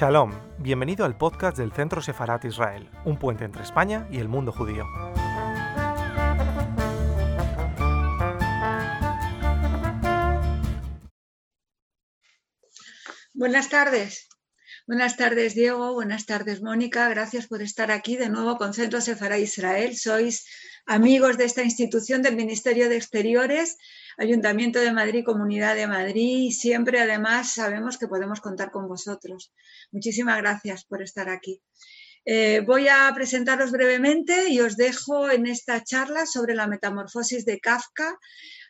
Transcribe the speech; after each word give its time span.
Shalom, 0.00 0.32
bienvenido 0.60 1.04
al 1.04 1.18
podcast 1.18 1.58
del 1.58 1.72
Centro 1.72 2.00
Sefarat 2.00 2.44
Israel, 2.44 2.88
un 3.04 3.18
puente 3.18 3.44
entre 3.44 3.64
España 3.64 4.06
y 4.12 4.18
el 4.18 4.28
mundo 4.28 4.52
judío. 4.52 4.84
Buenas 13.34 13.68
tardes. 13.70 14.28
Buenas 14.86 15.16
tardes, 15.16 15.56
Diego. 15.56 15.94
Buenas 15.94 16.26
tardes, 16.26 16.62
Mónica. 16.62 17.08
Gracias 17.08 17.48
por 17.48 17.60
estar 17.60 17.90
aquí 17.90 18.16
de 18.16 18.28
nuevo 18.28 18.56
con 18.56 18.74
Centro 18.74 19.00
Sefarat 19.00 19.40
Israel. 19.40 19.96
Sois 19.96 20.46
amigos 20.86 21.36
de 21.38 21.44
esta 21.46 21.64
institución 21.64 22.22
del 22.22 22.36
Ministerio 22.36 22.88
de 22.88 22.98
Exteriores 22.98 23.76
Ayuntamiento 24.20 24.80
de 24.80 24.92
Madrid, 24.92 25.24
Comunidad 25.24 25.76
de 25.76 25.86
Madrid 25.86 26.50
siempre 26.50 27.00
además 27.00 27.54
sabemos 27.54 27.98
que 27.98 28.08
podemos 28.08 28.40
contar 28.40 28.72
con 28.72 28.88
vosotros. 28.88 29.52
Muchísimas 29.92 30.38
gracias 30.38 30.84
por 30.84 31.02
estar 31.02 31.28
aquí. 31.28 31.62
Eh, 32.24 32.60
voy 32.66 32.88
a 32.88 33.12
presentaros 33.14 33.70
brevemente 33.70 34.50
y 34.50 34.60
os 34.60 34.76
dejo 34.76 35.30
en 35.30 35.46
esta 35.46 35.84
charla 35.84 36.26
sobre 36.26 36.56
la 36.56 36.66
metamorfosis 36.66 37.44
de 37.44 37.60
Kafka. 37.60 38.18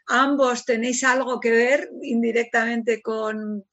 Ambos 0.06 0.66
tenéis 0.66 1.02
algo 1.02 1.40
que 1.40 1.50
ver 1.50 1.90
indirectamente 2.02 3.00
con, 3.00 3.64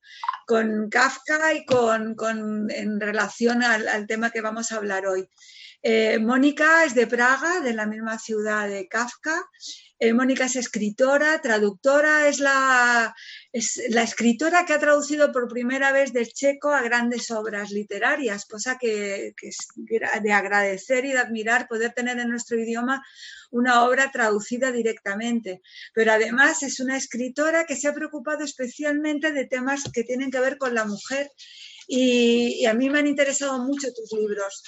Kafka 0.89 1.53
y 1.53 1.65
con, 1.65 2.15
en 2.69 3.01
relación 3.01 3.63
al, 3.63 4.07
tema 4.07 4.31
que 4.31 4.39
vamos 4.39 4.71
a 4.71 4.77
hablar 4.77 5.07
hoy. 5.07 5.29
Eh, 5.83 6.19
Mónica 6.19 6.85
es 6.85 6.95
de 6.95 7.05
Praga, 7.05 7.59
de 7.59 7.73
la 7.73 7.85
misma 7.85 8.17
ciudad 8.17 8.67
de 8.67 8.87
Kafka, 8.87 9.43
eh, 9.97 10.13
Mónica 10.13 10.45
es 10.45 10.57
escritora, 10.57 11.39
traductora, 11.41 12.27
es 12.27 12.39
la, 12.39 13.15
es 13.53 13.81
la, 13.89 14.03
escritora 14.03 14.65
que 14.65 14.73
ha 14.73 14.79
traducido 14.79 15.31
por 15.31 15.47
primera 15.47 15.93
vez 15.93 16.11
del 16.11 16.27
checo 16.33 16.73
a 16.73 16.81
grandes 16.81 17.31
obras 17.31 17.71
literarias, 17.71 18.45
cosa 18.45 18.77
que, 18.77 19.33
es 19.41 19.57
de 20.21 20.31
agradecer 20.33 21.05
y 21.05 21.13
de 21.13 21.19
admirar 21.19 21.67
poder 21.69 21.93
tener 21.93 22.19
en 22.19 22.29
nuestro 22.29 22.59
idioma 22.59 23.05
una 23.51 23.85
obra 23.85 24.11
traducida 24.11 24.71
directamente. 24.73 25.61
Pero 25.93 26.11
además 26.11 26.61
es 26.63 26.81
una 26.81 26.97
escritora 26.97 27.65
que 27.65 27.77
se 27.77 27.87
ha 27.87 27.93
preocupado 27.93 28.43
especialmente 28.43 29.31
de 29.31 29.45
temas 29.45 29.83
que 29.93 30.03
tienen 30.03 30.29
que 30.29 30.41
ver 30.41 30.57
con 30.57 30.75
la 30.75 30.85
mujer 30.85 31.31
y 31.87 32.65
a 32.65 32.73
mí 32.73 32.89
me 32.89 32.99
han 32.99 33.07
interesado 33.07 33.59
mucho 33.59 33.93
tus 33.93 34.11
libros. 34.19 34.63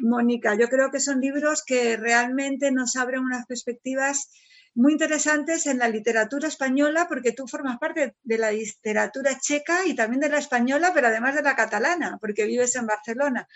Mónica, 0.00 0.54
yo 0.54 0.68
creo 0.68 0.90
que 0.90 1.00
son 1.00 1.20
libros 1.20 1.62
que 1.66 1.96
realmente 1.96 2.70
nos 2.70 2.94
abren 2.96 3.22
unas 3.22 3.46
perspectivas 3.46 4.30
muy 4.78 4.92
interesantes 4.92 5.66
en 5.66 5.78
la 5.78 5.88
literatura 5.88 6.46
española, 6.46 7.06
porque 7.08 7.32
tú 7.32 7.48
formas 7.48 7.78
parte 7.78 8.14
de 8.22 8.38
la 8.38 8.52
literatura 8.52 9.36
checa 9.40 9.84
y 9.84 9.94
también 9.94 10.20
de 10.20 10.28
la 10.28 10.38
española, 10.38 10.92
pero 10.94 11.08
además 11.08 11.34
de 11.34 11.42
la 11.42 11.56
catalana, 11.56 12.16
porque 12.20 12.44
vives 12.44 12.76
en 12.76 12.86
Barcelona. 12.86 13.48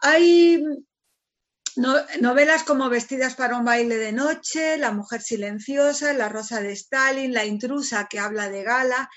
Hay 0.00 0.62
novelas 2.20 2.64
como 2.64 2.90
Vestidas 2.90 3.34
para 3.34 3.56
un 3.56 3.64
baile 3.64 3.96
de 3.96 4.12
noche, 4.12 4.76
La 4.76 4.92
mujer 4.92 5.22
silenciosa, 5.22 6.12
La 6.12 6.28
rosa 6.28 6.60
de 6.60 6.72
Stalin, 6.72 7.32
La 7.32 7.46
intrusa 7.46 8.06
que 8.08 8.18
habla 8.18 8.50
de 8.50 8.62
Gala 8.62 9.08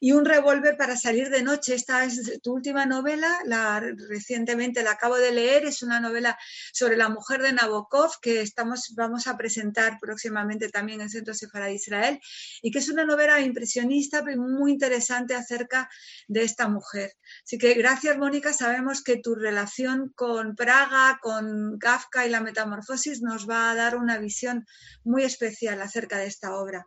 y 0.00 0.12
un 0.12 0.24
revólver 0.24 0.76
para 0.76 0.96
salir 0.96 1.30
de 1.30 1.42
noche. 1.42 1.74
Esta 1.74 2.04
es 2.04 2.40
tu 2.42 2.54
última 2.54 2.86
novela, 2.86 3.40
la, 3.44 3.80
recientemente 3.80 4.82
la 4.82 4.92
acabo 4.92 5.16
de 5.16 5.32
leer, 5.32 5.64
es 5.64 5.82
una 5.82 6.00
novela 6.00 6.38
sobre 6.72 6.96
la 6.96 7.08
mujer 7.08 7.42
de 7.42 7.52
Nabokov 7.52 8.20
que 8.20 8.40
estamos, 8.40 8.94
vamos 8.94 9.26
a 9.26 9.36
presentar 9.36 9.98
próximamente 10.00 10.68
también 10.68 11.00
en 11.00 11.10
Centro 11.10 11.34
Sefarad 11.34 11.66
de 11.66 11.74
Israel 11.74 12.20
y 12.62 12.70
que 12.70 12.78
es 12.78 12.88
una 12.88 13.04
novela 13.04 13.40
impresionista 13.40 14.22
pero 14.24 14.40
muy 14.40 14.72
interesante 14.72 15.34
acerca 15.34 15.88
de 16.26 16.42
esta 16.42 16.68
mujer. 16.68 17.12
Así 17.44 17.58
que 17.58 17.74
gracias 17.74 18.16
Mónica, 18.18 18.52
sabemos 18.52 19.02
que 19.02 19.16
tu 19.16 19.34
relación 19.34 20.12
con 20.14 20.54
Praga, 20.54 21.18
con 21.20 21.78
Kafka 21.78 22.26
y 22.26 22.30
la 22.30 22.40
metamorfosis 22.40 23.22
nos 23.22 23.48
va 23.48 23.70
a 23.70 23.74
dar 23.74 23.96
una 23.96 24.18
visión 24.18 24.66
muy 25.04 25.24
especial 25.24 25.80
acerca 25.80 26.18
de 26.18 26.26
esta 26.26 26.54
obra. 26.56 26.86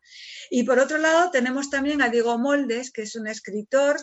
Y 0.49 0.63
por 0.63 0.79
otro 0.79 0.97
lado 0.97 1.31
tenemos 1.31 1.69
también 1.69 2.01
a 2.01 2.09
Diego 2.09 2.37
Moldes, 2.37 2.91
que 2.91 3.00
es 3.01 3.15
un 3.15 3.27
escritor, 3.27 3.97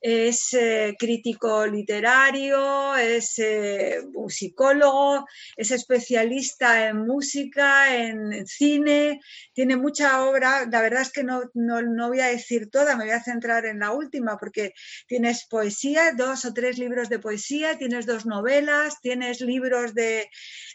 es 0.00 0.52
eh, 0.52 0.94
crítico 0.98 1.66
literario, 1.66 2.94
es 2.94 3.38
eh, 3.38 3.98
un 4.14 4.30
psicólogo, 4.30 5.26
es 5.56 5.70
especialista 5.70 6.88
en 6.88 7.06
música, 7.06 7.96
en, 7.96 8.46
cine, 8.46 9.20
tiene 9.52 9.76
mucha 9.76 10.24
obra. 10.24 10.66
La 10.70 10.82
verdad 10.82 11.02
es 11.02 11.12
que 11.12 11.24
no, 11.24 11.42
voy 11.54 12.20
a 12.20 12.26
decir 12.26 12.70
toda, 12.70 12.96
me 12.96 13.04
voy 13.04 13.14
a 13.14 13.22
centrar 13.22 13.66
en 13.66 13.80
la 13.80 13.92
última 13.92 14.36
porque 14.36 14.74
tienes 15.06 15.46
poesía, 15.48 16.12
dos 16.12 16.44
o 16.44 16.52
tres 16.52 16.78
libros 16.78 17.08
de 17.08 17.18
poesía, 17.18 17.78
tienes 17.78 18.06
dos 18.06 18.26
novelas, 18.26 19.00
tienes 19.00 19.40
libros 19.40 19.94
de, 19.94 20.28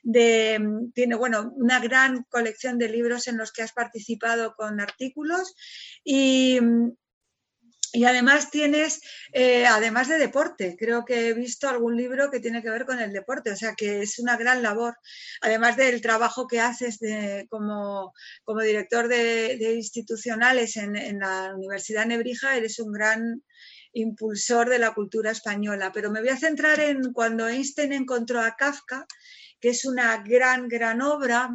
de 0.04 0.60
tiene, 0.94 1.16
bueno, 1.16 1.54
una 1.56 1.80
gran 1.80 2.24
colección 2.24 2.78
de 2.78 2.90
libros 2.90 3.28
en 3.28 3.38
los 3.38 3.52
que 3.52 3.62
has 3.62 3.72
participado 3.72 4.56
con 4.56 4.81
artículos 4.81 5.56
y 6.04 6.60
y 7.94 8.06
además 8.06 8.50
tienes, 8.52 9.02
eh, 9.34 9.66
además 9.66 10.07
de 10.07 10.18
deporte, 10.18 10.75
creo 10.79 11.03
que 11.03 11.29
he 11.29 11.34
visto 11.34 11.68
algún 11.68 11.97
libro 11.97 12.31
que 12.31 12.40
tiene 12.40 12.62
que 12.62 12.69
ver 12.69 12.85
con 12.85 13.00
el 13.00 13.12
deporte, 13.12 13.52
o 13.52 13.56
sea 13.56 13.74
que 13.75 14.02
es 14.02 14.19
una 14.19 14.38
gran 14.38 14.63
labor, 14.63 14.96
además 15.41 15.75
del 15.75 16.01
trabajo 16.01 16.47
que 16.47 16.62
haces 16.62 17.00
como, 17.50 18.13
director 18.63 19.07
de, 19.07 19.74
institucionales 19.75 20.78
en, 20.78 20.96
en, 20.96 21.19
la 21.19 21.53
Universidad 21.56 22.06
Nebrija, 22.06 22.56
eres 22.56 22.80
un 22.80 22.94
gran 22.94 23.44
impulsor 23.94 24.69
de 24.69 24.80
la 24.80 24.94
cultura 24.94 25.31
española. 25.31 25.91
Pero 25.94 26.12
me 26.12 26.22
voy 26.22 26.30
a 26.30 26.38
centrar 26.38 26.80
en 26.80 27.12
cuando 27.12 27.47
Einstein 27.47 27.94
encontró 27.94 28.41
a 28.41 28.56
Kafka, 28.56 29.06
que 29.59 29.69
es 29.69 29.85
una 29.85 30.24
gran, 30.24 30.68
gran 30.68 31.01
obra 31.01 31.50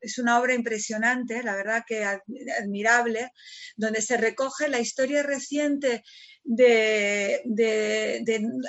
es 0.00 0.18
una 0.18 0.40
obra 0.40 0.54
impresionante, 0.54 1.42
la 1.42 1.54
verdad 1.54 1.84
que 1.86 2.04
admirable, 2.04 3.32
donde 3.76 4.02
se 4.02 4.16
recoge 4.16 4.68
la 4.68 4.80
historia 4.80 5.22
reciente 5.22 6.02
de, 6.42 7.42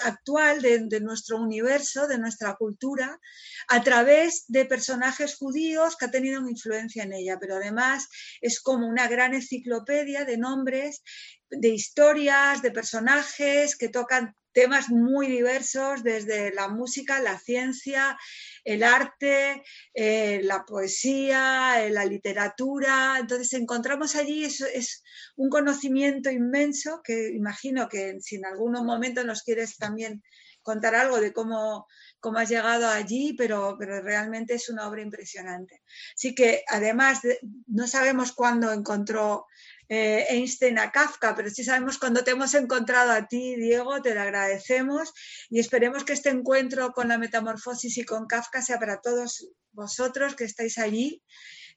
actual 0.04 0.62
de, 0.62 1.00
nuestro 1.02 1.38
universo, 1.38 2.08
de 2.08 2.20
nuestra 2.20 2.56
cultura, 2.56 3.20
a 3.68 3.84
través 3.84 4.46
de 4.48 4.66
personajes 4.66 5.36
judíos 5.36 5.96
que 5.96 6.06
ha 6.06 6.12
tenido 6.12 6.42
una 6.42 6.52
influencia 6.52 7.04
en 7.04 7.14
ella, 7.14 7.38
pero 7.40 7.56
además 7.56 8.08
es 8.42 8.60
como 8.62 8.88
una 8.88 9.08
gran 9.08 9.34
enciclopedia 9.34 10.26
de 10.26 10.38
nombres, 10.38 11.02
de 11.50 11.70
historias, 11.70 12.62
de 12.62 12.72
personajes 12.72 13.76
que 13.76 13.90
tocan 13.90 14.36
temas 14.54 14.90
muy 14.90 15.28
diversos, 15.28 16.04
desde 16.04 16.54
la 16.54 16.68
música, 16.68 17.20
la 17.20 17.40
ciencia, 17.40 18.18
el 18.64 18.84
arte, 18.84 19.64
eh, 19.94 20.42
la 20.44 20.64
poesía, 20.66 21.86
eh, 21.86 21.90
la 21.90 22.06
literatura. 22.06 23.18
Entonces 23.20 23.54
encontramos 23.54 24.16
allí, 24.16 24.44
eso 24.44 24.66
es 24.66 25.04
un 25.36 25.50
conocimiento 25.50 26.30
inmenso 26.30 27.02
que 27.04 27.30
imagino 27.30 27.88
que 27.90 28.18
si 28.20 28.36
en 28.36 28.46
algún 28.46 28.74
momento 28.86 29.24
nos 29.24 29.44
quieres 29.44 29.78
también 29.78 30.22
contar 30.62 30.96
algo 30.96 31.20
de 31.20 31.34
cómo, 31.34 31.88
cómo 32.22 32.38
has 32.38 32.50
llegado 32.50 32.88
allí, 32.88 33.34
pero, 33.34 33.76
pero 33.78 34.02
realmente 34.02 34.54
es 34.54 34.70
una 34.70 34.88
obra 34.88 35.02
impresionante. 35.02 35.82
Así 36.16 36.34
que 36.34 36.64
además 36.70 37.20
no 37.68 37.88
sabemos 37.88 38.32
cuándo 38.32 38.72
encontró 38.72 39.48
eh, 39.90 40.26
Einstein 40.30 40.80
a 40.80 40.92
Kafka, 40.92 41.36
pero 41.36 41.50
sí 41.50 41.66
sabemos 41.66 41.98
cuando 41.98 42.24
te 42.24 42.32
hemos 42.32 42.54
encontrado 42.54 43.12
a 43.12 43.28
ti, 43.28 43.56
Diego, 43.58 44.02
te 44.02 44.16
lo 44.16 44.22
agradecemos 44.22 45.12
y 45.50 45.60
esperemos 45.60 46.06
que 46.06 46.14
este 46.14 46.30
encuentro 46.30 46.94
con 46.94 47.10
la 47.10 47.18
metamorfosis 47.18 47.98
y 47.98 48.06
con 48.06 48.28
Kafka 48.28 48.62
sea 48.62 48.80
para 48.80 49.02
todos 49.02 49.50
vosotros 49.74 50.36
que 50.36 50.46
estáis 50.46 50.78
allí 50.78 51.22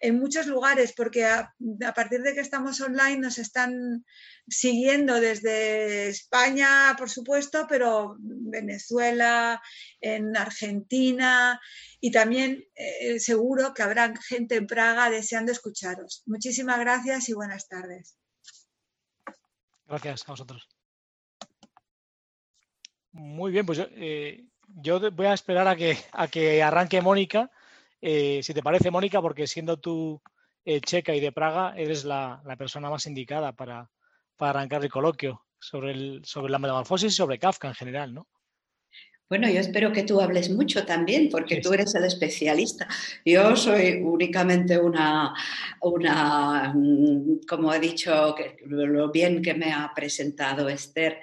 en 0.05 0.19
muchos 0.19 0.47
lugares, 0.47 0.93
porque 0.95 1.25
a, 1.25 1.55
partir 1.95 2.21
de 2.21 2.35
que 2.35 2.41
estamos 2.41 2.79
online 2.83 3.17
nos 3.17 3.39
están 3.39 4.05
siguiendo 4.47 5.19
desde 5.19 6.09
España, 6.09 6.95
por 6.99 7.09
supuesto, 7.09 7.65
pero 7.67 8.15
Venezuela, 8.19 9.63
en 10.03 10.37
Argentina 10.37 11.59
y 12.01 12.11
también 12.11 12.63
eh, 12.75 13.19
seguro 13.19 13.73
que 13.73 13.83
habrá 13.83 14.13
gente 14.29 14.57
en 14.57 14.67
Praga 14.67 15.09
deseando 15.09 15.53
escucharos. 15.53 16.23
Muchísimas 16.27 16.79
gracias 16.81 17.31
y 17.31 17.33
buenas 17.33 17.67
tardes. 17.67 18.19
Gracias 19.87 20.29
a 20.29 20.33
vosotros. 20.33 20.69
Muy 23.13 23.53
bien, 23.53 23.65
pues 23.65 23.79
yo, 23.79 23.87
eh, 23.93 24.45
voy 25.15 25.27
a 25.27 25.33
esperar 25.33 25.67
a 25.67 25.77
que, 25.77 25.97
a 26.13 26.29
que 26.29 26.63
arranque 26.63 27.01
Mónica 27.01 27.51
eh, 28.07 28.43
si 28.43 28.53
te 28.53 28.63
parece, 28.63 28.91
Mónica, 28.91 29.23
porque 29.23 29.47
siendo 29.47 29.79
tú 29.79 30.21
eh, 30.67 30.83
checa 30.83 31.15
y 31.15 31.21
de 31.21 31.33
Praga, 31.33 31.73
eres 31.75 32.05
la, 32.05 32.43
persona 32.59 32.91
más 32.91 33.07
indicada 33.07 33.53
para, 33.53 33.91
arrancar 34.39 34.85
el 34.85 34.91
coloquio 34.91 35.47
sobre, 35.59 35.93
el, 35.93 36.23
sobre 36.23 36.53
la 36.53 36.59
metamorfosis 36.59 37.15
y 37.15 37.17
sobre 37.17 37.39
Kafka 37.39 37.69
en 37.69 37.75
general, 37.75 38.13
¿no? 38.13 38.29
Bueno, 39.27 39.49
yo 39.49 39.59
espero 39.59 39.91
que 39.91 40.03
tú 40.03 40.21
hables 40.21 40.51
mucho 40.51 40.85
también, 40.85 41.31
porque 41.31 41.61
tú 41.61 41.73
eres 41.73 41.95
el 41.95 42.05
especialista. 42.05 42.87
Yo 43.25 43.57
soy 43.57 44.03
únicamente 44.03 44.79
una, 44.79 45.33
una 45.81 46.73
mm, 46.75 47.41
como 47.49 47.73
he 47.73 47.81
dicho, 47.81 48.35
que, 48.37 48.57
lo 48.67 49.11
bien 49.11 49.41
que 49.41 49.55
me 49.55 49.73
ha 49.73 49.91
presentado 49.95 50.69
Esther, 50.69 51.21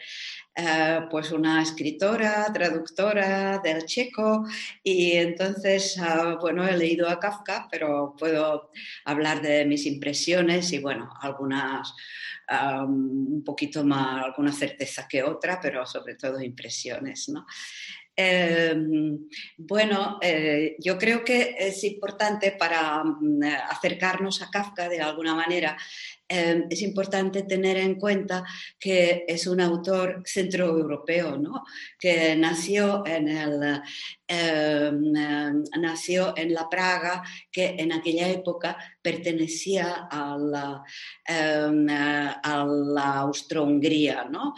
eh, 0.56 1.02
pues 1.12 1.32
una 1.32 1.62
escritora, 1.62 2.52
traductora 2.52 3.60
del 3.60 3.86
checo, 3.86 4.46
y 4.84 5.12
entonces, 5.12 5.98
ah, 6.00 6.38
bueno, 6.42 6.68
he 6.68 6.76
leído 6.76 7.08
a 7.08 7.20
Kafka, 7.20 7.68
pero 7.70 8.16
puedo 8.18 8.72
hablar 9.06 9.44
de 9.44 9.64
mis 9.66 9.86
impresiones 9.86 10.74
y, 10.74 10.80
bueno, 10.80 11.14
algunas 11.22 11.94
un 12.88 13.44
poquito 13.46 13.84
más, 13.84 14.26
alguna 14.26 14.52
certeza 14.52 15.08
que 15.08 15.24
otra, 15.24 15.60
pero 15.62 15.86
sobre 15.86 16.16
todo 16.16 16.42
impresiones. 16.42 17.30
¿no? 17.30 17.46
Em, 18.16 19.18
bueno, 19.58 20.20
eh, 20.22 20.76
yo 20.80 20.98
creo 20.98 21.24
que 21.24 21.56
es 21.58 21.84
importante 21.86 22.52
para 22.52 23.04
mm, 23.04 23.44
acercarnos 23.70 24.42
a 24.42 24.50
Kafka 24.50 24.90
de 24.90 25.02
alguna 25.02 25.34
manera 25.34 25.78
Em, 26.34 26.66
es 26.70 26.82
importante 26.82 27.44
tener 27.44 27.76
en 27.76 27.96
cuenta 27.96 28.46
que 28.80 29.26
es 29.28 29.48
un 29.48 29.60
autor 29.60 30.24
centroeuropeo, 30.26 31.38
¿no? 31.38 31.66
que 32.00 32.38
nació 32.38 33.06
en, 33.06 33.28
el, 33.28 33.82
em, 34.26 35.14
em, 35.14 35.64
nació 35.82 36.34
en 36.38 36.54
la 36.54 36.70
Praga, 36.70 37.22
que 37.52 37.76
en 37.78 37.92
aquella 37.92 38.30
época 38.30 38.78
pertenecía 39.02 40.08
a 40.10 40.38
la, 40.38 40.84
a 41.28 42.66
la 42.66 43.14
Austro-Hungría. 43.18 44.30
¿no? 44.32 44.54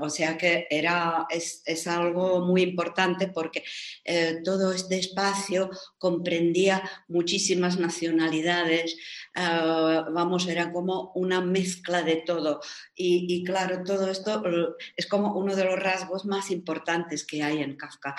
o 0.00 0.08
sea 0.08 0.38
que 0.38 0.66
era, 0.70 1.26
es, 1.28 1.62
es, 1.66 1.86
algo 1.86 2.46
muy 2.46 2.62
importante 2.62 3.28
porque 3.28 3.62
eh, 4.04 4.40
todo 4.44 4.72
este 4.72 4.98
espacio 4.98 5.68
comprendía 5.98 6.82
muchísimas 7.08 7.78
nacionalidades. 7.78 8.96
Era 10.38 10.72
como 10.72 11.12
una 11.14 11.40
mezcla 11.40 12.02
de 12.02 12.16
todo. 12.16 12.60
Y, 12.94 13.42
claro, 13.44 13.82
todo 13.84 14.10
esto 14.10 14.42
es 14.96 15.06
como 15.06 15.34
uno 15.34 15.56
de 15.56 15.64
los 15.64 15.78
rasgos 15.78 16.24
más 16.24 16.50
importantes 16.50 17.26
que 17.26 17.42
hay 17.42 17.62
en 17.62 17.76
Kafka. 17.76 18.14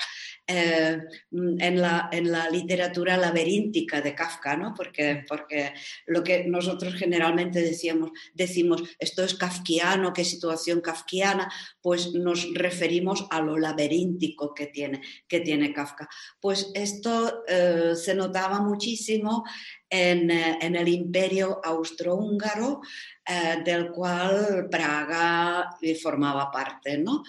Eh, 0.48 1.00
en, 1.32 1.82
la, 1.82 2.10
en, 2.12 2.32
la, 2.32 2.50
literatura 2.50 3.18
laberíntica 3.18 4.02
de 4.02 4.16
Kafka, 4.16 4.58
¿no? 4.58 4.74
porque, 4.76 5.24
porque 5.28 5.74
lo 6.08 6.24
que 6.24 6.46
nosotros 6.46 6.96
generalmente 6.96 7.62
decíamos, 7.62 8.12
decimos, 8.34 8.84
esto 9.00 9.24
es 9.24 9.36
kafkiano, 9.36 10.14
qué 10.14 10.26
situación 10.26 10.82
kafkiana, 10.82 11.52
pues 11.82 12.14
nos 12.14 12.54
referimos 12.54 13.26
a 13.30 13.42
lo 13.42 13.58
laberíntico 13.58 14.54
que 14.54 14.68
tiene, 14.68 15.02
que 15.28 15.40
tiene 15.40 15.74
Kafka. 15.74 16.08
Pues 16.40 16.72
esto 16.74 17.44
eh, 17.48 17.94
se 17.96 18.16
notaba 18.16 18.62
muchísimo 18.62 19.44
eh, 19.92 20.58
en, 20.62 20.76
el 20.76 20.88
imperio 20.88 21.60
austrohúngaro, 21.64 22.82
eh, 23.26 23.62
del 23.66 23.92
cual 23.92 24.70
Praga 24.72 25.70
formaba 26.02 26.50
parte. 26.50 26.98
¿no? 26.98 27.24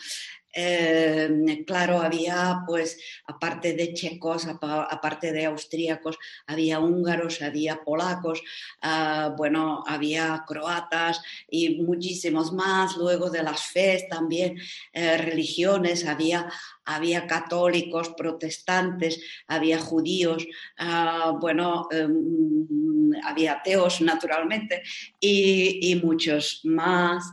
Eh, 0.52 1.64
claro, 1.66 2.00
había, 2.00 2.62
pues, 2.66 2.98
aparte 3.26 3.72
de 3.74 3.94
checos, 3.94 4.46
aparte 4.46 5.32
de 5.32 5.46
austríacos, 5.46 6.18
había 6.46 6.78
húngaros, 6.78 7.40
había 7.42 7.82
polacos, 7.82 8.42
ah, 8.82 9.34
bueno, 9.36 9.82
había 9.86 10.44
croatas 10.46 11.22
y 11.50 11.82
muchísimos 11.82 12.52
más. 12.52 12.96
Luego 12.96 13.30
de 13.30 13.42
las 13.42 13.62
fes 13.62 14.08
también, 14.08 14.58
eh, 14.92 15.16
religiones, 15.16 16.06
había 16.06 16.48
había 16.84 17.26
católicos, 17.26 18.10
protestantes, 18.16 19.20
había 19.46 19.78
judíos, 19.78 20.46
ah, 20.78 21.36
bueno, 21.40 21.88
em, 21.90 23.12
había 23.24 23.52
ateos 23.54 24.00
naturalmente 24.00 24.82
y, 25.20 26.00
muchos 26.02 26.60
más. 26.64 27.24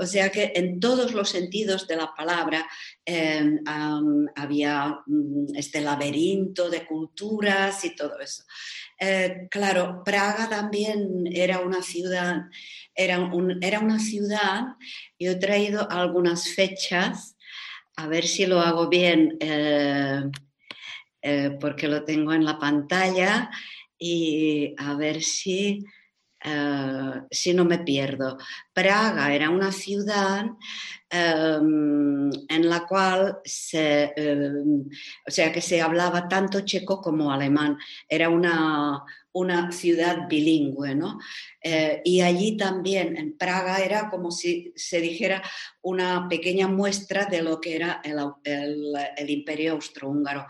O, 0.00 0.06
sea 0.06 0.30
que 0.30 0.52
en 0.54 0.80
todos 0.80 1.12
los 1.12 1.28
sentidos 1.28 1.86
de 1.86 1.96
la 1.96 2.14
palabra 2.14 2.47
em, 3.04 3.60
había 4.34 4.98
mm, 5.06 5.56
este 5.56 5.80
laberinto 5.80 6.70
de 6.70 6.86
culturas 6.86 7.84
y 7.84 7.94
todo 7.94 8.18
eso. 8.20 8.44
Eh, 9.00 9.46
claro, 9.50 10.02
Praga 10.04 10.48
también 10.48 11.24
era 11.32 11.60
una 11.60 11.82
ciudad, 11.82 12.42
era, 12.94 13.30
era 13.60 13.80
una 13.80 13.98
ciudad, 13.98 14.62
yo 15.18 15.32
he 15.32 15.36
traído 15.36 15.90
algunas 15.90 16.48
fechas 16.48 17.36
a 17.98 18.06
ver 18.06 18.26
si 18.26 18.46
lo 18.46 18.60
hago 18.60 18.88
bien, 18.88 19.36
eh, 19.40 20.22
eh, 21.20 21.58
porque 21.60 21.88
lo 21.88 22.04
tengo 22.04 22.32
en 22.32 22.44
la 22.44 22.56
pantalla 22.56 23.50
y 23.98 24.72
a 24.78 24.94
ver 24.94 25.20
si, 25.20 25.84
eh, 26.48 27.22
si 27.30 27.52
no 27.52 27.64
me 27.64 27.78
pierdo. 27.78 28.38
Praga 28.72 29.34
era 29.34 29.50
una 29.50 29.70
ciudad 29.70 30.46
em, 31.10 32.30
en 32.48 32.68
la 32.68 32.86
cual 32.86 33.38
se, 33.44 34.12
em, 34.16 34.84
o 35.26 35.30
sea, 35.30 35.52
que 35.52 35.60
se 35.60 35.80
hablaba 35.82 36.28
tanto 36.28 36.60
checo 36.62 37.00
como 37.00 37.30
alemán. 37.32 37.76
Era 38.08 38.28
una, 38.30 39.04
una 39.32 39.72
ciudad 39.72 40.26
bilingüe, 40.28 40.94
¿no? 40.94 41.18
Eh, 41.60 42.00
y 42.04 42.20
allí 42.20 42.56
también, 42.56 43.16
en 43.16 43.36
Praga, 43.36 43.78
era 43.78 44.08
como 44.10 44.30
si 44.30 44.72
se 44.76 45.00
dijera 45.00 45.42
una 45.82 46.28
pequeña 46.28 46.68
muestra 46.68 47.24
de 47.24 47.42
lo 47.42 47.60
que 47.60 47.74
era 47.74 48.00
el, 48.04 48.94
el, 49.16 49.30
imperio 49.30 49.72
austrohúngaro. 49.72 50.46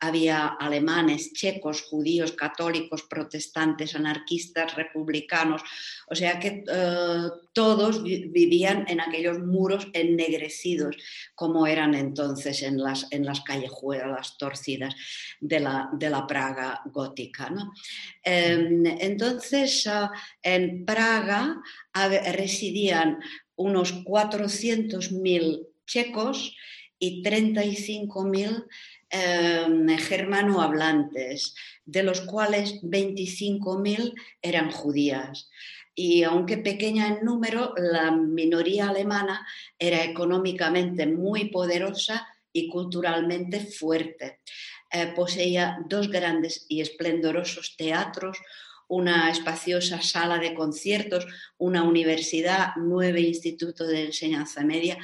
Había 0.00 0.46
alemanes, 0.46 1.32
checos, 1.32 1.82
judíos, 1.82 2.32
católicos, 2.32 3.04
protestantes, 3.08 3.94
anarquistas, 3.94 4.74
republicanos, 4.74 5.62
o 6.08 6.14
sea 6.14 6.38
que 6.38 6.64
eh, 6.66 7.28
todos 7.52 8.02
vivían 8.02 8.84
en 8.88 9.00
aquellos 9.00 9.38
muros 9.38 9.88
ennegrecidos, 9.92 10.96
como 11.34 11.66
eran 11.66 11.94
entonces 11.94 12.62
en 12.62 12.78
las, 12.78 13.06
en 13.10 13.24
las 13.24 13.40
callejuelas 13.42 14.36
torcidas 14.38 14.94
de 15.40 15.60
la, 15.60 15.88
de 15.92 16.10
la 16.10 16.26
Praga 16.26 16.82
gótica. 16.86 17.50
¿no? 17.50 17.72
Em, 18.22 18.86
entonces, 18.86 19.86
ah, 19.86 20.10
en 20.54 20.84
Praga 20.84 21.62
residían 22.32 23.18
unos 23.56 24.04
400.000 24.04 25.66
checos 25.86 26.56
y 26.98 27.22
35.000 27.22 28.66
eh, 29.12 29.98
germanohablantes, 29.98 31.54
de 31.84 32.02
los 32.02 32.20
cuales 32.20 32.80
25.000 32.82 34.14
eran 34.40 34.70
judías. 34.70 35.50
Y 35.94 36.22
aunque 36.22 36.58
pequeña 36.58 37.08
en 37.08 37.24
número, 37.24 37.74
la 37.76 38.12
minoría 38.12 38.88
alemana 38.88 39.46
era 39.78 40.04
económicamente 40.04 41.06
muy 41.06 41.50
poderosa 41.50 42.26
y 42.52 42.68
culturalmente 42.68 43.60
fuerte. 43.60 44.40
Eh, 44.92 45.12
poseía 45.14 45.78
dos 45.88 46.08
grandes 46.08 46.66
y 46.68 46.80
esplendorosos 46.80 47.76
teatros, 47.76 48.38
una 48.90 49.30
espaciosa 49.30 50.02
sala 50.02 50.38
de 50.38 50.52
conciertos, 50.52 51.26
una 51.58 51.84
universidad, 51.84 52.72
nueve 52.76 53.20
institutos 53.20 53.86
de 53.88 54.06
enseñanza 54.06 54.64
media 54.64 54.98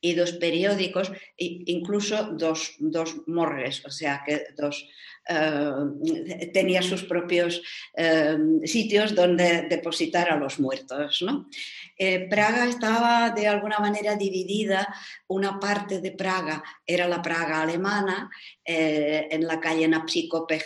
y 0.00 0.14
dos 0.14 0.32
periódicos, 0.32 1.10
e 1.36 1.64
incluso 1.66 2.32
dos, 2.32 2.76
dos 2.78 3.16
morgues, 3.26 3.84
o 3.84 3.90
sea 3.90 4.22
que 4.24 4.44
dos, 4.56 4.86
eh, 5.28 6.50
tenía 6.52 6.82
sus 6.82 7.04
propios 7.04 7.62
eh, 7.94 8.36
sitios 8.64 9.14
donde 9.14 9.62
depositar 9.68 10.30
a 10.30 10.36
los 10.36 10.58
muertos. 10.58 11.22
¿no? 11.22 11.48
Eh, 11.96 12.26
Praga 12.28 12.66
estaba 12.66 13.30
de 13.30 13.46
alguna 13.46 13.78
manera 13.78 14.16
dividida, 14.16 14.88
una 15.28 15.60
parte 15.60 16.00
de 16.00 16.12
Praga 16.12 16.62
era 16.86 17.06
la 17.06 17.22
Praga 17.22 17.62
alemana, 17.62 18.30
en 18.64 19.48
la 19.48 19.58
calle 19.58 19.88
Napsikopech, 19.88 20.64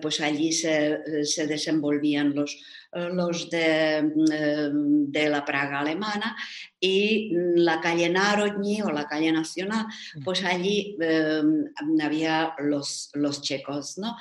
pues 0.00 0.20
allí 0.22 0.50
se, 0.50 1.24
se 1.26 1.46
desenvolvían 1.46 2.34
los, 2.34 2.56
los 2.92 3.50
de, 3.50 4.02
mm, 4.02 5.10
de, 5.10 5.28
la 5.28 5.44
Praga 5.44 5.80
alemana 5.80 6.36
y 6.80 7.30
la 7.56 7.80
calle 7.80 8.08
Narodni 8.08 8.80
o 8.82 8.90
la 8.90 9.06
calle 9.06 9.30
Nacional, 9.30 9.86
mm. 9.86 10.22
pues 10.24 10.44
allí 10.44 10.96
em, 11.00 11.64
había 12.00 12.54
los, 12.58 13.10
los 13.14 13.42
checos. 13.42 13.98
¿no? 13.98 14.16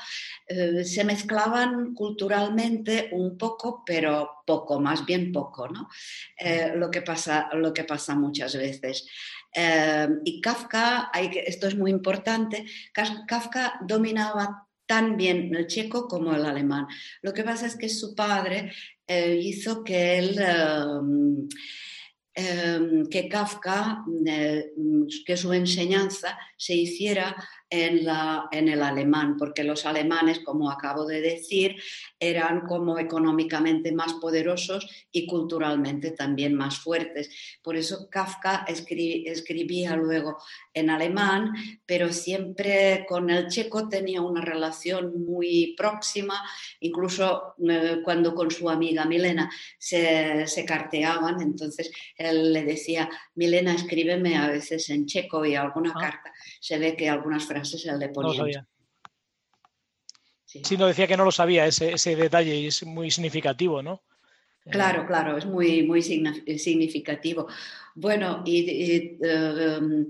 Eh, 0.48 0.84
se 0.84 1.04
mezclaban 1.04 1.94
culturalmente 1.94 3.10
un 3.14 3.38
poco, 3.38 3.84
pero 3.86 4.44
poco, 4.46 4.80
más 4.80 5.06
bien 5.06 5.32
poco, 5.32 5.68
¿no? 5.68 5.90
Eh, 6.40 6.74
lo, 6.76 6.90
que 6.90 7.02
pasa, 7.02 7.50
lo 7.54 7.74
que 7.74 7.84
pasa 7.84 8.16
muchas 8.16 8.56
veces. 8.56 9.08
Em, 9.54 10.20
y 10.24 10.42
Kafka, 10.42 11.10
hay 11.14 11.32
esto 11.46 11.68
es 11.68 11.76
muy 11.76 11.92
importante, 11.92 12.66
Kafka 12.94 13.80
dominaba 13.82 14.67
tan 14.88 15.17
bien 15.17 15.53
el 15.56 15.67
checo 15.67 16.08
como 16.08 16.34
el 16.34 16.46
alemán. 16.46 16.88
Lo 17.22 17.34
que 17.34 17.44
pasa 17.44 17.67
es 17.67 17.75
que 17.75 17.89
su 17.89 18.15
padre 18.15 18.72
eh, 19.06 19.39
hizo 19.41 19.84
que 19.84 20.17
él, 20.17 20.39
em, 20.39 21.48
em, 22.34 23.08
que 23.08 23.27
Kafka, 23.29 24.03
eh, 24.25 24.72
que 25.25 25.38
su 25.38 25.53
enseñanza 25.53 26.38
se 26.58 26.75
hiciera 26.75 27.36
en, 27.70 28.06
la, 28.06 28.48
en 28.52 28.70
el 28.70 28.82
alemán, 28.82 29.36
porque 29.38 29.64
los 29.64 29.86
alemanes, 29.86 30.40
como 30.40 30.72
acabo 30.72 31.06
de 31.06 31.20
decir, 31.22 31.76
eran 32.20 32.62
como 32.62 32.98
económicamente 32.98 33.92
más 33.92 34.14
poderosos 34.14 34.88
y 35.12 35.28
culturalmente 35.28 36.12
también 36.12 36.54
más 36.54 36.80
fuertes. 36.80 37.30
Por 37.62 37.76
eso 37.76 38.10
Kafka 38.10 38.66
escribía 38.68 39.96
luego 39.96 40.38
en 40.74 40.90
alemán, 40.90 41.54
pero 41.86 42.14
siempre 42.14 43.06
con 43.08 43.30
el 43.30 43.48
checo 43.48 43.90
tenía 43.90 44.22
una 44.22 44.42
relación 44.42 45.26
muy 45.26 45.76
próxima, 45.78 46.42
incluso 46.80 47.56
eh, 47.68 47.98
cuando 48.04 48.34
con 48.34 48.50
su 48.50 48.70
amiga 48.70 49.06
Milena 49.06 49.50
se, 49.78 50.46
carteaban, 50.66 51.42
entonces 51.42 51.92
él 52.16 52.54
le 52.54 52.64
decía, 52.64 53.10
Milena, 53.36 53.74
escríbeme 53.74 54.38
a 54.38 54.48
veces 54.48 54.90
en 54.90 55.06
checo 55.06 55.46
y 55.46 55.56
alguna 55.56 55.94
ah. 55.96 56.00
carta. 56.00 56.34
Se 56.60 56.78
ve 56.78 56.96
que 56.96 57.10
algunas 57.10 57.46
frases 57.46 57.57
le 57.98 58.10
ponía. 58.10 58.68
Sí. 60.46 60.78
no 60.78 60.88
decía 60.88 61.08
que 61.08 61.18
no 61.18 61.26
lo 61.26 61.32
sabía 61.32 61.66
ese, 61.66 61.94
ese 61.94 62.16
detalle 62.16 62.56
y 62.56 62.68
es 62.68 62.86
muy 62.86 63.12
significativo, 63.12 63.84
¿no? 63.84 64.02
Claro, 64.70 65.06
claro, 65.06 65.38
es 65.38 65.46
muy, 65.46 65.84
muy 65.84 66.02
significativo. 66.02 67.48
Bueno, 67.96 68.44
¿y, 68.46 69.18
em, 69.20 70.08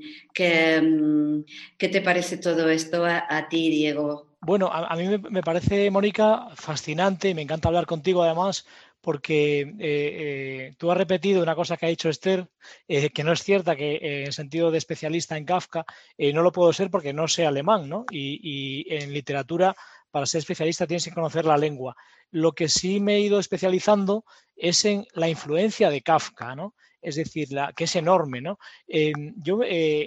¿qué, 1.78 1.90
te 1.90 2.02
parece 2.02 2.38
todo 2.38 2.68
esto 2.70 3.06
a, 3.06 3.48
ti, 3.50 3.70
Diego? 3.70 4.36
Bueno, 4.42 4.70
a, 4.72 4.96
mí 4.96 5.08
me, 5.30 5.42
parece, 5.42 5.90
Mónica, 5.92 6.48
fascinante 6.56 7.30
y 7.30 7.34
me 7.34 7.44
encanta 7.44 7.70
hablar 7.70 7.86
contigo 7.86 8.24
además 8.24 8.66
porque 9.02 9.62
eh, 9.62 9.68
eh, 9.80 10.76
tú 10.78 10.92
has 10.92 10.98
repetido 10.98 11.42
una 11.42 11.56
cosa 11.56 11.78
que 11.78 11.86
ha 11.86 11.90
dicho 11.90 12.10
Esther, 12.10 12.48
eh, 12.88 13.10
que 13.10 13.24
no 13.24 13.32
es 13.32 13.44
cierta, 13.44 13.76
que 13.76 14.24
en 14.26 14.32
sentido 14.32 14.72
de 14.72 14.78
especialista 14.78 15.38
en 15.38 15.46
Kafka 15.46 15.86
no 16.18 16.42
lo 16.42 16.52
puedo 16.52 16.74
ser 16.74 16.90
porque 16.90 17.14
no 17.14 17.28
sé 17.28 17.46
alemán, 17.46 17.88
¿no? 17.88 18.06
y 18.12 18.86
en 18.90 19.14
literatura 19.14 19.76
para 20.12 20.26
ser 20.26 20.40
especialista 20.40 20.88
tienes 20.88 21.06
que 21.06 21.14
conocer 21.14 21.46
la 21.46 21.58
lengua. 21.58 21.96
Lo 22.32 22.54
que 22.54 22.70
sí 22.70 23.00
me 23.00 23.16
he 23.16 23.20
ido 23.22 23.40
especializando 23.40 24.26
es 24.56 24.84
en 24.86 25.06
la 25.14 25.30
influencia 25.30 25.90
de 25.90 26.02
Kafka, 26.02 26.56
¿no? 26.56 26.76
Es 27.02 27.16
decir, 27.16 27.52
la, 27.52 27.72
que 27.74 27.84
es 27.84 27.96
enorme, 27.96 28.42
¿no? 28.42 28.58
Em, 28.88 29.34
yo, 29.38 29.60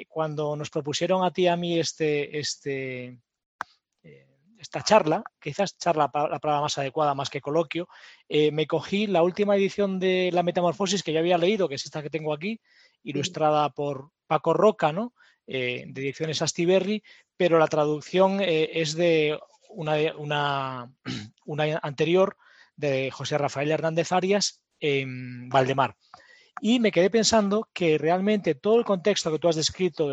cuando 0.08 0.56
nos 0.56 0.70
propusieron 0.70 1.24
a 1.24 1.30
ti 1.30 1.42
y 1.42 1.46
a 1.46 1.56
mí 1.56 1.78
este, 1.78 2.38
este, 2.38 3.18
esta 4.60 4.82
charla, 4.82 5.24
quizás 5.40 5.76
charla 5.78 6.10
la 6.12 6.38
palabra 6.38 6.60
más 6.60 6.78
adecuada 6.78 7.14
más 7.14 7.30
que 7.30 7.40
coloquio, 7.40 7.88
eh, 8.28 8.52
me 8.52 8.66
cogí 8.66 9.06
la 9.06 9.22
última 9.22 9.56
edición 9.56 9.98
de 9.98 10.30
La 10.32 10.42
Metamorfosis 10.42 11.02
que 11.02 11.12
yo 11.12 11.18
había 11.18 11.38
leído, 11.38 11.68
que 11.68 11.76
es 11.76 11.84
esta 11.84 12.02
que 12.02 12.10
tengo 12.10 12.32
aquí, 12.32 12.60
ilustrada 13.02 13.70
por 13.70 14.10
Paco 14.26 14.52
Roca, 14.52 14.92
¿no? 14.92 15.14
de 15.46 15.82
ediciones 15.96 16.42
Astiberri, 16.42 17.02
pero 17.36 17.58
la 17.58 17.66
traducción 17.66 18.38
es 18.40 18.94
de 18.94 19.36
una, 19.70 20.90
una, 21.44 21.80
anterior 21.82 22.36
de 22.76 23.10
José 23.10 23.38
Rafael 23.38 23.70
Hernández 23.70 24.12
Arias 24.12 24.62
en 24.78 25.48
Valdemar. 25.48 25.96
Y 26.60 26.78
me 26.80 26.92
quedé 26.92 27.10
pensando 27.10 27.68
que 27.72 27.98
realmente 27.98 28.54
todo 28.54 28.78
el 28.78 28.84
contexto 28.84 29.30
que 29.30 29.38
tú 29.38 29.48
has 29.48 29.56
descrito 29.56 30.10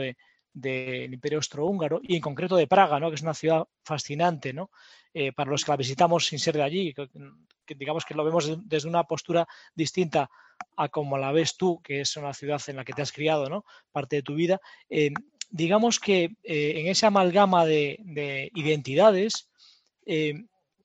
del 0.58 1.10
de, 1.10 1.16
Imperio 1.16 1.38
Austrohúngaro 1.38 2.00
y 2.04 2.16
en 2.16 2.22
concreto 2.22 2.56
de 2.56 2.68
Praga, 2.68 3.00
¿no? 3.00 3.10
que 3.10 3.16
es 3.16 3.22
una 3.22 3.34
ciudad 3.34 3.66
fascinante 3.84 4.54
¿no? 4.54 4.72
Eh, 5.14 5.32
para 5.32 5.52
los 5.52 5.64
que 5.64 5.72
la 5.72 5.78
visitamos 5.78 6.26
sin 6.26 6.40
ser 6.40 6.56
de 6.56 6.64
allí, 6.64 6.94
que, 6.94 7.76
digamos 7.76 8.06
que 8.06 8.14
lo 8.14 8.24
vemos 8.24 8.52
desde 8.68 8.90
una 8.90 9.04
postura 9.04 9.48
distinta 9.76 10.30
a 10.76 10.90
como 10.90 11.18
la 11.18 11.32
ves 11.32 11.58
tú, 11.58 11.82
que 11.82 12.02
es 12.02 12.18
una 12.18 12.34
ciudad 12.34 12.62
en 12.68 12.78
la 12.78 12.86
que 12.86 12.94
te 12.94 13.02
has 13.02 13.12
criado, 13.12 13.50
¿no? 13.50 13.66
parte 13.92 14.18
de 14.18 14.22
tu 14.24 14.36
vida. 14.36 14.60
Eh, 14.90 15.12
digamos 15.50 16.00
que 16.00 16.36
eh, 16.44 16.74
en 16.78 16.88
esa 16.88 17.08
amalgama 17.08 17.66
de, 17.66 18.52
identidades, 18.56 19.50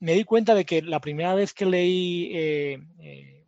me 0.01 0.15
di 0.15 0.25
cuenta 0.25 0.55
de 0.55 0.65
que 0.65 0.83
la 0.83 1.01
primera 1.01 1.35
vez 1.35 1.55
que 1.55 1.65
leí 1.65 2.33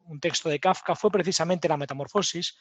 un 0.07 0.21
texto 0.21 0.49
de 0.49 0.61
Kafka 0.61 0.95
fue 0.95 1.11
precisamente 1.11 1.69
La 1.69 1.77
Metamorfosis, 1.77 2.57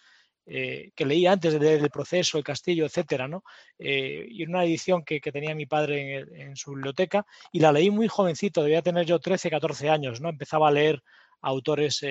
que 0.46 1.06
leí 1.06 1.26
antes 1.26 1.60
del 1.60 1.90
proceso, 1.90 2.38
el 2.38 2.44
castillo, 2.44 2.86
etcétera, 2.86 3.28
¿no? 3.28 3.44
y 3.78 4.44
una 4.44 4.64
edición 4.64 5.04
que, 5.04 5.20
tenía 5.20 5.56
mi 5.56 5.66
padre 5.66 6.26
en, 6.34 6.56
su 6.56 6.72
biblioteca, 6.72 7.26
y 7.52 7.60
la 7.60 7.72
leí 7.72 7.90
muy 7.90 8.08
jovencito, 8.08 8.62
debía 8.62 8.82
tener 8.82 9.06
yo 9.06 9.20
13, 9.20 9.50
14 9.50 9.90
años, 9.90 10.20
¿no? 10.20 10.30
Empezaba 10.30 10.68
a 10.68 10.72
leer 10.72 11.02
autores, 11.42 12.06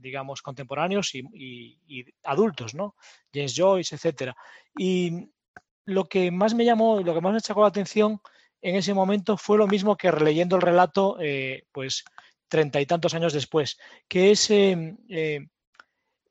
digamos, 0.00 0.42
contemporáneos 0.42 1.14
y, 1.14 2.06
adultos, 2.24 2.74
¿no? 2.74 2.94
James 3.32 3.54
Joyce, 3.56 3.94
etcétera. 3.94 4.36
Y 4.76 5.30
lo 5.84 6.04
que 6.04 6.30
más 6.30 6.54
me 6.54 6.64
llamó, 6.64 7.00
lo 7.00 7.14
que 7.14 7.20
más 7.20 7.32
me 7.32 7.40
sacó 7.40 7.62
la 7.62 7.68
atención 7.68 8.20
en 8.60 8.76
ese 8.76 8.94
momento 8.94 9.36
fue 9.36 9.58
lo 9.58 9.66
mismo 9.66 9.96
que 9.96 10.10
releyendo 10.10 10.56
el 10.56 10.62
relato, 10.62 11.16
eh, 11.20 11.64
pues 11.72 12.04
treinta 12.48 12.80
y 12.80 12.86
tantos 12.86 13.14
años 13.14 13.32
después, 13.32 13.78
que 14.08 14.30
es 14.30 14.50
em, 14.50 14.96
eh, 15.08 15.46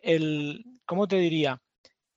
el, 0.02 0.64
¿cómo 0.92 1.08
te 1.08 1.16
diría? 1.16 1.62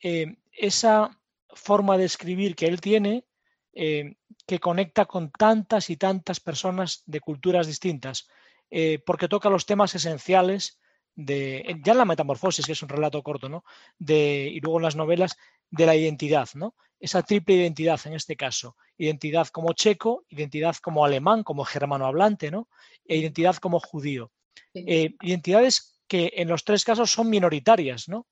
Em, 0.01 0.35
esa 0.51 1.09
forma 1.55 1.97
de 1.97 2.07
escribir 2.07 2.57
que 2.57 2.67
él 2.67 2.81
tiene, 2.81 3.25
em, 3.73 4.17
que 4.49 4.59
conecta 4.59 5.07
con 5.07 5.31
tantas 5.31 5.91
y 5.91 5.97
tantas 5.97 6.41
personas 6.41 7.05
de 7.07 7.21
culturas 7.21 7.69
distintas, 7.69 8.27
eh, 8.73 8.99
porque 9.07 9.29
toca 9.29 9.49
los 9.49 9.65
temas 9.65 9.95
esenciales 9.95 10.81
de, 11.15 11.81
ya 11.85 11.93
en 11.93 11.99
la 11.99 12.05
metamorfosis, 12.05 12.67
que 12.67 12.73
es 12.73 12.83
un 12.83 12.89
relato 12.89 13.23
corto, 13.23 13.49
¿no? 13.49 13.63
De, 13.97 14.51
y 14.53 14.59
luego 14.59 14.79
en 14.79 14.87
las 14.87 14.97
novelas, 14.97 15.37
de 15.71 15.87
la 15.87 15.95
identidad, 15.95 16.49
¿no? 16.55 16.75
Esa 16.99 17.23
triple 17.23 17.55
identidad 17.55 18.01
en 18.07 18.15
este 18.15 18.35
caso, 18.35 18.77
identidad 18.99 19.47
como 19.53 19.73
checo, 19.75 20.25
identidad 20.31 20.75
como 20.83 21.05
alemán, 21.05 21.45
como 21.45 21.65
germano 21.65 22.07
hablante, 22.07 22.51
¿no? 22.51 22.69
E 23.07 23.19
identidad 23.19 23.55
como 23.59 23.79
judío. 23.79 24.33
Eh, 24.75 25.15
identidades 25.21 26.01
que 26.09 26.33
en 26.35 26.49
los 26.49 26.65
tres 26.65 26.83
casos 26.85 27.13
son 27.13 27.31
minoritarias, 27.31 28.09
¿no? 28.09 28.27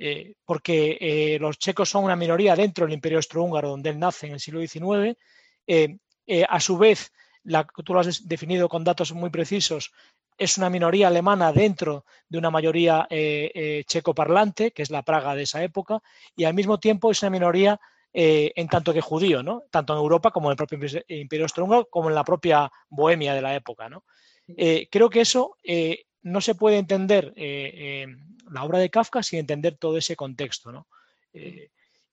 Eh, 0.00 0.34
porque 0.44 0.96
eh, 1.00 1.38
los 1.40 1.58
checos 1.58 1.90
son 1.90 2.04
una 2.04 2.14
minoría 2.14 2.54
dentro 2.54 2.86
del 2.86 2.94
Imperio 2.94 3.18
Austrohúngaro, 3.18 3.70
donde 3.70 3.90
él 3.90 3.98
nace 3.98 4.28
en 4.28 4.34
el 4.34 4.40
siglo 4.40 4.60
XIX. 4.60 5.16
a 6.48 6.60
su 6.60 6.78
vez, 6.78 7.10
la, 7.42 7.66
tú 7.84 7.94
lo 7.94 8.00
has 8.00 8.28
definido 8.28 8.68
con 8.68 8.84
datos 8.84 9.12
muy 9.12 9.30
precisos, 9.30 9.92
es 10.38 10.56
una 10.56 10.70
minoría 10.70 11.08
alemana 11.08 11.52
dentro 11.52 12.04
de 12.28 12.38
una 12.38 12.50
mayoría 12.50 13.06
eh, 13.10 13.50
eh, 13.52 13.84
checo 13.86 14.14
parlante, 14.14 14.70
que 14.70 14.82
es 14.82 14.90
la 14.90 15.02
Praga 15.02 15.34
de 15.34 15.42
esa 15.42 15.62
época, 15.62 16.00
y 16.36 16.44
al 16.44 16.54
mismo 16.54 16.78
tiempo 16.78 17.10
es 17.10 17.20
una 17.22 17.30
minoría 17.30 17.78
eh, 18.12 18.52
en 18.54 18.68
tanto 18.68 18.94
que 18.94 19.00
judío, 19.00 19.42
¿no? 19.42 19.64
tanto 19.70 19.92
en 19.92 19.98
Europa 19.98 20.30
como 20.30 20.48
en 20.48 20.52
el 20.52 20.56
propio 20.56 20.78
Imperio 21.08 21.44
Austrohúngaro, 21.44 21.88
como 21.90 22.08
en 22.08 22.14
la 22.14 22.24
propia 22.24 22.70
Bohemia 22.88 23.34
de 23.34 23.42
la 23.42 23.54
época. 23.54 23.88
¿no? 23.88 24.04
creo 24.90 25.10
que 25.10 25.20
eso 25.20 25.56
no 26.30 26.40
se 26.40 26.54
puede 26.54 26.78
entender 26.78 27.32
la 28.50 28.64
obra 28.64 28.78
de 28.78 28.90
Kafka 28.90 29.22
sin 29.22 29.40
entender 29.40 29.76
todo 29.76 29.96
ese 29.96 30.16
contexto. 30.16 30.72
¿no? 30.72 30.86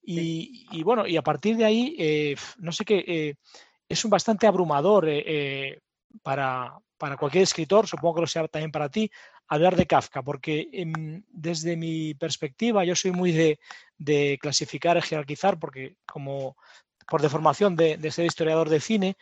Y, 0.03 0.83
bueno, 0.83 1.07
y 1.07 1.17
a 1.17 1.21
partir 1.21 1.57
de 1.57 1.65
ahí, 1.65 2.35
no 2.57 2.71
sé 2.71 2.85
qué, 2.85 3.35
es 3.87 4.05
un 4.05 4.11
bastante 4.11 4.47
abrumador 4.47 5.07
para, 6.21 6.77
para 6.97 7.17
cualquier 7.17 7.43
escritor, 7.43 7.87
supongo 7.87 8.15
que 8.15 8.21
lo 8.21 8.27
sea 8.27 8.47
también 8.47 8.71
para 8.71 8.89
ti, 8.89 9.09
hablar 9.47 9.75
de 9.75 9.85
Kafka, 9.85 10.23
porque 10.23 10.69
em, 10.71 11.23
desde 11.29 11.75
mi 11.75 12.13
perspectiva 12.13 12.83
yo 12.83 12.95
soy 12.95 13.11
muy 13.11 13.31
de, 13.31 14.37
clasificar 14.39 14.97
y 14.97 15.01
jerarquizar, 15.01 15.59
porque 15.59 15.97
como 16.05 16.57
por 17.07 17.21
deformación 17.21 17.75
de, 17.75 17.97
de, 17.97 18.11
ser 18.11 18.25
historiador 18.25 18.69
de 18.69 18.79
cine, 18.79 19.15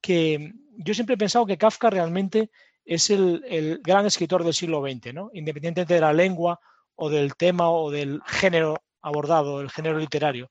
que 0.00 0.52
yo 0.76 0.94
siempre 0.94 1.14
he 1.14 1.18
pensado 1.18 1.46
que 1.46 1.58
Kafka 1.58 1.90
realmente 1.90 2.50
es 2.86 3.10
el, 3.10 3.80
gran 3.82 4.06
escritor 4.06 4.44
del 4.44 4.54
siglo 4.54 4.80
XX, 4.80 5.12
¿no? 5.12 5.30
independientemente 5.34 5.94
de 5.94 6.00
la 6.00 6.12
lengua 6.12 6.60
o 6.94 7.10
del 7.10 7.34
tema 7.34 7.70
o 7.70 7.90
del 7.90 8.22
género 8.24 8.76
abordado, 9.02 9.60
el 9.60 9.70
género 9.70 9.98
literario. 9.98 10.48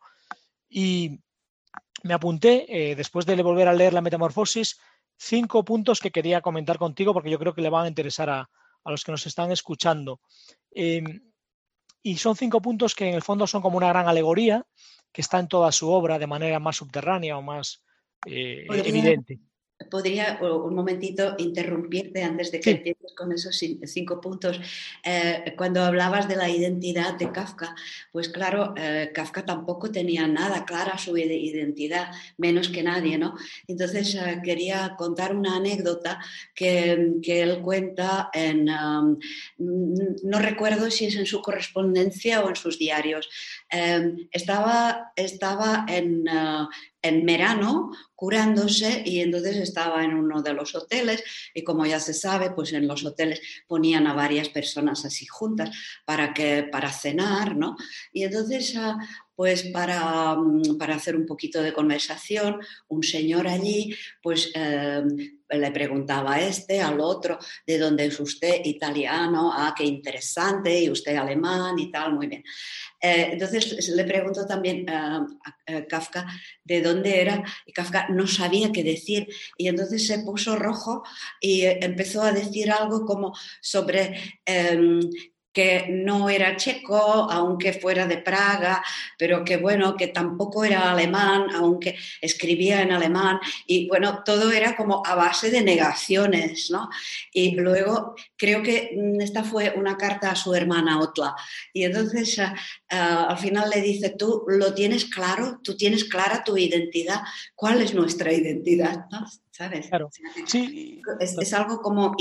Y 0.70 1.22
me 2.04 2.13
apunté, 2.13 2.65
eh, 2.68 2.96
después 2.96 3.25
de 3.25 3.42
volver 3.42 3.70
a 3.70 3.74
leer 3.74 3.94
La 3.94 4.01
Metamorfosis, 4.01 4.80
cinco 5.18 5.63
puntos 5.63 6.01
que 6.01 6.12
quería 6.12 6.42
comentar 6.42 6.77
contigo 6.77 7.13
porque 7.13 7.30
yo 7.30 7.39
creo 7.39 7.54
que 7.54 7.62
le 7.62 7.70
van 7.70 7.86
a 7.86 7.88
interesar 7.88 8.30
a, 8.30 8.50
los 8.86 9.04
que 9.04 9.12
nos 9.12 9.25
están 9.25 9.51
escuchando. 9.51 10.20
Em, 10.70 11.32
y 12.04 12.18
son 12.18 12.36
cinco 12.36 12.62
puntos 12.62 12.94
que 12.94 13.10
en 13.10 13.15
el 13.15 13.24
fondo 13.24 13.48
son 13.48 13.63
como 13.63 13.77
una 13.77 13.88
gran 13.88 14.08
alegoría 14.08 14.63
que 15.12 15.22
está 15.22 15.39
en 15.39 15.48
toda 15.48 15.72
su 15.72 15.89
obra 15.89 16.20
de 16.20 16.27
manera 16.27 16.60
más 16.60 16.75
subterránea 16.75 17.38
o 17.38 17.42
más 17.42 17.84
eh, 18.27 18.68
evidente. 18.70 19.39
Podría 19.89 20.39
un 20.41 20.74
momentito 20.74 21.36
interrumpirte 21.38 22.24
antes 22.24 22.51
de 22.51 22.60
que 22.60 22.72
empieces 22.72 23.13
con 23.15 23.32
esos 23.32 23.58
cinco 23.86 24.22
puntos. 24.22 24.60
Eh, 25.03 25.53
cuando 25.58 25.84
hablabas 25.84 26.27
de 26.27 26.36
la 26.36 26.50
identidad 26.50 27.15
de 27.15 27.32
Kafka, 27.32 27.75
pues 28.12 28.29
claro, 28.29 28.74
eh, 28.77 29.12
Kafka 29.13 29.46
tampoco 29.46 29.91
tenía 29.91 30.27
nada 30.27 30.65
clara 30.65 30.98
su 30.98 31.17
identidad, 31.17 32.12
menos 32.38 32.70
que 32.70 32.84
nadie, 32.84 33.17
¿no? 33.17 33.36
Entonces 33.67 34.15
eh, 34.15 34.41
quería 34.44 34.96
contar 34.98 35.36
una 35.36 35.58
anécdota 35.58 36.20
que, 36.53 37.15
que 37.22 37.41
él 37.41 37.62
cuenta 37.62 38.29
en, 38.34 38.70
um, 38.70 39.20
no 39.58 40.39
recuerdo 40.39 40.89
si 40.89 41.05
es 41.05 41.15
en 41.15 41.25
su 41.25 41.41
correspondencia 41.41 42.44
o 42.44 42.50
en 42.50 42.55
sus 42.55 42.79
diarios. 42.79 43.29
Estaba, 44.32 45.12
estaba 45.15 45.86
en, 45.88 46.25
en 47.01 47.25
verano 47.25 47.91
curándose 48.15 49.03
y 49.05 49.20
entonces 49.20 49.58
estaba 49.58 50.03
en 50.03 50.15
uno 50.15 50.41
de 50.41 50.53
los 50.53 50.74
hoteles 50.74 51.24
y 51.53 51.63
como 51.63 51.86
ya 51.86 52.00
se 52.00 52.13
sabe, 52.13 52.51
pues 52.51 52.74
en 52.74 52.88
los 52.88 53.05
hoteles 53.05 53.41
ponían 53.67 54.08
a 54.08 54.13
varias 54.13 54.50
personas 54.50 55.05
así 55.05 55.25
juntas 55.27 55.70
para, 56.05 56.34
que, 56.34 56.63
para 56.63 56.91
cenar, 56.91 57.55
¿no? 57.55 57.75
Y 58.12 58.24
entonces 58.24 58.74
ah, 58.77 58.98
pues 59.36 59.63
para, 59.63 60.36
mm, 60.36 60.77
para, 60.77 60.96
hacer 60.96 61.15
un 61.15 61.25
poquito 61.25 61.62
de 61.62 61.74
conversación, 61.74 62.60
un 62.88 63.03
señor 63.03 63.48
allí, 63.48 63.94
pues 64.24 64.51
em, 64.55 65.35
le 65.50 65.72
preguntaba 65.72 66.36
a 66.36 66.42
este, 66.42 66.82
al 66.82 67.00
otro, 67.00 67.38
¿de 67.66 67.78
dónde 67.78 68.06
es 68.06 68.20
usted? 68.20 68.62
Italiano, 68.64 69.52
ah, 69.54 69.74
qué 69.78 69.84
interesante, 69.84 70.82
y 70.82 70.90
usted 70.90 71.16
alemán 71.16 71.78
y 71.80 71.92
tal, 71.92 72.14
muy 72.14 72.28
bien. 72.28 72.44
Eh, 73.02 73.30
entonces 73.34 73.90
le 73.90 74.04
preguntó 74.06 74.46
también 74.46 74.90
a 74.90 75.25
Kafka 75.88 76.25
de 76.64 76.82
dónde 76.82 77.22
era, 77.22 77.44
y 77.66 77.72
Kafka 77.72 78.08
no 78.10 78.28
sabía 78.28 78.72
qué 78.72 78.84
decir, 78.84 79.28
y 79.58 79.68
entonces 79.68 80.08
se 80.08 80.20
puso 80.20 80.56
rojo 80.56 81.04
y 81.40 81.64
empezó 81.64 82.22
a 82.22 82.32
decir 82.32 82.72
algo 82.72 83.06
como 83.06 83.34
sobre 83.62 84.40
em, 84.46 85.00
que 85.55 85.88
no 85.89 86.29
era 86.29 86.57
checo, 86.57 86.97
aunque 87.31 87.71
fuera 87.71 88.05
de 88.05 88.17
Praga, 88.17 88.83
pero 89.17 89.45
que 89.45 89.55
bueno, 89.55 89.95
que 89.95 90.07
tampoco 90.07 90.65
era 90.65 90.91
alemán, 90.91 91.47
aunque 91.55 91.97
escribía 92.19 92.81
en 92.81 92.91
alemán, 92.91 93.39
y 93.65 93.88
bueno, 93.88 94.21
todo 94.25 94.51
era 94.51 94.75
como 94.75 95.01
a 95.05 95.15
base 95.15 95.50
de 95.50 95.62
negaciones, 95.62 96.69
¿no? 96.71 96.89
Y 97.31 97.55
luego 97.55 98.15
creo 98.35 98.62
que 98.62 98.91
mm, 98.97 99.21
esta 99.21 99.45
fue 99.45 99.74
una 99.77 99.95
carta 99.97 100.31
a 100.31 100.35
su 100.35 100.53
hermana 100.53 101.00
Otla, 101.00 101.33
y 101.71 101.85
entonces 101.85 102.38
ah, 102.39 102.53
ah, 102.89 103.27
al 103.29 103.38
final 103.38 103.69
le 103.69 103.81
dice, 103.81 104.09
tú 104.09 104.43
lo 104.47 104.74
tienes 104.74 105.05
claro, 105.05 105.62
tú 105.63 105.77
tienes 105.77 106.03
clara 106.03 106.43
tu 106.43 106.57
identidad, 106.57 107.21
¿cuál 107.55 107.81
es 107.81 107.93
nuestra 107.93 108.33
identidad? 108.33 109.05
¿Sabes? 109.55 109.88
Claro. 109.88 110.09
Sí. 110.45 111.01
Es, 111.17 111.53
algo 111.53 111.81
como 111.81 112.13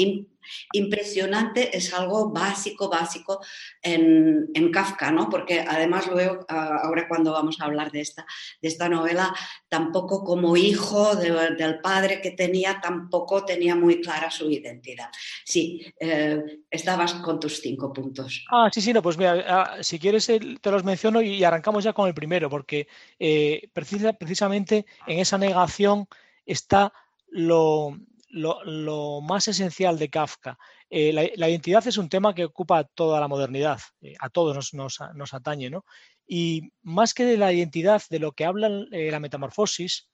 impresionante, 0.72 1.76
es 1.76 1.92
algo 1.92 2.30
básico, 2.30 2.88
básico 2.88 3.40
en, 3.82 4.70
Kafka, 4.70 5.10
¿no? 5.10 5.28
Porque 5.28 5.58
además 5.58 6.06
luego, 6.06 6.46
ahora 6.48 7.08
cuando 7.08 7.32
vamos 7.32 7.60
a 7.60 7.64
hablar 7.64 7.90
de 7.90 8.02
esta, 8.02 8.24
de 8.62 8.68
esta 8.68 8.88
novela, 8.88 9.34
tampoco 9.68 10.22
como 10.22 10.56
hijo 10.56 11.16
del 11.16 11.80
padre 11.80 12.20
que 12.20 12.30
tenía, 12.30 12.80
tampoco 12.80 13.44
tenía 13.44 13.74
muy 13.74 14.00
clara 14.00 14.30
su 14.30 14.48
identidad. 14.48 15.10
Sí, 15.44 15.84
eh, 15.98 16.40
estabas 16.70 17.14
con 17.14 17.40
tus 17.40 17.60
cinco 17.60 17.92
puntos. 17.92 18.44
Ah, 18.48 18.70
sí, 18.72 18.80
sí, 18.80 18.92
no, 18.92 19.02
pues 19.02 19.18
mira, 19.18 19.44
ah, 19.48 19.76
si 19.82 19.98
quieres 19.98 20.26
te 20.26 20.70
los 20.70 20.84
menciono 20.84 21.20
y 21.20 21.42
arrancamos 21.42 21.82
ya 21.82 21.92
con 21.92 22.06
el 22.06 22.14
primero, 22.14 22.48
porque 22.48 22.86
eh, 23.18 23.68
precisamente 23.72 24.86
en 25.08 25.18
esa 25.18 25.36
negación 25.36 26.06
está 26.46 26.92
lo, 27.34 29.20
más 29.22 29.48
esencial 29.48 29.98
de 29.98 30.08
Kafka. 30.08 30.58
Eh, 30.88 31.12
la, 31.12 31.48
identidad 31.48 31.86
es 31.86 31.98
un 31.98 32.08
tema 32.08 32.34
que 32.34 32.44
ocupa 32.44 32.84
toda 32.84 33.20
la 33.20 33.28
modernidad, 33.28 33.80
eh, 34.00 34.14
a 34.20 34.30
todos 34.30 34.72
nos, 34.74 35.34
atañe, 35.34 35.70
¿no? 35.70 35.84
Y 36.26 36.72
más 36.82 37.12
que 37.12 37.24
de 37.24 37.36
la 37.36 37.52
identidad, 37.52 38.02
de 38.08 38.18
lo 38.18 38.32
que 38.32 38.44
habla 38.44 38.68
eh, 38.92 39.10
la 39.10 39.20
metamorfosis, 39.20 40.08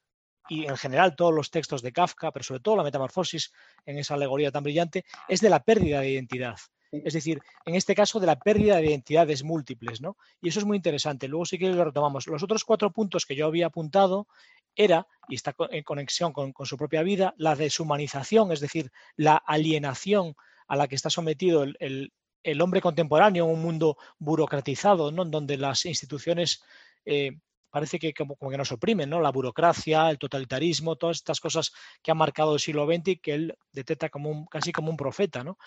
y 0.49 0.65
en 0.67 0.77
general 0.77 1.15
todos 1.15 1.33
los 1.33 1.51
textos 1.51 1.83
de 1.83 1.93
Kafka, 1.93 2.33
pero 2.33 2.43
sobre 2.43 2.61
todo 2.61 2.77
la 2.77 2.83
metamorfosis 2.83 3.53
en 3.85 3.99
esa 3.99 4.15
alegoría 4.15 4.51
tan 4.51 4.65
brillante, 4.65 5.05
es 5.29 5.41
de 5.41 5.51
la 5.51 5.63
pérdida 5.63 6.01
de 6.01 6.11
identidad. 6.11 6.57
Es 6.93 7.15
decir, 7.15 7.41
en 7.67 7.77
este 7.77 7.95
caso 7.95 8.19
de 8.19 8.27
la 8.27 8.39
pérdida 8.39 8.77
de 8.77 8.87
identidades 8.87 9.45
múltiples, 9.45 10.01
¿no? 10.01 10.17
Y 10.41 10.49
eso 10.49 10.59
es 10.59 10.67
muy 10.67 10.77
interesante. 10.77 11.29
Luego 11.29 11.47
sí 11.47 11.59
que 11.59 11.69
lo 11.69 11.85
retomamos. 11.85 12.27
Los 12.27 12.43
otros 12.43 12.65
cuatro 12.65 12.91
puntos 12.91 13.27
que 13.27 13.37
yo 13.37 13.47
había 13.47 13.67
apuntado 13.67 14.27
era, 14.75 15.07
y 15.29 15.37
está 15.37 15.55
en 15.71 15.85
conexión 15.85 16.33
con, 16.33 16.53
su 16.65 16.77
propia 16.77 17.03
vida, 17.03 17.35
la 17.37 17.55
deshumanización, 17.55 18.51
es 18.53 18.61
decir, 18.61 18.91
la 19.17 19.37
alienación 19.37 20.35
a 20.67 20.77
la 20.77 20.89
que 20.89 20.97
está 20.97 21.11
sometido 21.11 21.65
el, 21.65 22.13
hombre 22.61 22.81
contemporáneo 22.81 23.45
en 23.45 23.53
un 23.53 23.63
mundo 23.63 23.97
burocratizado, 24.19 25.13
¿no? 25.13 25.25
donde 25.25 25.59
las 25.59 25.85
instituciones 25.87 26.63
eh, 27.05 27.39
parece 27.71 27.99
que 27.99 28.15
como, 28.15 28.37
que 28.37 28.57
nos 28.57 28.73
oprimen, 28.73 29.11
¿no? 29.11 29.21
la 29.21 29.31
burocracia, 29.31 30.11
el 30.11 30.19
totalitarismo, 30.19 30.97
todas 30.97 31.19
estas 31.19 31.41
cosas 31.41 31.73
que 32.03 32.11
han 32.11 32.19
marcado 32.19 32.55
el 32.55 32.61
siglo 32.61 32.87
XX 32.87 33.09
y 33.09 33.17
que 33.19 33.35
él 33.35 33.59
detecta 33.73 34.09
como 34.09 34.47
casi 34.47 34.73
como 34.73 34.91
un 34.91 34.97
profeta. 34.97 35.45
¿no? 35.45 35.59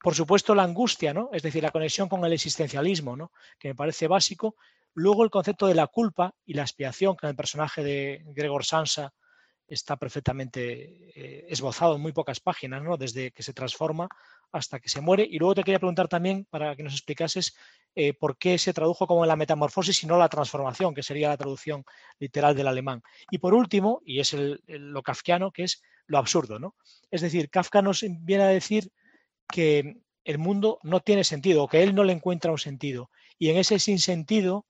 Por 0.00 0.14
supuesto, 0.14 0.54
la 0.54 0.62
angustia, 0.62 1.12
¿no? 1.12 1.30
es 1.32 1.42
decir, 1.42 1.62
la 1.62 1.70
conexión 1.70 2.08
con 2.08 2.24
el 2.24 2.32
existencialismo, 2.32 3.16
¿no? 3.16 3.32
que 3.58 3.68
me 3.68 3.74
parece 3.74 4.06
básico, 4.06 4.56
Luego 4.98 5.22
el 5.22 5.30
concepto 5.30 5.68
de 5.68 5.76
la 5.76 5.86
culpa 5.86 6.34
y 6.44 6.54
la 6.54 6.62
expiación, 6.62 7.16
que 7.16 7.26
en 7.26 7.30
el 7.30 7.36
personaje 7.36 7.84
de 7.84 8.24
Gregor 8.34 8.64
Sansa 8.64 9.14
está 9.68 9.96
perfectamente 9.96 11.10
eh, 11.14 11.46
esbozado 11.50 11.94
en 11.94 12.00
muy 12.00 12.10
pocas 12.12 12.40
páginas, 12.40 12.82
¿no? 12.82 12.96
desde 12.96 13.30
que 13.30 13.44
se 13.44 13.52
transforma 13.52 14.08
hasta 14.50 14.80
que 14.80 14.88
se 14.88 15.00
muere. 15.00 15.24
Y 15.30 15.38
luego 15.38 15.54
te 15.54 15.62
quería 15.62 15.78
preguntar 15.78 16.08
también, 16.08 16.46
para 16.50 16.74
que 16.74 16.82
nos 16.82 16.94
explicases, 16.94 17.54
eh, 17.94 18.12
por 18.12 18.38
qué 18.38 18.58
se 18.58 18.72
tradujo 18.72 19.06
como 19.06 19.24
la 19.24 19.36
metamorfosis 19.36 20.02
y 20.02 20.08
no 20.08 20.18
la 20.18 20.28
transformación, 20.28 20.94
que 20.94 21.04
sería 21.04 21.28
la 21.28 21.36
traducción 21.36 21.84
literal 22.18 22.56
del 22.56 22.66
alemán. 22.66 23.00
Y 23.30 23.38
por 23.38 23.54
último, 23.54 24.00
y 24.04 24.18
es 24.18 24.34
lo 24.66 25.02
kafkiano, 25.04 25.52
que 25.52 25.62
es 25.62 25.80
lo 26.06 26.18
absurdo. 26.18 26.58
¿no? 26.58 26.74
Es 27.08 27.20
decir, 27.20 27.50
Kafka 27.50 27.82
nos 27.82 28.04
viene 28.20 28.42
a 28.42 28.48
decir 28.48 28.90
que 29.52 30.02
el 30.24 30.38
mundo 30.38 30.78
no 30.82 31.00
tiene 31.00 31.24
sentido, 31.24 31.64
o 31.64 31.68
que 31.68 31.82
él 31.82 31.94
no 31.94 32.04
le 32.04 32.12
encuentra 32.12 32.52
un 32.52 32.58
sentido. 32.58 33.10
Y 33.38 33.48
en 33.50 33.56
ese 33.56 33.78
sinsentido 33.78 34.66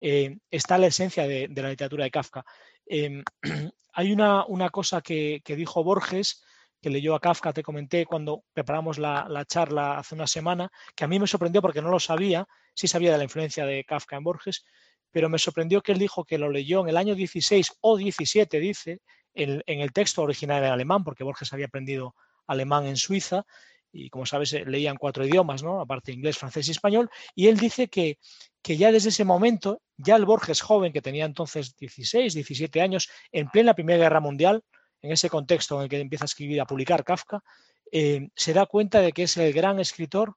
eh, 0.00 0.38
está 0.50 0.78
la 0.78 0.88
esencia 0.88 1.26
de, 1.26 1.48
la 1.54 1.70
literatura 1.70 2.04
de 2.04 2.10
Kafka. 2.10 2.44
Em, 2.86 3.24
hay 3.94 4.12
una, 4.12 4.44
cosa 4.70 5.00
que, 5.00 5.42
dijo 5.44 5.82
Borges, 5.84 6.42
que 6.80 6.90
leyó 6.90 7.14
a 7.14 7.20
Kafka, 7.20 7.52
te 7.52 7.62
comenté 7.62 8.06
cuando 8.06 8.44
preparamos 8.52 8.98
la, 8.98 9.44
charla 9.46 9.98
hace 9.98 10.14
una 10.14 10.26
semana, 10.26 10.70
que 10.94 11.04
a 11.04 11.08
mí 11.08 11.18
me 11.18 11.26
sorprendió 11.26 11.62
porque 11.62 11.82
no 11.82 11.90
lo 11.90 12.00
sabía, 12.00 12.46
sí 12.74 12.88
sabía 12.88 13.12
de 13.12 13.18
la 13.18 13.24
influencia 13.24 13.66
de 13.66 13.84
Kafka 13.84 14.16
en 14.16 14.24
Borges, 14.24 14.64
pero 15.10 15.28
me 15.28 15.38
sorprendió 15.38 15.82
que 15.82 15.92
él 15.92 15.98
dijo 15.98 16.24
que 16.24 16.38
lo 16.38 16.50
leyó 16.50 16.80
en 16.80 16.88
el 16.88 16.96
año 16.96 17.14
16 17.14 17.78
o 17.80 17.96
17, 17.96 18.60
dice, 18.60 19.00
en, 19.34 19.62
en 19.66 19.80
el 19.80 19.92
texto 19.92 20.22
original 20.22 20.64
en 20.64 20.70
alemán, 20.70 21.04
porque 21.04 21.24
Borges 21.24 21.52
había 21.52 21.66
aprendido 21.66 22.14
alemán 22.46 22.86
en 22.86 22.96
Suiza, 22.96 23.44
y 23.92 24.08
como 24.10 24.26
sabes, 24.26 24.52
eh, 24.54 24.64
leían 24.66 24.96
cuatro 24.96 25.24
idiomas, 25.24 25.62
¿no? 25.62 25.80
aparte 25.80 26.12
inglés, 26.12 26.38
francés 26.38 26.68
y 26.68 26.70
español, 26.70 27.10
y 27.34 27.48
él 27.48 27.58
dice 27.58 27.88
que, 27.88 28.18
que 28.62 28.76
ya 28.76 28.90
desde 28.90 29.10
ese 29.10 29.24
momento, 29.24 29.82
ya 29.96 30.16
el 30.16 30.24
Borges 30.24 30.60
joven, 30.60 30.92
que 30.92 31.02
tenía 31.02 31.26
entonces 31.26 31.76
16, 31.76 32.34
17 32.34 32.80
años, 32.80 33.08
en 33.30 33.48
plena 33.48 33.74
Primera 33.74 33.98
Guerra 33.98 34.20
Mundial, 34.20 34.62
en 35.02 35.12
ese 35.12 35.28
contexto 35.28 35.76
en 35.76 35.82
el 35.82 35.88
que 35.88 36.00
empieza 36.00 36.24
a 36.24 36.26
escribir, 36.26 36.60
a 36.60 36.66
publicar 36.66 37.04
Kafka, 37.04 37.42
eh, 37.90 38.28
se 38.34 38.54
da 38.54 38.66
cuenta 38.66 39.00
de 39.00 39.12
que 39.12 39.24
es 39.24 39.36
el 39.36 39.52
gran 39.52 39.78
escritor 39.78 40.36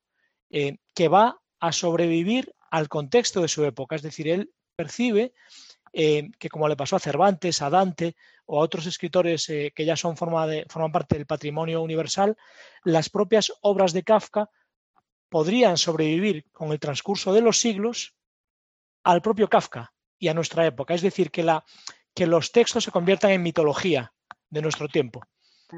eh, 0.50 0.78
que 0.94 1.08
va 1.08 1.40
a 1.60 1.72
sobrevivir 1.72 2.54
al 2.70 2.90
contexto 2.90 3.42
de 3.42 3.48
su 3.48 3.64
época. 3.64 3.96
Es 3.96 4.02
decir, 4.02 4.28
él 4.28 4.52
percibe 4.76 5.34
que 5.96 6.50
como 6.50 6.68
le 6.68 6.76
pasó 6.76 6.98
a 6.98 7.00
Cervantes, 7.00 7.62
a 7.62 7.70
Dante, 7.70 8.16
o 8.46 8.60
a 8.60 8.64
otros 8.64 8.86
escritores 8.86 9.50
eh, 9.50 9.72
que 9.76 9.86
ya 9.86 9.96
son 9.96 10.18
forma 10.18 10.46
de, 10.48 10.66
forman 10.70 10.92
parte 10.92 11.16
del 11.16 11.26
patrimonio 11.26 11.82
universal, 11.82 12.38
las 12.84 13.10
propias 13.10 13.52
obras 13.62 13.94
de 13.94 14.04
Kafka 14.04 14.50
podrían 15.30 15.78
sobrevivir 15.78 16.46
con 16.52 16.72
el 16.72 16.80
transcurso 16.80 17.34
de 17.34 17.42
los 17.42 17.60
siglos 17.60 18.16
al 19.04 19.22
propio 19.22 19.50
Kafka 19.50 19.94
y 20.20 20.28
a 20.28 20.34
nuestra 20.34 20.66
época. 20.66 20.94
Es 20.94 21.02
decir, 21.02 21.32
que, 21.32 21.44
la, 21.44 21.64
que 22.14 22.28
los 22.28 22.52
textos 22.52 22.84
se 22.84 22.92
conviertan 22.92 23.32
en 23.32 23.44
mitología 23.44 24.14
de 24.50 24.62
nuestro 24.62 24.88
tiempo, 24.88 25.22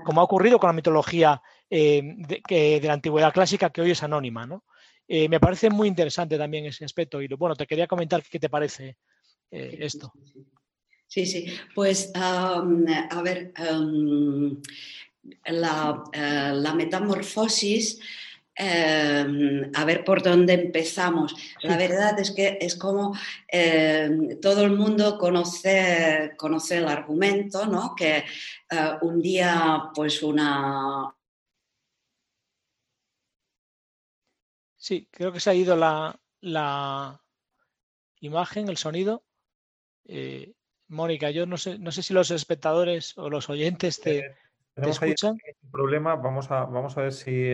como 0.04 0.22
ha 0.22 0.26
ocurrido 0.26 0.60
con 0.60 0.68
la 0.68 0.74
mitología 0.74 1.42
eh, 1.70 2.02
de, 2.04 2.82
la 2.84 2.94
antigüedad 2.94 3.34
clásica 3.34 3.70
que 3.70 3.82
hoy 3.82 3.92
es 3.92 4.04
anónima. 4.04 4.46
¿no? 4.46 4.66
Eh, 5.08 5.30
me 5.30 5.40
parece 5.40 5.70
muy 5.70 5.88
interesante 5.88 6.38
también 6.38 6.66
ese 6.66 6.86
aspecto 6.86 7.22
y 7.22 7.28
bueno, 7.28 7.56
te 7.56 7.66
quería 7.66 7.88
comentar 7.88 8.22
qué 8.24 8.40
te 8.40 8.50
parece 8.50 8.98
esto. 9.52 10.12
Sí, 11.08 11.26
sí. 11.26 11.46
Pues, 11.74 12.12
a 12.16 12.62
ver, 13.24 13.54
eh, 13.58 15.52
la, 15.52 16.74
metamorfosis 16.76 18.00
Em, 18.60 19.72
a 19.76 19.86
ver 19.86 20.04
por 20.04 20.24
dónde 20.24 20.54
empezamos. 20.54 21.36
La 21.62 21.78
verdad 21.78 22.20
es 22.20 22.32
que 22.32 22.58
es 22.60 22.76
como 22.76 23.16
em, 23.48 24.40
todo 24.42 24.64
el 24.64 24.72
mundo 24.72 25.20
conoce, 25.20 26.34
conoce 26.38 26.78
el 26.78 26.88
argumento, 26.88 27.68
¿no? 27.68 27.94
Que 27.96 28.18
eh, 28.18 28.92
un 29.02 29.22
día, 29.22 29.92
pues 29.94 30.24
una... 30.24 31.16
Sí, 34.76 35.08
creo 35.12 35.32
que 35.32 35.40
se 35.40 35.52
ha 35.52 35.54
ido 35.54 35.76
la, 35.76 36.20
la 36.42 37.22
imagen, 38.22 38.70
el 38.70 38.78
sonido. 38.78 39.24
Eh, 40.08 40.54
Mónica, 40.88 41.30
yo 41.32 41.46
no 41.46 41.58
sé, 41.58 41.78
no 41.80 41.92
sé 41.92 42.02
si 42.02 42.14
los 42.14 42.32
espectadores 42.32 43.18
o 43.18 43.30
los 43.30 43.50
oyentes 43.50 44.00
te, 44.00 44.20
eh, 44.20 44.36
escuchan. 44.78 45.38
un 45.62 45.72
problema, 45.72 46.16
vamos 46.16 46.50
a, 46.50 46.66
vamos 46.66 46.98
a 46.98 47.02
ver 47.02 47.14
si 47.14 47.52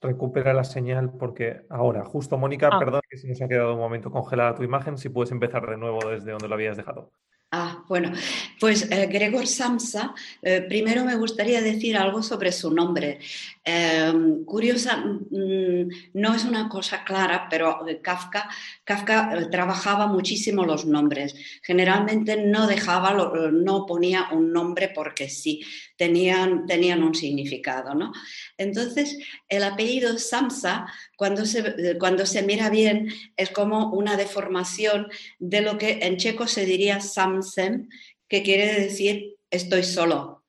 recupera 0.00 0.54
la 0.54 0.64
señal 0.64 1.12
porque 1.12 1.62
ahora, 1.68 2.04
justo 2.04 2.38
Mónica, 2.38 2.70
ah. 2.72 2.78
perdón 2.78 3.02
que 3.08 3.18
se 3.18 3.28
nos 3.28 3.40
ha 3.42 3.48
quedado 3.48 3.74
un 3.74 3.80
momento 3.80 4.10
congelada 4.10 4.54
tu 4.54 4.62
imagen, 4.62 4.98
si 4.98 5.08
puedes 5.08 5.30
empezar 5.30 5.68
de 5.68 5.76
nuevo 5.76 6.00
desde 6.08 6.32
donde 6.32 6.48
lo 6.48 6.54
habías 6.54 6.76
dejado. 6.76 7.12
Ah, 7.52 7.84
bueno, 7.88 8.12
pues 8.60 8.88
eh, 8.92 9.08
Gregor 9.08 9.44
Samsa, 9.44 10.14
eh, 10.40 10.64
primero 10.68 11.04
me 11.04 11.16
gustaría 11.16 11.60
decir 11.60 11.96
algo 11.96 12.22
sobre 12.22 12.52
su 12.52 12.72
nombre. 12.72 13.18
Em, 13.62 14.42
curiosa, 14.46 14.96
mm, 14.96 15.88
no 16.14 16.34
es 16.34 16.44
una 16.46 16.68
cosa 16.68 17.04
clara, 17.04 17.46
pero 17.50 17.86
eh, 17.86 18.00
Kafka, 18.00 18.48
Kafka 18.84 19.50
trabajaba 19.50 20.06
muchísimo 20.06 20.64
los 20.64 20.86
nombres. 20.86 21.34
Generalmente 21.62 22.36
no 22.38 22.66
dejaba, 22.66 23.12
no 23.52 23.84
ponía 23.86 24.28
un 24.32 24.52
nombre 24.52 24.90
porque 24.94 25.28
sí, 25.28 25.62
tenían, 25.96 26.64
un 27.02 27.14
significado. 27.14 27.94
¿no? 27.94 28.12
Entonces, 28.56 29.18
el 29.48 29.62
apellido 29.64 30.18
Samsa, 30.18 30.86
cuando 31.16 31.44
se, 31.44 31.98
cuando 31.98 32.24
se 32.24 32.42
mira 32.42 32.70
bien, 32.70 33.12
es 33.36 33.50
como 33.50 33.90
una 33.92 34.16
deformación 34.16 35.08
de 35.38 35.60
lo 35.60 35.76
que 35.76 35.98
en 36.02 36.16
checo 36.16 36.46
se 36.46 36.64
diría 36.64 37.00
Samsem, 37.00 37.88
que 38.26 38.42
quiere 38.42 38.80
decir 38.80 39.36
estoy 39.50 39.82
solo. 39.82 40.39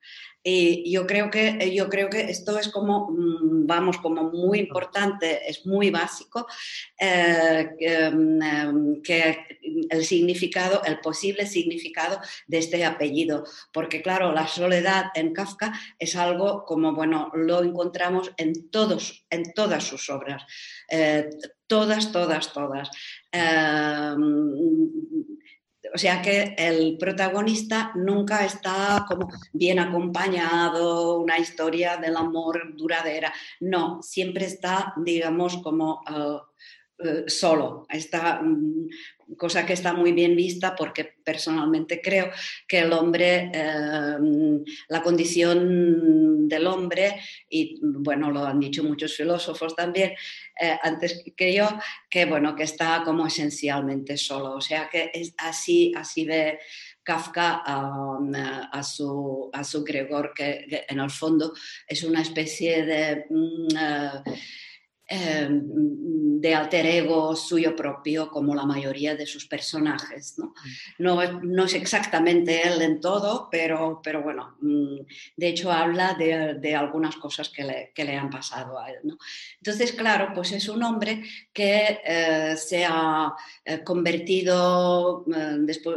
Y 0.44 0.90
yo 0.90 1.06
creo 1.06 1.30
que, 1.30 1.72
yo 1.72 1.88
creo 1.88 2.10
que 2.10 2.22
esto 2.22 2.58
es 2.58 2.68
como, 2.68 3.10
mm, 3.10 3.66
vamos, 3.66 3.98
como 3.98 4.24
muy 4.24 4.58
importante, 4.58 5.48
es 5.48 5.64
muy 5.66 5.90
básico, 5.90 6.46
eh, 6.98 8.10
mm, 8.12 8.42
em, 8.42 9.02
que, 9.02 9.38
el 9.88 10.04
significado, 10.04 10.82
el 10.84 10.98
posible 11.00 11.46
significado 11.46 12.20
de 12.46 12.58
este 12.58 12.84
apellido, 12.84 13.44
porque 13.72 14.02
claro, 14.02 14.32
la 14.32 14.46
soledad 14.48 15.06
en 15.14 15.32
Kafka 15.32 15.72
es 15.98 16.16
algo 16.16 16.64
como, 16.64 16.92
bueno, 16.92 17.30
lo 17.34 17.62
encontramos 17.62 18.32
en, 18.36 18.70
todos, 18.70 19.24
en 19.30 19.52
todas 19.54 19.84
sus 19.84 20.10
obras, 20.10 20.44
eh, 20.90 21.30
todas, 21.66 22.12
todas, 22.12 22.52
todas. 22.52 22.90
Em, 23.30 24.52
o 25.94 25.98
sea 25.98 26.22
que 26.22 26.54
el 26.56 26.96
protagonista 26.98 27.92
nunca 27.94 28.44
está 28.44 29.04
como 29.06 29.28
bien 29.52 29.78
acompañado, 29.78 31.18
una 31.18 31.38
historia 31.38 31.96
del 31.98 32.16
amor 32.16 32.74
duradera. 32.76 33.32
No, 33.60 34.02
siempre 34.02 34.46
está, 34.46 34.94
digamos, 34.96 35.58
como 35.58 36.00
uh, 36.08 37.06
uh, 37.06 37.28
solo. 37.28 37.86
Esta 37.90 38.40
mm, 38.42 38.88
cosa 39.36 39.66
que 39.66 39.72
está 39.72 39.92
muy 39.92 40.12
bien 40.12 40.36
vista 40.36 40.74
porque 40.76 41.04
personalmente 41.24 42.00
creo 42.00 42.30
que 42.66 42.80
el 42.80 42.92
hombre, 42.92 43.50
em, 43.52 44.64
la 44.88 45.02
condición 45.02 46.48
del 46.48 46.66
hombre, 46.66 47.20
y 47.48 47.78
bueno, 47.82 48.30
lo 48.30 48.44
han 48.44 48.60
dicho 48.60 48.82
muchos 48.84 49.16
filósofos 49.16 49.74
también 49.74 50.12
eh, 50.60 50.78
antes 50.82 51.24
que 51.36 51.54
yo, 51.54 51.68
que 52.08 52.24
bueno, 52.26 52.54
que 52.54 52.64
está 52.64 53.02
como 53.04 53.26
esencialmente 53.26 54.16
solo. 54.16 54.54
O 54.56 54.60
sea 54.60 54.88
que 54.90 55.10
es 55.12 55.34
así, 55.38 55.92
así 55.96 56.24
ve 56.24 56.58
Kafka 57.02 57.64
um, 57.66 58.32
a, 58.34 58.82
su, 58.82 59.50
a 59.52 59.64
su 59.64 59.82
Gregor, 59.82 60.32
que, 60.34 60.84
en 60.88 61.00
el 61.00 61.10
fondo 61.10 61.52
es 61.86 62.02
una 62.04 62.22
especie 62.22 62.84
de... 62.84 63.26
Mm, 63.28 63.68
eh, 65.08 65.48
de 66.42 66.54
alter 66.54 66.86
ego 66.86 67.36
suyo 67.36 67.76
propio 67.76 68.28
como 68.28 68.54
la 68.54 68.66
mayoría 68.66 69.14
de 69.14 69.26
sus 69.26 69.46
personajes. 69.46 70.38
¿no? 70.38 70.54
No, 70.98 71.64
es 71.64 71.74
exactamente 71.74 72.66
él 72.66 72.82
en 72.82 73.00
todo, 73.00 73.48
pero, 73.50 74.00
pero 74.02 74.22
bueno, 74.22 74.56
mm, 74.60 75.00
de 75.36 75.48
hecho 75.48 75.70
habla 75.70 76.14
de, 76.14 76.74
algunas 76.74 77.16
cosas 77.16 77.48
que 77.48 77.62
le, 77.62 77.92
que 77.94 78.04
le, 78.04 78.16
han 78.16 78.30
pasado 78.30 78.78
a 78.78 78.90
él. 78.90 78.98
¿no? 79.04 79.18
Entonces, 79.58 79.92
claro, 79.92 80.32
pues 80.34 80.50
es 80.52 80.68
un 80.68 80.82
hombre 80.82 81.22
que 81.52 82.00
eh, 82.04 82.56
se 82.56 82.84
ha 82.84 83.32
eh, 83.64 83.84
convertido, 83.84 85.24
después, 85.58 85.96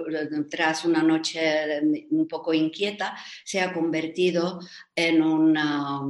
tras 0.49 0.85
una 0.85 1.01
noche 1.01 1.81
un 2.11 2.27
poco 2.27 2.53
inquieta, 2.53 3.15
se 3.43 3.61
ha 3.61 3.73
convertido 3.73 4.59
en 4.95 5.23
una 5.23 6.01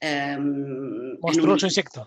Em, 0.00 1.18
Monstruoso 1.20 1.66
insecto. 1.66 2.04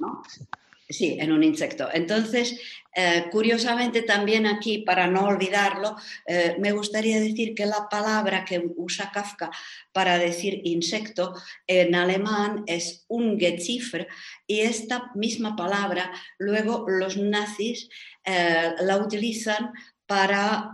Sí, 0.91 1.17
en 1.19 1.31
un 1.31 1.43
insecto. 1.43 1.87
Entonces, 1.93 2.59
eh, 2.95 3.25
curiosamente 3.31 4.01
también 4.01 4.47
aquí, 4.47 4.79
para 4.79 5.05
no 5.05 5.25
olvidarlo, 5.25 5.95
eh, 6.25 6.55
me 6.59 6.71
gustaría 6.71 7.19
decir 7.19 7.53
que 7.53 7.67
la 7.67 7.87
palabra 7.87 8.43
que 8.43 8.67
usa 8.75 9.11
Kafka 9.11 9.51
para 9.91 10.17
decir 10.17 10.61
insecto 10.63 11.35
en 11.67 11.93
alemán 11.93 12.63
es 12.65 13.05
Ungeziefer 13.07 14.07
y 14.47 14.61
esta 14.61 15.11
misma 15.13 15.55
palabra 15.55 16.11
luego 16.39 16.85
los 16.87 17.17
nazis 17.17 17.87
eh, 18.25 18.73
la 18.81 18.97
utilizan 18.97 19.71
para, 20.07 20.71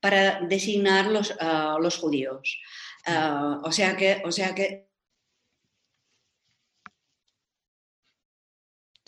para 0.00 0.40
designar 0.40 1.06
los, 1.06 1.32
los 1.80 1.98
judíos. 1.98 2.60
o, 3.62 3.70
sea 3.70 3.96
que, 3.96 4.22
o 4.24 4.32
sea 4.32 4.56
que 4.56 4.89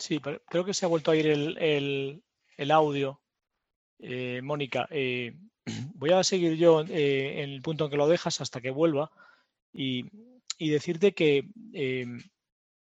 Sí, 0.03 0.19
creo 0.19 0.65
que 0.65 0.73
se 0.73 0.85
ha 0.85 0.89
vuelto 0.89 1.11
a 1.11 1.15
ir 1.15 1.27
el, 1.27 2.71
audio, 2.71 3.21
eh, 3.99 4.41
Mónica. 4.43 4.85
Eh, 4.91 5.33
voy 5.95 6.11
a 6.11 6.25
seguir 6.25 6.57
yo 6.57 6.81
eh, 6.81 7.41
en 7.41 7.51
el 7.51 7.61
punto 7.61 7.85
en 7.85 7.91
que 7.91 7.95
lo 7.95 8.09
dejas 8.09 8.41
hasta 8.41 8.59
que 8.59 8.69
vuelva 8.69 9.11
y, 9.71 10.03
decirte 10.59 11.13
que 11.13 11.47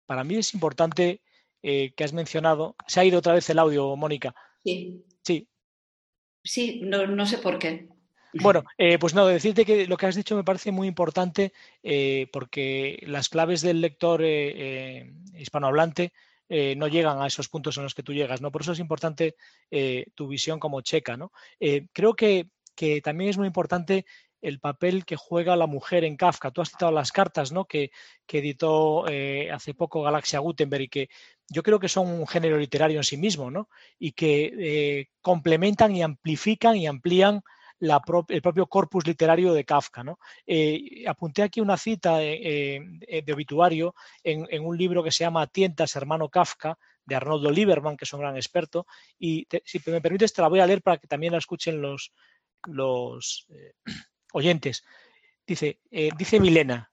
para 0.05 0.23
mí 0.23 0.35
es 0.35 0.53
importante 0.53 1.21
que 1.61 2.03
has 2.03 2.13
mencionado. 2.13 2.75
Se 2.87 2.99
ha 2.99 3.05
ido 3.05 3.17
otra 3.17 3.33
vez 3.33 3.49
el 3.49 3.59
audio, 3.59 3.95
Mónica. 3.95 4.35
Sí. 4.63 5.03
Sí. 5.23 5.47
Sí, 6.43 6.81
no, 6.83 7.25
sé 7.25 7.39
por 7.39 7.57
qué. 7.57 7.89
Bueno, 8.33 8.63
pues 8.99 9.15
no, 9.15 9.25
decirte 9.25 9.65
que 9.65 9.87
lo 9.87 9.97
que 9.97 10.05
has 10.05 10.15
dicho 10.15 10.35
me 10.35 10.43
parece 10.43 10.71
muy 10.71 10.87
importante 10.87 11.51
porque 12.31 12.99
las 13.07 13.29
claves 13.29 13.61
del 13.61 13.81
lector 13.81 14.23
hispanohablante 14.23 16.13
eh, 16.49 16.75
no 16.75 16.87
llegan 16.87 17.21
a 17.21 17.27
esos 17.27 17.49
puntos 17.49 17.77
en 17.77 17.83
los 17.83 17.93
que 17.93 18.03
tú 18.03 18.13
llegas, 18.13 18.41
¿no? 18.41 18.51
Por 18.51 18.61
eso 18.61 18.71
es 18.71 18.79
importante 18.79 19.35
eh, 19.69 20.05
tu 20.15 20.27
visión 20.27 20.59
como 20.59 20.81
checa, 20.81 21.17
¿no? 21.17 21.31
Eh, 21.59 21.87
creo 21.93 22.15
que, 22.15 22.47
también 23.03 23.31
es 23.31 23.37
muy 23.37 23.47
importante 23.47 24.05
el 24.39 24.59
papel 24.59 25.03
que 25.03 25.15
juega 25.15 25.55
la 25.55 25.65
mujer 25.65 26.03
en 26.03 26.15
Kafka. 26.15 26.51
Tú 26.51 26.61
has 26.61 26.69
citado 26.69 26.91
las 26.91 27.11
cartas 27.11 27.51
¿no? 27.51 27.65
que, 27.65 27.89
editó 28.27 29.05
hace 29.51 29.73
poco 29.73 30.03
Galaxia 30.03 30.37
Gutenberg 30.37 30.83
y 30.83 30.87
que 30.89 31.09
yo 31.49 31.63
creo 31.63 31.79
que 31.79 31.89
son 31.89 32.07
un 32.07 32.27
género 32.27 32.59
literario 32.59 32.97
en 32.99 33.03
sí 33.03 33.17
mismo 33.17 33.49
¿no? 33.49 33.67
y 33.97 34.11
que 34.11 35.09
complementan 35.21 35.95
y 35.95 36.03
amplifican 36.03 36.75
y 36.75 36.85
amplían 36.85 37.41
el 37.79 38.41
propio 38.41 38.67
corpus 38.67 39.05
literario 39.05 39.53
de 39.53 39.65
Kafka. 39.65 40.03
Eh, 40.45 41.03
apunté 41.07 41.43
aquí 41.43 41.61
una 41.61 41.77
cita 41.77 42.23
eh, 42.23 42.81
eh, 43.07 43.21
de 43.21 43.33
obituario 43.33 43.95
en, 44.23 44.65
un 44.65 44.77
libro 44.77 45.03
que 45.03 45.11
se 45.11 45.23
llama 45.23 45.47
Tientas, 45.47 45.95
hermano 45.95 46.29
Kafka, 46.29 46.77
de 47.05 47.15
Arnoldo 47.15 47.51
Lieberman, 47.51 47.95
que 47.95 48.05
es 48.05 48.13
un 48.13 48.19
gran 48.19 48.35
experto, 48.35 48.85
y 49.17 49.47
si 49.63 49.81
me 49.87 50.01
permites 50.01 50.33
te 50.33 50.41
la 50.41 50.49
voy 50.49 50.59
a 50.59 50.65
leer 50.65 50.81
para 50.81 50.97
que 50.97 51.07
también 51.07 51.31
la 51.31 51.37
escuchen 51.37 51.81
los, 51.81 52.11
los 52.65 53.47
oyentes. 54.33 54.83
Dice, 55.45 55.79
dice 56.17 56.41
Milena, 56.41 56.91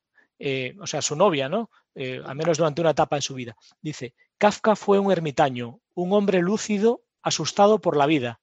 o 0.80 0.86
sea, 0.86 1.02
su 1.02 1.16
novia, 1.16 1.48
¿no? 1.48 1.70
al 1.96 2.36
menos 2.36 2.58
durante 2.58 2.80
una 2.80 2.90
etapa 2.90 3.16
en 3.16 3.22
su 3.22 3.34
vida. 3.34 3.56
Dice, 3.80 4.14
Kafka 4.38 4.76
fue 4.76 5.00
un 5.00 5.10
ermitaño, 5.10 5.80
un 5.94 6.12
hombre 6.12 6.40
lúcido, 6.40 7.02
asustado 7.22 7.80
por 7.80 7.96
la 7.96 8.06
vida, 8.06 8.40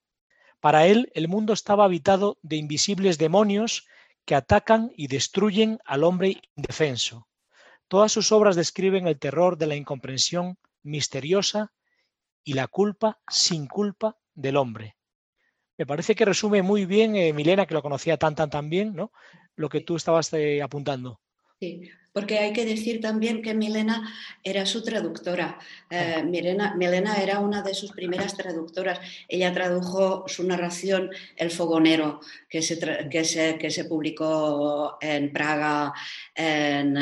para 0.61 0.85
él, 0.85 1.11
el 1.15 1.27
mundo 1.27 1.53
estaba 1.53 1.85
habitado 1.85 2.37
de 2.43 2.55
invisibles 2.55 3.17
demonios 3.17 3.87
que 4.25 4.35
atacan 4.35 4.91
y 4.95 5.07
destruyen 5.07 5.79
al 5.85 6.03
hombre 6.03 6.39
indefenso. 6.55 7.27
Todas 7.87 8.11
sus 8.11 8.31
obras 8.31 8.55
describen 8.55 9.07
el 9.07 9.19
terror 9.19 9.57
de 9.57 9.67
la 9.67 9.75
incomprensión 9.75 10.57
misteriosa 10.83 11.73
y 12.43 12.53
la 12.53 12.67
culpa 12.67 13.19
sin 13.27 13.67
culpa 13.67 14.17
del 14.33 14.55
hombre. 14.55 14.95
Me 15.77 15.85
parece 15.87 16.13
que 16.13 16.25
resume 16.25 16.61
muy 16.61 16.85
bien, 16.85 17.15
eh, 17.15 17.33
Milena, 17.33 17.65
que 17.65 17.73
lo 17.73 17.81
conocía 17.81 18.17
tan, 18.17 18.35
tan, 18.35 18.51
tan 18.51 18.69
bien, 18.69 18.95
¿no? 18.95 19.11
lo 19.55 19.67
que 19.67 19.81
tú 19.81 19.95
estabas 19.95 20.31
eh, 20.33 20.61
apuntando. 20.61 21.19
Sí, 21.59 21.81
porque 22.13 22.39
hay 22.39 22.51
que 22.51 22.65
decir 22.65 22.99
también 22.99 23.41
que 23.41 23.53
Milena 23.53 24.11
era 24.43 24.65
su 24.65 24.83
traductora. 24.83 25.59
Eh, 25.89 26.23
Milena, 26.23 26.75
Milena, 26.75 27.15
era 27.15 27.39
una 27.39 27.61
de 27.61 27.73
sus 27.73 27.91
primeras 27.91 28.35
traductoras. 28.35 28.99
Ella 29.27 29.53
tradujo 29.53 30.25
su 30.27 30.43
narración 30.43 31.09
El 31.37 31.51
Fogonero, 31.51 32.19
que 32.49 32.61
se, 32.61 32.79
que 33.09 33.23
se, 33.23 33.57
que 33.57 33.71
se 33.71 33.85
publicó 33.85 34.97
en 34.99 35.31
Praga 35.31 35.93
en 36.35 36.93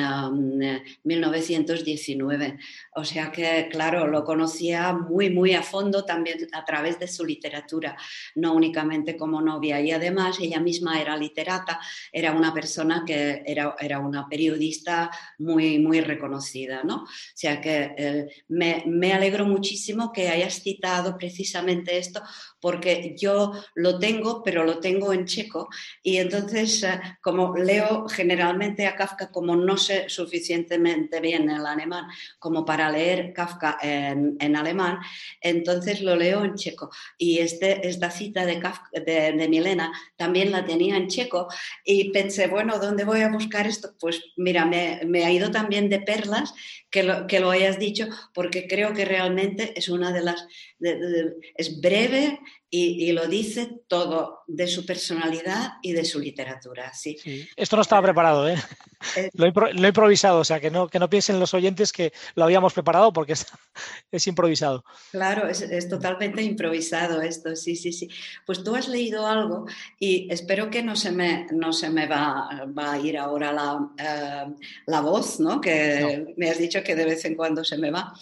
1919. 1.03 2.47
Um, 2.47 2.57
o 2.95 3.05
sea 3.05 3.31
que, 3.31 3.67
claro, 3.71 4.07
lo 4.07 4.23
conocía 4.23 4.93
muy, 4.93 5.29
muy 5.29 5.53
a 5.53 5.63
fondo 5.63 6.05
también 6.05 6.37
a 6.53 6.65
través 6.65 6.99
de 6.99 7.07
su 7.07 7.25
literatura, 7.25 7.95
no 8.35 8.53
únicamente 8.53 9.17
como 9.17 9.41
novia. 9.41 9.81
Y 9.81 9.91
además 9.91 10.37
ella 10.39 10.59
misma 10.59 11.01
era 11.01 11.17
literata, 11.17 11.79
era 12.11 12.31
una 12.33 12.53
persona 12.53 13.03
que 13.05 13.43
era, 13.45 13.75
era 13.79 13.99
una 13.99 14.27
periodista 14.27 14.98
muy, 15.38 15.79
muy 15.79 16.01
reconocida. 16.01 16.83
¿no? 16.83 17.03
O 17.03 17.07
sea 17.35 17.62
que 17.62 17.93
eh, 17.97 18.27
me, 18.47 18.83
me 18.88 19.13
alegro 19.13 19.45
muchísimo 19.45 20.12
que 20.12 20.29
hayas 20.29 20.62
citado 20.62 21.17
precisamente 21.17 21.97
esto, 21.97 22.21
porque 22.59 23.15
yo 23.17 23.53
lo 23.75 23.99
tengo, 23.99 24.43
pero 24.43 24.63
lo 24.63 24.79
tengo 24.79 25.13
en 25.13 25.25
checo. 25.25 25.69
Y 26.03 26.17
entonces, 26.17 26.83
eh, 26.83 26.99
como 27.21 27.55
leo 27.55 28.07
generalmente 28.09 28.88
a 28.88 28.95
Kafka, 28.95 29.31
como 29.31 29.55
no 29.55 29.77
sé 29.77 30.09
suficientemente 30.09 31.19
bien 31.19 31.49
el 31.49 31.65
alemán 31.65 32.07
como 32.39 32.65
para 32.65 32.91
leer 32.91 33.33
Kafka 33.33 33.77
en, 33.81 34.35
en 34.39 34.55
alemán, 34.55 34.99
entonces 35.41 36.01
lo 36.01 36.15
leo 36.15 36.43
en 36.43 36.55
checo. 36.55 36.89
Y 37.17 37.39
este, 37.39 37.88
esta 37.88 38.12
cita 38.12 38.45
de, 38.45 38.62
de, 39.05 39.31
de, 39.33 39.49
Milena 39.49 39.91
también 40.15 40.51
la 40.51 40.65
tenía 40.65 40.97
en 40.97 41.07
checo 41.07 41.47
y 41.83 42.12
pensé, 42.12 42.47
bueno, 42.47 42.79
¿dónde 42.79 43.03
voy 43.03 43.21
a 43.21 43.29
buscar 43.29 43.67
esto? 43.67 43.93
Pues 43.99 44.21
mira, 44.38 44.65
me, 44.65 44.88
me 45.06 45.25
ha 45.25 45.32
ido 45.32 45.52
también 45.52 45.89
de 45.89 45.99
perlas 45.99 46.54
que 46.89 47.04
lo, 47.04 47.28
que 47.28 47.39
lo 47.39 47.52
hayas 47.52 47.80
dicho, 47.80 48.08
porque 48.34 48.67
creo 48.67 48.93
que 48.93 49.06
realmente 49.06 49.73
es 49.78 49.89
una 49.89 50.12
de 50.12 50.21
las, 50.21 50.45
es 50.80 51.82
breve 51.82 52.39
y, 52.71 53.12
lo 53.13 53.28
dice 53.28 53.82
todo 53.88 54.43
de 54.45 54.67
su 54.67 54.86
personalidad 54.86 55.73
y 55.82 55.93
de 55.93 56.06
su 56.06 56.19
literatura. 56.19 56.93
Sí. 56.93 57.17
Esto 57.56 57.75
no 57.75 57.82
estaba 57.82 58.04
preparado, 58.04 58.47
¿eh? 58.47 58.58
lo, 59.34 59.47
he, 59.47 59.88
improvisado, 59.88 60.39
o 60.39 60.43
sea, 60.43 60.60
que 60.60 60.69
no, 60.69 60.88
que 60.88 60.99
no 60.99 61.10
piensen 61.10 61.39
los 61.39 61.56
oyentes 61.56 61.91
que 61.91 62.13
lo 62.36 62.43
habíamos 62.43 62.73
preparado 62.73 63.12
porque 63.12 63.34
es, 63.34 63.47
es 64.12 64.28
improvisado. 64.28 64.84
Claro, 65.10 65.47
es, 65.47 65.89
totalmente 65.89 66.43
improvisado 66.43 67.23
esto, 67.23 67.56
sí, 67.56 67.75
sí, 67.75 67.91
sí. 67.91 68.08
Pues 68.45 68.63
tú 68.63 68.75
has 68.75 68.88
leído 68.88 69.25
algo 69.25 69.65
y 69.99 70.32
espero 70.32 70.69
que 70.69 70.84
no 70.84 70.95
se 70.95 71.12
me, 71.12 71.47
no 71.52 71.73
se 71.73 71.89
me 71.89 72.06
va, 72.06 72.67
va 72.78 72.93
a 72.93 72.99
ir 72.99 73.17
ahora 73.17 73.52
la, 73.52 73.80
eh, 73.97 74.54
la 74.86 75.02
voz, 75.02 75.39
¿no? 75.39 75.60
Que 75.60 76.36
me 76.38 76.52
has 76.52 76.60
dicho 76.60 76.78
que 76.83 76.95
de 76.95 77.05
vez 77.05 77.25
en 77.25 77.35
cuando 77.35 77.63
se 77.63 77.77
me 77.77 77.91
va. 77.91 78.13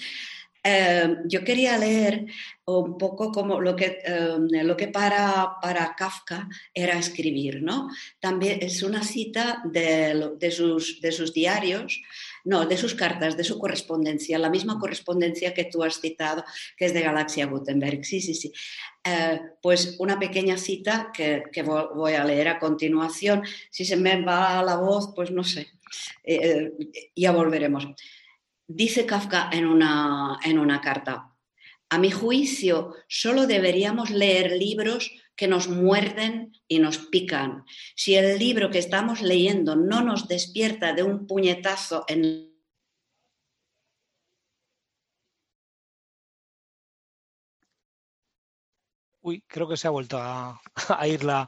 Eh, 0.70 1.20
yo 1.26 1.46
quería 1.46 1.78
leer 1.78 2.26
un 2.66 2.98
poco 2.98 3.32
como 3.32 3.62
lo 3.62 3.74
que, 3.74 4.00
eh, 4.04 4.64
lo 4.64 4.76
que 4.76 4.90
para, 4.90 5.56
para 5.62 5.96
Kafka 5.96 6.50
era 6.74 7.00
escribir, 7.00 7.62
¿no? 7.62 7.90
También 8.20 8.60
es 8.62 8.84
una 8.84 9.02
cita 9.02 9.62
de, 9.64 10.32
de, 10.38 10.52
sus, 10.52 11.00
de 11.00 11.14
sus 11.14 11.34
diarios, 11.34 12.02
no, 12.44 12.66
de 12.66 12.76
sus 12.76 12.96
cartas, 12.96 13.38
de 13.38 13.46
su 13.46 13.58
correspondencia, 13.58 14.38
la 14.40 14.50
misma 14.50 14.78
correspondencia 14.78 15.54
que 15.54 15.66
tú 15.66 15.84
has 15.84 16.02
citado, 16.02 16.44
que 16.76 16.86
es 16.86 16.94
de 16.94 17.02
Galaxia 17.02 17.46
Gutenberg. 17.46 18.04
Sí, 18.04 18.20
sí, 18.20 18.34
sí. 18.34 18.52
Eh, 19.06 19.40
pues 19.62 19.96
una 20.00 20.20
pequeña 20.20 20.58
cita 20.58 21.12
que, 21.14 21.44
que, 21.50 21.62
voy 21.64 22.14
a 22.14 22.26
leer 22.26 22.50
a 22.50 22.60
continuación. 22.60 23.42
Si 23.72 23.86
se 23.86 23.96
me 23.96 24.22
va 24.22 24.62
la 24.64 24.76
voz, 24.76 25.14
pues 25.16 25.32
no 25.32 25.46
sé, 25.46 25.68
ya 27.16 27.32
volveremos. 27.32 27.88
Dice 28.68 29.06
Kafka 29.06 29.50
en 29.52 29.66
una, 29.66 30.40
en 30.44 30.60
una 30.60 30.82
carta, 30.82 31.34
a 31.90 31.98
mi 31.98 32.12
juicio, 32.12 32.96
solo 33.08 33.48
deberíamos 33.48 34.10
leer 34.10 34.52
libros 34.52 35.10
que 35.38 35.48
nos 35.48 35.70
muerden 35.70 36.52
y 36.68 36.80
nos 36.80 36.98
pican. 36.98 37.64
Si 37.96 38.16
el 38.16 38.38
libro 38.38 38.70
que 38.70 38.80
estamos 38.80 39.22
leyendo 39.22 39.76
no 39.76 40.02
nos 40.02 40.28
despierta 40.28 40.94
de 40.94 41.04
un 41.04 41.28
puñetazo 41.28 42.04
en 42.10 42.48
Uy, 49.22 49.44
creo 49.46 49.68
que 49.68 49.76
se 49.76 49.88
ha 49.88 49.92
vuelto 49.92 50.18
a, 50.20 50.62
ir 51.06 51.24
la, 51.26 51.46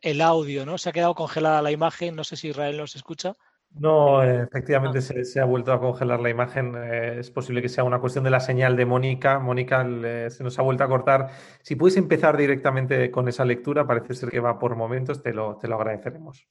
el 0.00 0.20
audio, 0.22 0.64
¿no? 0.64 0.78
Se 0.78 0.88
ha 0.88 0.92
quedado 0.92 1.14
congelada 1.14 1.60
la 1.60 1.70
imagen. 1.70 2.16
No 2.16 2.24
sé 2.24 2.36
si 2.36 2.48
Israel 2.48 2.78
nos 2.78 2.96
escucha. 2.96 3.36
No, 3.74 4.22
efectivamente 4.22 5.00
se, 5.00 5.40
ha 5.40 5.44
vuelto 5.44 5.72
a 5.72 5.80
congelar 5.80 6.20
la 6.20 6.30
imagen. 6.30 6.74
Eh, 6.76 7.18
es 7.20 7.30
posible 7.30 7.62
que 7.62 7.68
sea 7.68 7.84
una 7.84 8.00
cuestión 8.00 8.24
de 8.24 8.30
la 8.30 8.40
señal 8.40 8.76
de 8.76 8.84
Mónica. 8.84 9.38
Mónica, 9.38 9.82
se 10.28 10.44
nos 10.44 10.58
ha 10.58 10.62
vuelto 10.62 10.84
a 10.84 10.88
cortar. 10.88 11.30
Si 11.62 11.74
puedes 11.76 11.96
empezar 11.96 12.36
directamente 12.36 13.10
con 13.10 13.28
esa 13.28 13.44
lectura, 13.44 13.86
parece 13.86 14.14
ser 14.14 14.30
que 14.30 14.40
va 14.40 14.58
por 14.58 14.76
momentos, 14.76 15.22
te 15.22 15.32
lo, 15.32 15.56
te 15.56 15.68
lo 15.68 15.76
agradeceremos. 15.76 16.46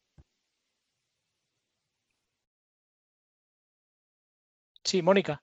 Sí, 4.84 5.02
Mónica. 5.02 5.42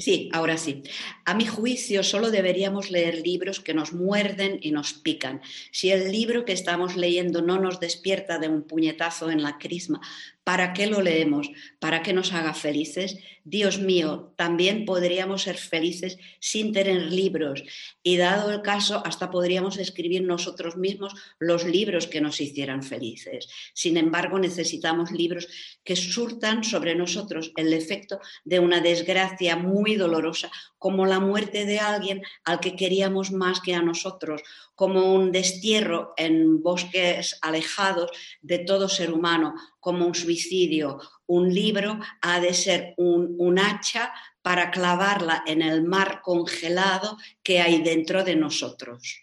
Sí, 0.00 0.30
ahora 0.32 0.56
sí. 0.56 0.84
A 1.24 1.34
mi 1.34 1.44
juicio, 1.44 2.04
solo 2.04 2.30
deberíamos 2.30 2.92
leer 2.92 3.20
libros 3.26 3.58
que 3.58 3.74
nos 3.74 3.92
muerden 3.92 4.60
y 4.62 4.70
nos 4.70 4.92
pican. 4.92 5.40
Si 5.72 5.90
el 5.90 6.12
libro 6.12 6.44
que 6.44 6.52
estamos 6.52 6.94
leyendo 6.94 7.42
no 7.42 7.58
nos 7.58 7.80
despierta 7.80 8.38
de 8.38 8.48
un 8.48 8.62
puñetazo 8.62 9.28
en 9.28 9.42
la 9.42 9.58
crisma, 9.58 10.00
¿Para 10.48 10.72
qué 10.72 10.86
lo 10.86 11.02
leemos? 11.02 11.50
¿Para 11.78 12.02
qué 12.02 12.14
nos 12.14 12.32
haga 12.32 12.54
felices? 12.54 13.18
Dios 13.44 13.80
mío, 13.80 14.32
también 14.34 14.86
podríamos 14.86 15.42
ser 15.42 15.58
felices 15.58 16.16
sin 16.40 16.72
tener 16.72 17.12
libros 17.12 17.64
y 18.02 18.16
dado 18.16 18.50
el 18.50 18.62
caso, 18.62 19.02
hasta 19.04 19.30
podríamos 19.30 19.76
escribir 19.76 20.22
nosotros 20.22 20.78
mismos 20.78 21.12
los 21.38 21.66
libros 21.66 22.06
que 22.06 22.22
nos 22.22 22.40
hicieran 22.40 22.82
felices. 22.82 23.46
Sin 23.74 23.98
embargo, 23.98 24.38
necesitamos 24.38 25.10
libros 25.10 25.48
que 25.84 25.96
surtan 25.96 26.64
sobre 26.64 26.94
nosotros 26.94 27.52
el 27.56 27.74
efecto 27.74 28.18
de 28.42 28.58
una 28.58 28.80
desgracia 28.80 29.56
muy 29.56 29.96
dolorosa, 29.96 30.50
como 30.78 31.06
la 31.06 31.20
muerte 31.20 31.66
de 31.66 31.80
alguien 31.80 32.22
al 32.44 32.60
que 32.60 32.76
queríamos 32.76 33.32
más 33.32 33.60
que 33.60 33.74
a 33.74 33.82
nosotros, 33.82 34.42
como 34.74 35.12
un 35.12 35.32
destierro 35.32 36.14
en 36.16 36.62
bosques 36.62 37.38
alejados 37.42 38.10
de 38.40 38.60
todo 38.60 38.88
ser 38.88 39.12
humano, 39.12 39.54
como 39.80 40.06
un 40.06 40.14
suicidio. 40.14 41.00
Un 41.26 41.52
libro 41.52 41.98
ha 42.22 42.40
de 42.40 42.54
ser 42.54 42.94
un, 42.96 43.58
hacha 43.58 44.12
para 44.40 44.70
clavarla 44.70 45.42
en 45.46 45.62
el 45.62 45.82
mar 45.82 46.20
congelado 46.22 47.18
que 47.42 47.60
hay 47.60 47.82
dentro 47.82 48.24
de 48.24 48.36
nosotros. 48.36 49.22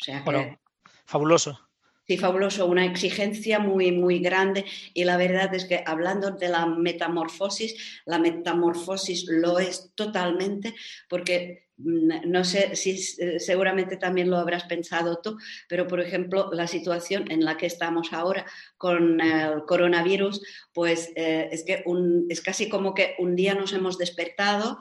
O 0.00 0.04
sea 0.04 0.24
fabuloso. 1.04 1.67
Sí, 2.08 2.16
fabuloso, 2.16 2.64
una 2.64 2.86
exigencia 2.86 3.58
muy, 3.58 3.92
muy 3.92 4.18
grande 4.20 4.64
y 4.94 5.04
la 5.04 5.18
verdad 5.18 5.54
es 5.54 5.66
que 5.66 5.82
hablando 5.84 6.30
de 6.30 6.48
la 6.48 6.64
metamorfosis, 6.64 8.00
la 8.06 8.18
metamorfosis 8.18 9.26
lo 9.28 9.58
es 9.58 9.92
totalmente 9.94 10.74
porque 11.06 11.68
mm, 11.76 12.30
no 12.30 12.44
sé 12.44 12.76
si 12.76 12.92
eh, 13.18 13.38
seguramente 13.38 13.98
también 13.98 14.30
lo 14.30 14.38
habrás 14.38 14.64
pensado 14.64 15.20
tú, 15.22 15.36
pero 15.68 15.86
por 15.86 16.00
ejemplo 16.00 16.48
la 16.50 16.66
situación 16.66 17.30
en 17.30 17.44
la 17.44 17.58
que 17.58 17.66
estamos 17.66 18.14
ahora 18.14 18.46
con 18.78 19.20
el 19.20 19.66
coronavirus, 19.66 20.40
pues 20.72 21.12
eh, 21.14 21.50
es 21.52 21.62
que 21.62 21.84
es 22.30 22.40
casi 22.40 22.70
como 22.70 22.94
que 22.94 23.16
un 23.18 23.36
día 23.36 23.54
nos 23.54 23.74
hemos 23.74 23.98
despertado 23.98 24.78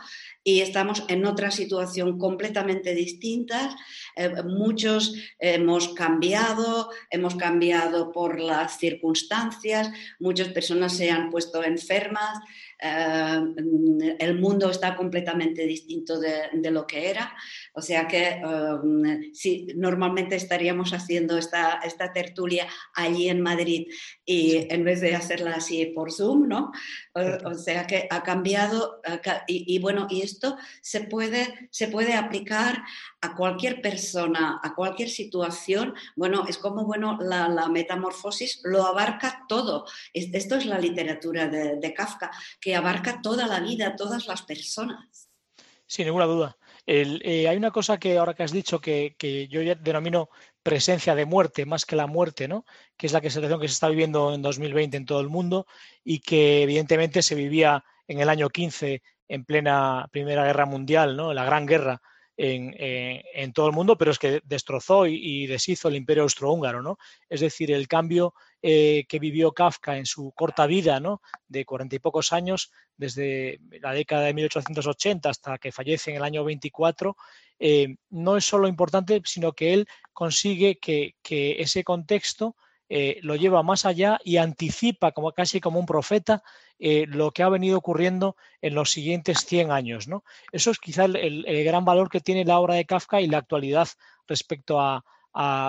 y 0.48 0.62
estamos 0.62 1.04
en 1.10 1.26
otra 1.26 1.52
situación 1.52 2.18
completamente 2.18 2.96
distinta. 2.96 3.76
Eh, 4.16 4.32
muchos 4.46 5.14
hemos 5.40 5.90
cambiado, 5.90 6.90
hemos 7.10 7.36
cambiado 7.36 8.14
por 8.14 8.40
las 8.40 8.78
circunstancias, 8.80 9.92
muchas 10.22 10.48
personas 10.48 10.96
se 10.96 11.12
han 11.12 11.32
puesto 11.32 11.66
enfermas, 11.66 12.40
eh, 12.80 14.16
el 14.20 14.40
mundo 14.40 14.70
está 14.70 14.96
completamente 14.96 15.66
distinto 15.66 16.20
de, 16.20 16.72
lo 16.72 16.86
que 16.86 17.10
era. 17.10 17.36
O 17.74 17.82
sea 17.82 18.08
que 18.08 18.42
eh, 18.44 19.32
si 19.34 19.68
normalmente 19.76 20.36
estaríamos 20.36 20.92
haciendo 20.92 21.38
esta, 21.38 21.80
esta 21.84 22.14
tertulia 22.14 22.68
allí 22.94 23.30
en 23.30 23.42
Madrid 23.42 23.88
y 24.26 24.68
en 24.70 24.84
vez 24.84 25.02
de 25.02 25.16
hacerla 25.16 25.56
así 25.56 25.86
por 25.88 26.12
Zoom, 26.12 26.48
¿no? 26.48 26.72
O, 27.14 27.54
sea 27.56 27.88
que 27.88 28.08
ha 28.12 28.22
cambiado 28.22 29.02
y, 29.48 29.80
bueno, 29.80 30.06
y 30.10 30.22
esto 30.22 30.58
se 30.82 31.02
puede, 31.02 31.70
se 31.72 31.88
puede 31.88 32.14
aplicar 32.14 32.84
a 33.22 33.36
cualquier 33.36 33.82
persona, 33.82 34.60
a 34.62 34.76
cualquier 34.76 35.10
situación. 35.10 35.96
Bueno, 36.16 36.46
es 36.48 36.58
como, 36.60 36.86
bueno, 36.86 37.18
la, 37.20 37.48
metamorfosis 37.70 38.62
lo 38.64 38.86
abarca 38.86 39.46
todo. 39.50 39.86
Esto 40.14 40.56
es 40.56 40.66
la 40.66 40.78
literatura 40.78 41.48
de, 41.48 41.78
de 41.78 41.94
Kafka, 41.94 42.30
que 42.62 42.67
abarca 42.76 43.22
toda 43.22 43.48
la 43.48 43.60
vida, 43.60 43.96
todas 43.96 44.28
las 44.28 44.42
personas. 44.42 45.30
Sin 45.86 46.06
ninguna 46.06 46.26
duda. 46.26 46.58
hay 46.86 47.56
una 47.56 47.72
cosa 47.72 47.98
que 47.98 48.18
ahora 48.18 48.34
que 48.34 48.44
has 48.44 48.52
dicho 48.52 48.82
que, 48.82 49.16
que 49.18 49.48
yo 49.48 49.62
ya 49.62 49.76
denomino 49.76 50.30
presencia 50.68 51.16
de 51.16 51.26
muerte 51.26 51.66
más 51.66 51.86
que 51.86 51.96
la 51.96 52.08
muerte, 52.08 52.50
¿no? 52.50 52.66
que 52.98 53.08
es 53.08 53.14
la 53.14 53.22
situación 53.22 53.62
que 53.62 53.70
se 53.70 53.74
está 53.74 53.88
viviendo 53.88 54.34
en 54.34 54.42
2020 54.42 54.98
en 54.98 55.06
todo 55.06 55.22
el 55.22 55.30
mundo 55.30 55.66
y 56.04 56.20
que 56.20 56.64
evidentemente 56.64 57.22
se 57.22 57.36
vivía 57.36 57.86
en 58.06 58.20
el 58.20 58.28
año 58.28 58.50
15 58.50 59.02
en 59.30 59.46
plena 59.46 60.10
Primera 60.12 60.44
Guerra 60.44 60.66
Mundial, 60.66 61.16
¿no? 61.16 61.34
la 61.34 61.46
Gran 61.46 61.66
Guerra 61.66 62.02
eh, 62.36 63.24
en, 63.34 63.54
todo 63.54 63.68
el 63.68 63.74
mundo, 63.74 63.98
pero 63.98 64.12
es 64.12 64.20
que 64.20 64.42
destrozó 64.44 65.08
y, 65.08 65.48
deshizo 65.48 65.88
el 65.88 65.96
imperio 65.96 66.24
austrohúngaro. 66.24 66.82
¿no? 66.82 66.98
Es 67.30 67.40
decir, 67.40 67.72
el 67.72 67.88
cambio 67.88 68.34
eh, 68.64 69.06
que 69.08 69.20
vivió 69.20 69.52
Kafka 69.52 69.98
en 69.98 70.08
su 70.08 70.32
corta 70.32 70.66
vida 70.66 71.00
¿no? 71.00 71.22
de 71.48 71.64
cuarenta 71.64 71.96
y 71.96 72.00
pocos 72.00 72.34
años, 72.34 72.72
desde 72.98 73.60
la 73.82 73.94
década 73.94 74.24
de 74.24 74.34
1880 74.34 75.30
hasta 75.30 75.58
que 75.60 75.72
fallece 75.72 76.10
en 76.10 76.18
el 76.18 76.24
año 76.24 76.44
24, 76.44 77.16
eh, 77.60 77.98
no 78.10 78.36
es 78.36 78.46
solo 78.46 78.68
importante, 78.68 79.22
sino 79.26 79.54
que 79.54 79.74
él 79.74 79.88
consigue 80.12 80.80
que, 80.80 81.14
ese 81.60 81.84
contexto 81.84 82.56
eh, 82.90 83.20
lo 83.22 83.36
lleva 83.36 83.62
más 83.62 83.86
allá 83.86 84.18
y 84.24 84.38
anticipa 84.38 85.12
como 85.12 85.34
casi 85.34 85.62
como 85.62 85.80
un 85.80 85.86
profeta 85.86 86.42
lo 86.80 87.32
que 87.32 87.42
ha 87.42 87.50
venido 87.50 87.78
ocurriendo 87.78 88.36
en 88.62 88.76
los 88.76 88.92
siguientes 88.92 89.46
100 89.46 89.72
años. 89.72 90.08
Eso 90.52 90.72
es 90.72 90.78
quizá 90.78 91.06
el, 91.06 91.44
gran 91.64 91.86
valor 91.86 92.10
que 92.10 92.22
tiene 92.22 92.46
la 92.46 92.60
obra 92.60 92.76
de 92.76 92.86
Kafka 92.86 93.20
y 93.20 93.28
la 93.28 93.40
actualidad 93.40 93.88
respecto 94.28 94.80
a, 94.80 95.04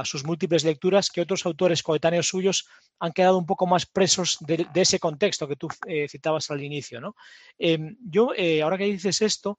sus 0.05 0.25
múltiples 0.25 0.65
lecturas 0.65 1.11
que 1.11 1.21
otros 1.21 1.45
autores 1.47 1.83
coetáneos 1.83 2.29
suyos 2.29 2.69
han 2.99 3.13
quedado 3.13 3.39
un 3.39 3.47
poco 3.47 3.67
más 3.67 3.87
presos 3.87 4.39
de, 4.41 4.67
ese 4.75 4.99
contexto 4.99 5.47
que 5.47 5.57
tú 5.57 5.69
citabas 6.09 6.51
al 6.51 6.63
inicio. 6.63 7.01
¿no? 7.01 7.15
Em, 7.59 7.97
yo, 8.01 8.33
ahora 8.63 8.79
que 8.79 8.85
dices 8.85 9.21
esto, 9.23 9.59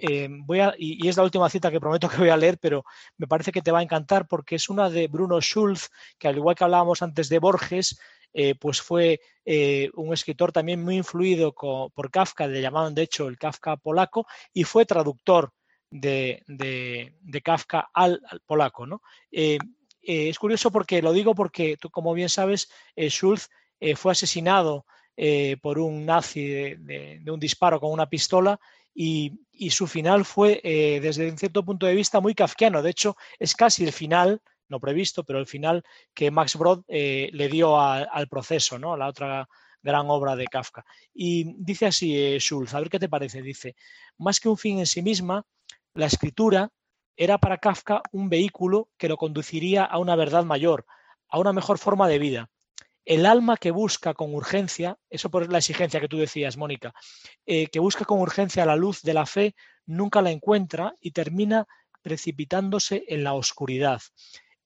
eh, 0.00 0.28
voy 0.30 0.60
a, 0.60 0.74
y, 0.78 1.08
es 1.08 1.16
la 1.16 1.24
última 1.24 1.50
cita 1.50 1.70
que 1.70 1.80
prometo 1.80 2.08
que 2.08 2.18
voy 2.18 2.28
a 2.28 2.36
leer, 2.36 2.58
pero 2.58 2.84
me 3.16 3.26
parece 3.26 3.52
que 3.52 3.62
te 3.62 3.72
va 3.72 3.80
a 3.80 3.82
encantar 3.82 4.28
porque 4.28 4.54
es 4.54 4.68
una 4.68 4.88
de 4.90 5.08
Bruno 5.08 5.40
Schulz, 5.40 5.90
que 6.18 6.28
al 6.28 6.36
igual 6.36 6.54
que 6.54 6.64
hablábamos 6.64 7.02
antes 7.02 7.28
de 7.28 7.38
Borges, 7.38 7.98
eh, 8.32 8.54
pues 8.54 8.80
fue 8.80 9.20
eh, 9.44 9.90
un 9.94 10.12
escritor 10.12 10.52
también 10.52 10.82
muy 10.82 10.96
influido 10.96 11.52
por 11.52 12.10
Kafka, 12.10 12.46
le 12.46 12.60
llamaban 12.60 12.94
de 12.94 13.02
hecho 13.02 13.26
el 13.26 13.38
Kafka 13.38 13.76
polaco, 13.76 14.26
y 14.52 14.64
fue 14.64 14.86
traductor 14.86 15.52
de, 15.90 17.14
Kafka 17.42 17.90
al, 17.92 18.20
polaco. 18.46 18.86
¿no? 18.86 19.02
es 19.30 20.38
curioso 20.38 20.70
porque 20.70 21.02
lo 21.02 21.12
digo 21.12 21.34
porque 21.34 21.76
tú, 21.76 21.90
como 21.90 22.14
bien 22.14 22.28
sabes, 22.28 22.70
Schulz 22.96 23.48
fue 23.96 24.12
asesinado 24.12 24.86
por 25.60 25.78
un 25.78 26.06
nazi 26.06 26.46
de, 26.46 27.22
un 27.26 27.40
disparo 27.40 27.80
con 27.80 27.92
una 27.92 28.08
pistola 28.08 28.58
y, 29.00 29.70
su 29.70 29.86
final 29.86 30.24
fue, 30.24 30.60
eh, 30.64 30.98
desde 31.00 31.30
un 31.30 31.38
cierto 31.38 31.64
punto 31.64 31.86
de 31.86 31.94
vista, 31.94 32.20
muy 32.20 32.34
kafkiano. 32.34 32.82
De 32.82 32.90
hecho, 32.90 33.16
es 33.38 33.54
casi 33.54 33.84
el 33.84 33.92
final, 33.92 34.42
no 34.68 34.80
previsto, 34.80 35.22
pero 35.22 35.38
el 35.38 35.46
final 35.46 35.84
que 36.12 36.32
Max 36.32 36.56
Brod 36.56 36.82
eh, 36.88 37.30
le 37.32 37.48
dio 37.48 37.80
al 37.80 38.28
proceso, 38.28 38.76
¿no? 38.76 38.96
la 38.96 39.06
otra 39.06 39.48
gran 39.82 40.10
obra 40.10 40.34
de 40.34 40.46
Kafka. 40.46 40.84
Y 41.14 41.54
dice 41.62 41.86
así 41.86 42.16
eh, 42.16 42.38
Schulz, 42.40 42.74
a 42.74 42.80
ver 42.80 42.90
qué 42.90 42.98
te 42.98 43.08
parece, 43.08 43.40
dice, 43.40 43.76
más 44.18 44.40
que 44.40 44.48
un 44.48 44.58
fin 44.58 44.80
en 44.80 44.86
sí 44.86 45.00
misma, 45.00 45.46
la 45.98 46.06
escritura 46.06 46.70
era 47.16 47.38
para 47.38 47.58
Kafka 47.58 48.02
un 48.12 48.28
vehículo 48.28 48.88
que 48.96 49.08
lo 49.08 49.16
conduciría 49.16 49.84
a 49.84 49.98
una 49.98 50.16
verdad 50.16 50.44
mayor, 50.44 50.86
a 51.28 51.38
una 51.38 51.52
mejor 51.52 51.78
forma 51.78 52.08
de 52.08 52.18
vida 52.18 52.50
el 53.08 53.24
alma 53.24 53.56
que 53.56 53.70
busca 53.70 54.12
con 54.12 54.34
urgencia, 54.34 54.98
eso 55.08 55.30
por 55.30 55.50
la 55.50 55.58
exigencia 55.58 55.98
que 55.98 56.08
tú 56.08 56.18
decías, 56.18 56.58
Mónica, 56.58 56.92
eh, 57.46 57.68
que 57.68 57.80
busca 57.80 58.04
con 58.04 58.20
urgencia 58.20 58.66
la 58.66 58.76
luz 58.76 59.00
de 59.00 59.14
la 59.14 59.24
fe, 59.24 59.54
nunca 59.86 60.20
la 60.20 60.30
encuentra 60.30 60.92
y 61.00 61.12
termina 61.12 61.66
precipitándose 62.02 63.04
en 63.08 63.24
la 63.24 63.32
oscuridad. 63.32 64.02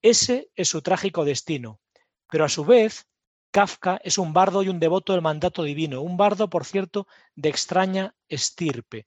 Ese 0.02 0.50
es 0.56 0.68
su 0.68 0.82
trágico 0.82 1.24
destino. 1.24 1.78
Pero 2.28 2.44
a 2.44 2.48
su 2.48 2.64
vez, 2.64 3.06
Kafka 3.52 4.00
es 4.02 4.18
un 4.18 4.32
bardo 4.32 4.64
y 4.64 4.68
un 4.68 4.80
devoto 4.80 5.12
del 5.12 5.22
mandato 5.22 5.62
divino, 5.62 6.02
un 6.02 6.16
bardo, 6.16 6.50
por 6.50 6.64
cierto, 6.64 7.06
de 7.36 7.48
extraña 7.48 8.16
estirpe. 8.28 9.06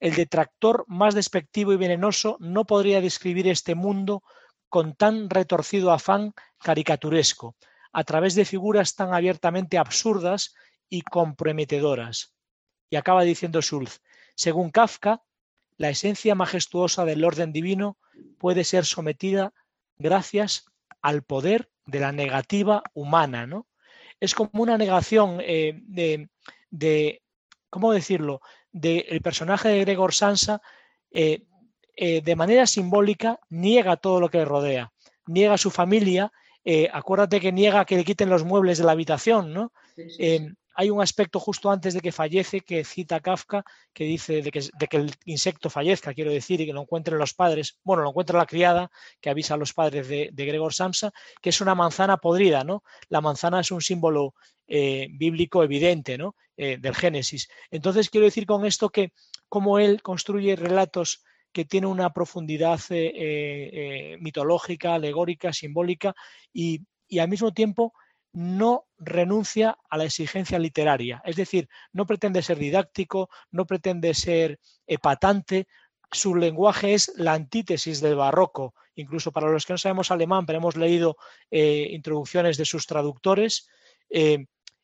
El 0.00 0.14
detractor 0.14 0.84
más 0.88 1.14
despectivo 1.14 1.72
y 1.72 1.76
venenoso 1.76 2.36
no 2.40 2.64
podría 2.64 3.00
describir 3.00 3.48
este 3.48 3.74
mundo 3.74 4.22
con 4.68 4.94
tan 4.94 5.30
retorcido 5.30 5.92
afán 5.92 6.32
caricaturesco 6.58 7.56
a 7.92 8.04
través 8.04 8.34
de 8.34 8.44
figuras 8.44 8.96
tan 8.96 9.14
abiertamente 9.14 9.78
absurdas 9.78 10.54
y 10.88 11.02
comprometedoras. 11.02 12.34
Y 12.90 12.96
acaba 12.96 13.22
diciendo 13.22 13.62
Schulz, 13.62 14.00
según 14.34 14.70
Kafka, 14.70 15.22
la 15.76 15.90
esencia 15.90 16.34
majestuosa 16.34 17.04
del 17.04 17.24
orden 17.24 17.52
divino 17.52 17.98
puede 18.38 18.64
ser 18.64 18.84
sometida 18.84 19.52
gracias 19.96 20.66
al 21.02 21.22
poder 21.22 21.70
de 21.86 22.00
la 22.00 22.12
negativa 22.12 22.82
humana, 22.94 23.46
¿no? 23.46 23.68
Es 24.20 24.34
como 24.34 24.62
una 24.62 24.78
negación 24.78 25.38
eh, 25.40 25.80
de, 26.70 27.22
¿cómo 27.70 27.92
decirlo?, 27.92 28.40
del 28.74 29.22
personaje 29.22 29.70
de 29.70 29.80
Gregor 29.80 30.12
Sansa, 30.12 30.60
eh, 31.10 31.44
eh, 31.96 32.20
de 32.20 32.36
manera 32.36 32.66
simbólica, 32.66 33.40
niega 33.48 33.96
todo 33.96 34.20
lo 34.20 34.28
que 34.28 34.38
le 34.38 34.44
rodea, 34.44 34.92
niega 35.26 35.56
su 35.56 35.70
familia 35.70 36.30
eh, 36.64 36.88
acuérdate 36.92 37.40
que 37.40 37.52
niega 37.52 37.84
que 37.84 37.96
le 37.96 38.04
quiten 38.04 38.30
los 38.30 38.44
muebles 38.44 38.78
de 38.78 38.84
la 38.84 38.92
habitación, 38.92 39.52
¿no? 39.52 39.72
Em, 39.96 40.54
hay 40.74 40.90
un 40.90 41.00
aspecto 41.00 41.38
justo 41.38 41.70
antes 41.70 41.94
de 41.94 42.00
que 42.00 42.12
fallece 42.12 42.60
que 42.60 42.84
cita 42.84 43.20
Kafka, 43.20 43.64
que 43.92 44.04
dice 44.04 44.42
de 44.42 44.50
que, 44.50 44.96
el 44.96 45.14
insecto 45.24 45.70
fallezca, 45.70 46.14
quiero 46.14 46.32
decir, 46.32 46.60
y 46.60 46.66
que 46.66 46.72
lo 46.72 46.82
encuentren 46.82 47.18
los 47.18 47.32
padres, 47.32 47.78
bueno, 47.84 48.02
lo 48.02 48.10
encuentra 48.10 48.38
la 48.38 48.46
criada 48.46 48.90
que 49.20 49.30
avisa 49.30 49.54
a 49.54 49.56
los 49.56 49.72
padres 49.72 50.08
de, 50.08 50.30
Gregor 50.34 50.74
Samsa, 50.74 51.12
que 51.40 51.50
es 51.50 51.60
una 51.60 51.74
manzana 51.74 52.16
podrida, 52.16 52.64
¿no? 52.64 52.82
La 53.08 53.20
manzana 53.20 53.60
es 53.60 53.70
un 53.70 53.80
símbolo 53.80 54.34
eh, 54.66 55.08
bíblico 55.12 55.62
evidente, 55.62 56.18
¿no? 56.18 56.34
Eh, 56.56 56.76
del 56.78 56.94
Génesis. 56.94 57.48
Entonces, 57.70 58.10
quiero 58.10 58.26
decir 58.26 58.46
con 58.46 58.64
esto 58.64 58.90
que 58.90 59.12
como 59.48 59.78
él 59.78 60.02
construye 60.02 60.56
relatos 60.56 61.22
que 61.52 61.64
tiene 61.64 61.86
una 61.86 62.12
profundidad 62.12 62.80
eh, 62.90 64.16
mitológica, 64.20 64.94
alegórica, 64.94 65.52
simbólica 65.52 66.14
y, 66.52 66.80
al 67.18 67.28
mismo 67.28 67.52
tiempo 67.52 67.92
no 68.34 68.86
renuncia 68.98 69.78
a 69.88 69.96
la 69.96 70.04
exigencia 70.04 70.58
literaria. 70.58 71.22
Es 71.24 71.36
decir, 71.36 71.68
no 71.92 72.06
pretende 72.06 72.42
ser 72.42 72.58
didáctico, 72.58 73.30
no 73.50 73.64
pretende 73.64 74.12
ser 74.12 74.60
epatante. 74.86 75.66
Su 76.10 76.34
lenguaje 76.34 76.94
es 76.94 77.12
la 77.16 77.32
antítesis 77.32 78.00
del 78.00 78.16
barroco. 78.16 78.74
Incluso 78.96 79.32
para 79.32 79.50
los 79.50 79.64
que 79.64 79.72
no 79.72 79.78
sabemos 79.78 80.10
alemán, 80.10 80.46
pero 80.46 80.58
hemos 80.58 80.76
leído 80.76 81.16
introducciones 81.50 82.56
de 82.56 82.64
sus 82.64 82.86
traductores, 82.86 83.68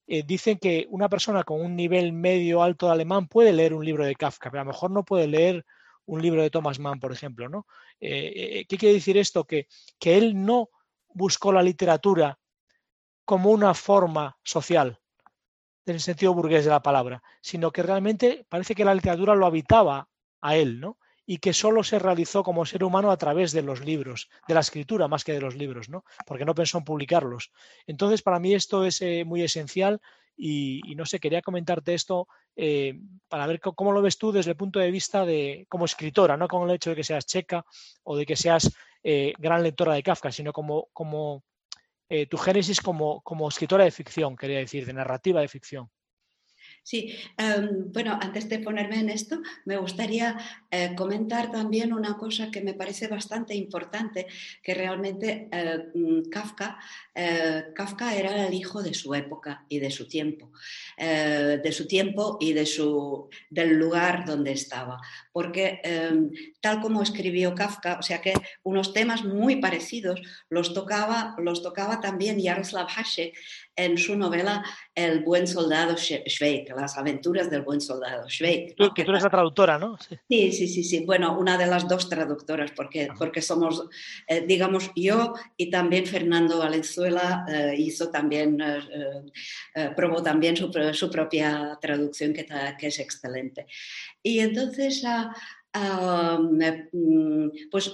dicen 0.06 0.58
que 0.58 0.86
una 0.90 1.08
persona 1.08 1.44
con 1.44 1.60
un 1.60 1.76
nivel 1.76 2.12
medio 2.12 2.62
alto 2.62 2.86
de 2.86 2.92
alemán 2.92 3.28
puede 3.28 3.52
leer 3.52 3.74
un 3.74 3.84
libro 3.84 4.04
de 4.04 4.16
Kafka, 4.16 4.50
pero 4.50 4.62
a 4.62 4.64
lo 4.64 4.72
mejor 4.72 4.90
no 4.90 5.04
puede 5.04 5.28
leer 5.28 5.64
un 6.10 6.22
libro 6.22 6.42
de 6.42 6.50
Thomas 6.50 6.78
Mann, 6.78 6.98
por 6.98 7.12
ejemplo. 7.12 7.48
¿no? 7.48 7.66
Eh, 8.00 8.32
eh, 8.34 8.64
¿Qué 8.68 8.76
quiere 8.76 8.94
decir 8.94 9.16
esto? 9.16 9.44
Que, 9.44 9.68
que 9.98 10.18
él 10.18 10.44
no 10.44 10.70
buscó 11.08 11.52
la 11.52 11.62
literatura 11.62 12.38
como 13.30 13.50
una 13.50 13.74
forma 13.74 14.36
social, 14.42 14.98
en 15.86 15.94
el 15.94 16.00
sentido 16.00 16.34
burgués 16.34 16.64
de 16.64 16.72
la 16.72 16.82
palabra, 16.82 17.22
sino 17.40 17.70
que 17.70 17.84
realmente 17.84 18.44
parece 18.48 18.74
que 18.74 18.84
la 18.84 18.92
literatura 18.92 19.36
lo 19.36 19.46
habitaba 19.46 20.08
a 20.40 20.56
él, 20.56 20.80
¿no? 20.80 20.98
Y 21.26 21.38
que 21.38 21.52
solo 21.52 21.84
se 21.84 22.00
realizó 22.00 22.42
como 22.42 22.66
ser 22.66 22.82
humano 22.82 23.12
a 23.12 23.16
través 23.16 23.52
de 23.52 23.62
los 23.62 23.84
libros, 23.84 24.28
de 24.48 24.54
la 24.54 24.58
escritura 24.58 25.06
más 25.06 25.22
que 25.22 25.32
de 25.32 25.40
los 25.40 25.54
libros, 25.54 25.88
¿no? 25.88 26.04
Porque 26.26 26.44
no 26.44 26.56
pensó 26.56 26.78
en 26.78 26.84
publicarlos. 26.84 27.52
Entonces, 27.86 28.20
para 28.20 28.40
mí 28.40 28.52
esto 28.52 28.84
es 28.84 29.00
eh, 29.00 29.22
muy 29.24 29.42
esencial 29.42 30.00
y, 30.36 30.82
no 30.96 31.06
sé, 31.06 31.20
quería 31.20 31.40
comentarte 31.40 31.94
esto 31.94 32.26
eh, 32.56 32.98
para 33.28 33.46
ver 33.46 33.60
cómo 33.60 33.92
lo 33.92 34.02
ves 34.02 34.18
tú 34.18 34.32
desde 34.32 34.50
el 34.50 34.56
punto 34.56 34.80
de 34.80 34.90
vista 34.90 35.24
de 35.24 35.66
como 35.68 35.84
escritora, 35.84 36.36
no 36.36 36.48
con 36.48 36.68
el 36.68 36.74
hecho 36.74 36.90
de 36.90 36.96
que 36.96 37.04
seas 37.04 37.26
checa 37.26 37.64
o 38.02 38.16
de 38.16 38.26
que 38.26 38.34
seas 38.34 38.72
eh, 39.04 39.34
gran 39.38 39.62
lectora 39.62 39.94
de 39.94 40.02
Kafka, 40.02 40.32
sino 40.32 40.52
como, 40.52 40.88
como 40.92 41.44
eh, 42.10 42.26
tu 42.26 42.36
génesis 42.36 42.80
como, 42.80 43.20
como 43.22 43.48
escritora 43.48 43.84
de 43.84 43.92
ficción, 43.92 44.36
quería 44.36 44.58
decir, 44.58 44.84
de 44.84 44.92
narrativa 44.92 45.40
de 45.40 45.48
ficción. 45.48 45.88
Sí, 46.82 47.14
em, 47.36 47.92
bueno, 47.92 48.18
antes 48.20 48.48
de 48.48 48.58
ponerme 48.58 48.98
en 48.98 49.10
esto, 49.10 49.40
me 49.66 49.76
gustaría 49.76 50.36
eh, 50.70 50.94
comentar 50.96 51.52
también 51.52 51.92
una 51.92 52.16
cosa 52.16 52.50
que 52.50 52.62
me 52.62 52.74
parece 52.74 53.06
bastante 53.06 53.54
importante, 53.54 54.26
que 54.62 54.74
realmente 54.74 55.48
mm, 55.94 56.30
Kafka, 56.30 56.78
eh, 57.14 57.66
Kafka 57.76 58.16
era 58.16 58.46
el 58.46 58.54
hijo 58.54 58.82
de 58.82 58.94
su 58.94 59.14
época 59.14 59.66
y 59.68 59.78
de 59.78 59.90
su 59.90 60.08
tiempo, 60.08 60.52
de 60.98 61.72
su 61.72 61.86
tiempo 61.86 62.38
y 62.40 62.54
de 62.54 62.66
su, 62.66 63.28
del 63.50 63.74
lugar 63.76 64.24
donde 64.24 64.52
estaba, 64.52 65.00
porque 65.32 65.80
em, 65.84 66.30
tal 66.60 66.80
como 66.80 67.02
escribió 67.02 67.54
Kafka, 67.54 67.98
o 67.98 68.02
sea 68.02 68.20
que 68.20 68.34
unos 68.62 68.92
temas 68.92 69.24
muy 69.24 69.56
parecidos 69.56 70.20
los 70.48 70.74
tocaba, 70.74 71.34
los 71.38 71.62
tocaba 71.62 72.00
también 72.00 72.42
Jaroslav 72.42 72.88
Hasek 72.88 73.34
en 73.76 73.96
su 73.96 74.16
novela 74.16 74.64
El 74.94 75.20
buen 75.20 75.46
soldado 75.46 75.96
Schweik, 75.96 76.70
las 76.76 76.98
aventuras 76.98 77.50
del 77.50 77.62
buen 77.62 77.80
soldado 77.80 78.28
Schweik. 78.28 78.76
Tú, 78.76 78.92
que 78.94 79.04
tú 79.04 79.10
eres 79.10 79.22
la 79.22 79.30
traductora, 79.30 79.78
¿no? 79.78 79.96
Sí. 80.28 80.52
sí, 80.52 80.68
sí, 80.68 80.84
sí, 80.84 81.04
Bueno, 81.06 81.38
una 81.38 81.56
de 81.56 81.66
las 81.66 81.88
dos 81.88 82.08
traductoras, 82.08 82.72
porque, 82.72 83.08
porque 83.16 83.40
somos, 83.40 83.84
eh, 84.26 84.44
digamos, 84.46 84.90
yo 84.94 85.34
y 85.56 85.70
también 85.70 86.06
Fernando 86.06 86.58
Valenzuela 86.58 87.44
eh, 87.48 87.74
hizo 87.78 88.10
también, 88.10 88.60
eh, 88.60 89.90
probó 89.96 90.22
también 90.22 90.56
su, 90.56 90.70
su 90.92 91.10
propia 91.10 91.78
traducción, 91.80 92.32
que, 92.32 92.46
que, 92.78 92.86
es 92.86 92.98
excelente. 92.98 93.66
Y 94.22 94.40
entonces, 94.40 95.02
ah, 95.06 95.19
ah, 95.72 96.38
mm, 96.92 97.70
pues 97.70 97.90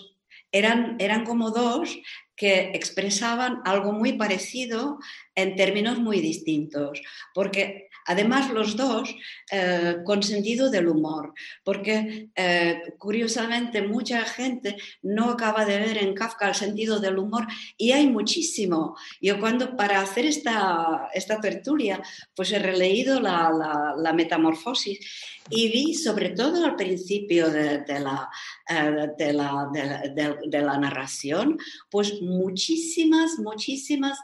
eran, 0.53 0.97
eran 0.99 1.25
como 1.25 1.51
dos 1.51 1.99
que 2.37 2.71
expresaban 2.75 3.63
algo 3.65 3.93
muy 3.93 4.13
parecido 4.13 4.99
en 5.35 5.57
términos 5.57 5.99
muy 5.99 6.21
distintos, 6.21 7.01
porque 7.35 7.89
además 8.07 8.51
los 8.51 8.77
dos 8.77 9.15
eh, 9.51 9.97
con 10.05 10.23
sentido 10.23 10.71
del 10.71 10.89
humor, 10.89 11.33
porque 11.65 12.29
eh, 12.37 12.83
curiosamente 12.99 13.83
mucha 13.83 14.23
gente 14.25 14.77
no 15.03 15.31
acaba 15.31 15.65
de 15.65 15.79
ver 15.79 15.99
en 15.99 16.15
Kafka 16.15 16.49
el 16.49 16.55
sentido 16.55 17.01
del 17.01 17.19
humor 17.19 17.47
y 17.77 17.93
hay 17.93 18.07
muchísimo. 18.07 18.97
Yo 19.21 19.41
cuando 19.41 19.75
para 19.75 20.01
hacer 20.01 20.27
esta, 20.27 21.09
esta 21.15 21.41
tertulia, 21.41 22.03
pues 22.35 22.53
he 22.53 22.59
releído 22.59 23.19
la, 23.21 23.95
la 23.97 24.13
metamorfosis 24.13 25.36
y 25.51 25.69
vi 25.69 25.95
sobre 25.95 26.31
todo 26.31 26.65
al 26.65 26.77
principio 26.77 27.51
de, 27.51 27.85
la, 28.01 28.29
eh, 28.69 29.09
de, 29.19 29.33
la, 29.33 29.69
de, 29.73 30.63
la, 30.63 30.79
narración, 30.79 31.59
pues 31.91 32.21
muchísimas, 32.23 33.39
muchísimas 33.39 34.19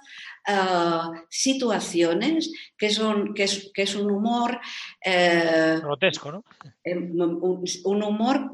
uh, 0.49 1.13
situaciones 1.29 2.51
que, 2.77 2.91
son, 2.91 3.35
que, 3.35 3.45
es, 3.45 3.71
que 3.73 3.83
es 3.83 3.95
un 3.95 4.11
humor... 4.11 4.61
Uh, 5.05 5.81
Grotesco, 5.81 6.33
¿no? 6.33 6.45
Un, 6.85 7.65
un 7.85 8.03
humor, 8.03 8.51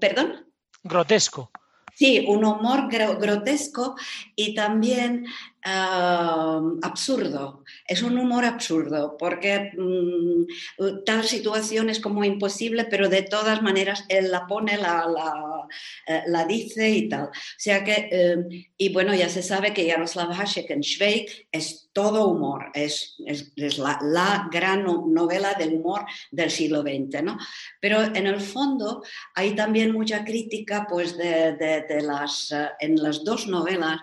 perdón. 0.00 0.46
Grotesco. 0.82 1.50
Sí, 1.94 2.24
un 2.26 2.44
humor 2.44 2.88
grotesco 2.90 3.94
y 4.34 4.54
también 4.54 5.26
absurdo. 5.64 7.64
Es 7.86 8.02
un 8.02 8.18
humor 8.18 8.44
absurdo 8.44 9.16
porque 9.18 9.72
mm, 9.76 11.04
tal 11.06 11.24
situación 11.24 11.88
es 11.88 12.00
como 12.00 12.24
imposible, 12.24 12.84
pero 12.84 13.08
de 13.08 13.22
todas 13.22 13.62
maneras 13.62 14.04
él 14.08 14.30
la 14.30 14.46
pone, 14.46 14.76
la, 14.76 15.06
la, 15.06 15.66
eh, 16.06 16.22
la 16.26 16.44
dice 16.44 16.90
y 16.90 17.08
tal. 17.08 17.24
O 17.24 17.30
sea 17.56 17.82
que, 17.82 18.08
em, 18.10 18.48
y 18.76 18.92
bueno, 18.92 19.14
ya 19.14 19.28
se 19.28 19.42
sabe 19.42 19.72
que 19.72 19.90
Jaroslav 19.90 20.32
Hasek 20.32 20.70
en 20.70 20.82
Schweik 20.82 21.48
es 21.50 21.84
todo 21.94 22.26
humor, 22.26 22.70
es, 22.74 23.14
es, 23.24 23.52
es 23.56 23.78
la, 23.78 23.98
la, 24.02 24.48
gran 24.50 24.84
novela 24.84 25.54
del 25.54 25.74
humor 25.74 26.04
del 26.30 26.50
siglo 26.50 26.82
XX, 26.82 27.22
¿no? 27.22 27.38
Pero 27.80 28.02
en 28.02 28.26
el 28.26 28.40
fondo 28.40 29.02
hay 29.34 29.54
también 29.54 29.92
mucha 29.92 30.24
crítica 30.24 30.86
pues 30.88 31.16
de, 31.16 31.54
de, 31.54 31.84
de 31.88 32.02
las, 32.02 32.50
eh, 32.50 32.68
en 32.80 33.00
las 33.00 33.24
dos 33.24 33.46
novelas, 33.46 34.00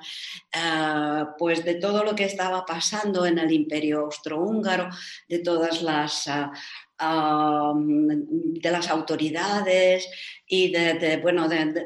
uh, 0.56 1.26
pues 1.38 1.51
pues, 1.52 1.66
de 1.66 1.76
todo 1.76 2.06
lo 2.06 2.16
que 2.16 2.24
estaba 2.24 2.66
pasando 2.66 3.26
en 3.26 3.38
el 3.38 3.52
imperio 3.52 4.06
austrohúngaro, 4.06 4.88
de 5.28 5.40
todas 5.40 5.82
las... 5.82 6.30
Ah, 7.04 7.74
de 7.76 8.72
las 8.72 8.88
autoridades 8.88 10.08
y 10.46 10.72
de, 10.72 11.18
bueno, 11.18 11.50
de, 11.50 11.84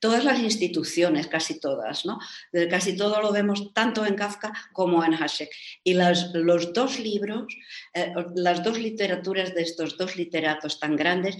todas 0.00 0.24
las 0.24 0.38
instituciones, 0.40 1.26
casi 1.26 1.60
todas, 1.60 2.06
¿no? 2.06 2.18
Casi 2.70 2.96
todo 2.96 3.20
lo 3.20 3.32
vemos 3.32 3.72
tanto 3.74 4.06
en 4.06 4.14
Kafka 4.14 4.52
como 4.72 5.04
en 5.04 5.14
Hasek. 5.14 5.50
Y 5.84 5.92
los 5.94 6.72
dos 6.72 6.98
libros, 6.98 7.54
eh, 7.94 8.12
las 8.34 8.64
dos 8.64 8.78
literaturas 8.78 9.54
de 9.54 9.62
estos 9.62 9.96
dos 9.96 10.16
literatos 10.16 10.80
tan 10.80 10.96
grandes, 10.96 11.36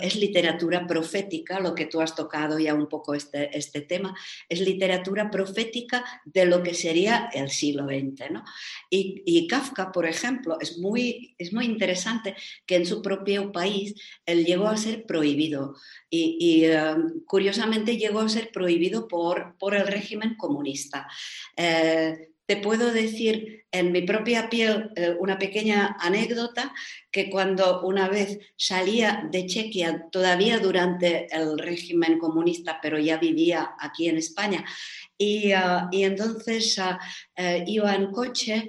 es 0.00 0.16
literatura 0.16 0.84
profética, 0.86 1.60
lo 1.60 1.74
que 1.74 1.86
tú 1.86 2.00
has 2.00 2.16
tocado 2.16 2.58
ya 2.58 2.74
un 2.74 2.88
poco 2.88 3.14
este, 3.14 3.56
este 3.56 3.82
tema, 3.82 4.16
es 4.48 4.60
literatura 4.60 5.30
profética 5.30 6.04
de 6.24 6.44
lo 6.46 6.62
que 6.62 6.74
sería 6.74 7.30
el 7.32 7.50
siglo 7.50 7.84
XX. 7.84 8.42
Y, 8.90 9.46
Kafka, 9.46 9.92
por 9.92 10.06
ejemplo, 10.06 10.58
es 10.60 10.78
muy, 10.78 11.34
es 11.38 11.52
muy 11.52 11.66
interesante 11.66 12.34
que 12.66 12.76
en 12.76 12.86
su 12.86 13.00
propio 13.00 13.52
país 13.52 13.94
él 14.26 14.44
llegó 14.44 14.66
a 14.68 14.76
ser 14.76 15.06
prohibido. 15.06 15.76
Y, 16.10 16.64
eh, 16.64 16.94
curiosamente 17.26 17.96
llegó 17.96 18.20
a 18.20 18.28
ser 18.28 18.50
prohibido 18.50 19.06
por, 19.06 19.56
por 19.58 19.74
el 19.74 19.86
régimen 19.86 20.36
comunista. 20.36 21.06
Eh, 21.56 22.31
te 22.52 22.60
puedo 22.60 22.92
decir 22.92 23.64
en 23.72 23.92
mi 23.92 24.02
propia 24.02 24.50
piel 24.50 24.90
eh, 24.94 25.16
una 25.18 25.38
pequeña 25.38 25.96
anécdota 25.98 26.70
que 27.10 27.30
cuando 27.30 27.80
una 27.80 28.10
vez 28.10 28.40
salía 28.58 29.26
de 29.30 29.46
Chequia, 29.46 30.08
todavía 30.12 30.58
durante 30.58 31.34
el 31.34 31.58
régimen 31.58 32.18
comunista, 32.18 32.78
pero 32.82 32.98
ya 32.98 33.16
vivía 33.16 33.74
aquí 33.78 34.06
en 34.06 34.18
España, 34.18 34.66
y, 35.16 35.52
ah, 35.52 35.88
y 35.90 36.02
entonces 36.02 36.76
uh, 36.76 36.98
iba 37.66 37.94
en 37.94 38.10
coche 38.10 38.68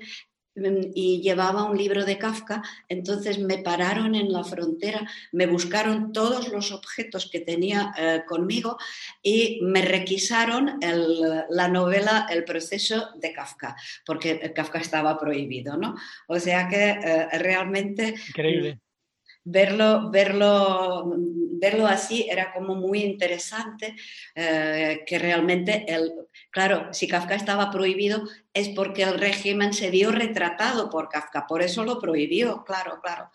y 0.56 1.22
llevaba 1.22 1.64
un 1.64 1.78
libro 1.78 2.06
de 2.06 2.18
Kafka, 2.18 2.62
entonces 2.88 3.40
me 3.40 3.58
pararon 3.58 4.16
en 4.16 4.32
la 4.32 4.44
frontera, 4.44 5.08
me 5.32 5.48
buscaron 5.48 6.12
todos 6.14 6.50
los 6.50 6.72
objetos 6.72 7.30
que 7.30 7.40
tenía 7.40 7.94
eh, 7.98 8.24
conmigo 8.28 8.78
y 9.22 9.60
me 9.64 9.82
requisaron 9.82 10.80
la 11.50 11.68
novela 11.68 12.28
El 12.30 12.44
proceso 12.44 13.10
de 13.16 13.34
Kafka, 13.34 13.76
porque 14.06 14.54
Kafka 14.54 14.80
estaba 14.80 15.18
prohibido, 15.18 15.78
¿no? 15.78 15.96
O 16.28 16.40
sea 16.40 16.68
que 16.68 16.92
eh, 16.92 17.28
realmente... 17.40 18.16
Increíble 18.30 18.80
verlo, 19.44 20.10
verlo, 20.10 21.16
verlo 21.64 21.88
así 21.88 22.28
era 22.30 22.54
como 22.54 22.76
muy 22.76 23.04
interesante, 23.04 23.96
eh, 24.36 25.04
que 25.06 25.20
realmente, 25.20 25.86
el, 25.88 26.12
claro, 26.50 26.94
si 26.94 27.08
Kafka 27.08 27.36
estaba 27.36 27.72
prohibido 27.72 28.24
es 28.54 28.70
porque 28.70 29.04
el 29.04 29.18
régimen 29.20 29.74
se 29.74 29.90
vio 29.90 30.12
retratado 30.12 30.90
por 30.90 31.10
Kafka, 31.10 31.46
por 31.48 31.62
eso 31.62 31.84
lo 31.84 32.00
prohibió, 32.00 32.64
claro, 32.64 33.00
claro. 33.02 33.30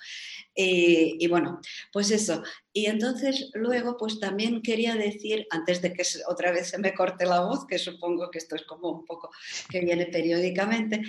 Y, 0.60 1.24
bueno, 1.28 1.60
pues 1.92 2.10
eso. 2.10 2.42
Y 2.72 2.86
entonces 2.86 3.50
luego, 3.54 3.96
pues 3.96 4.18
también 4.18 4.60
quería 4.60 4.96
decir, 4.96 5.46
antes 5.50 5.80
de 5.80 5.92
que 5.92 6.02
otra 6.26 6.50
vez 6.50 6.70
se 6.70 6.78
me 6.78 6.94
corte 6.94 7.26
la 7.26 7.40
voz, 7.40 7.64
que 7.64 7.78
supongo 7.78 8.28
que 8.28 8.38
esto 8.38 8.56
es 8.56 8.64
como 8.64 8.90
un 8.90 9.04
poco 9.04 9.30
que 9.70 9.80
viene 9.80 10.06
periódicamente, 10.06 11.02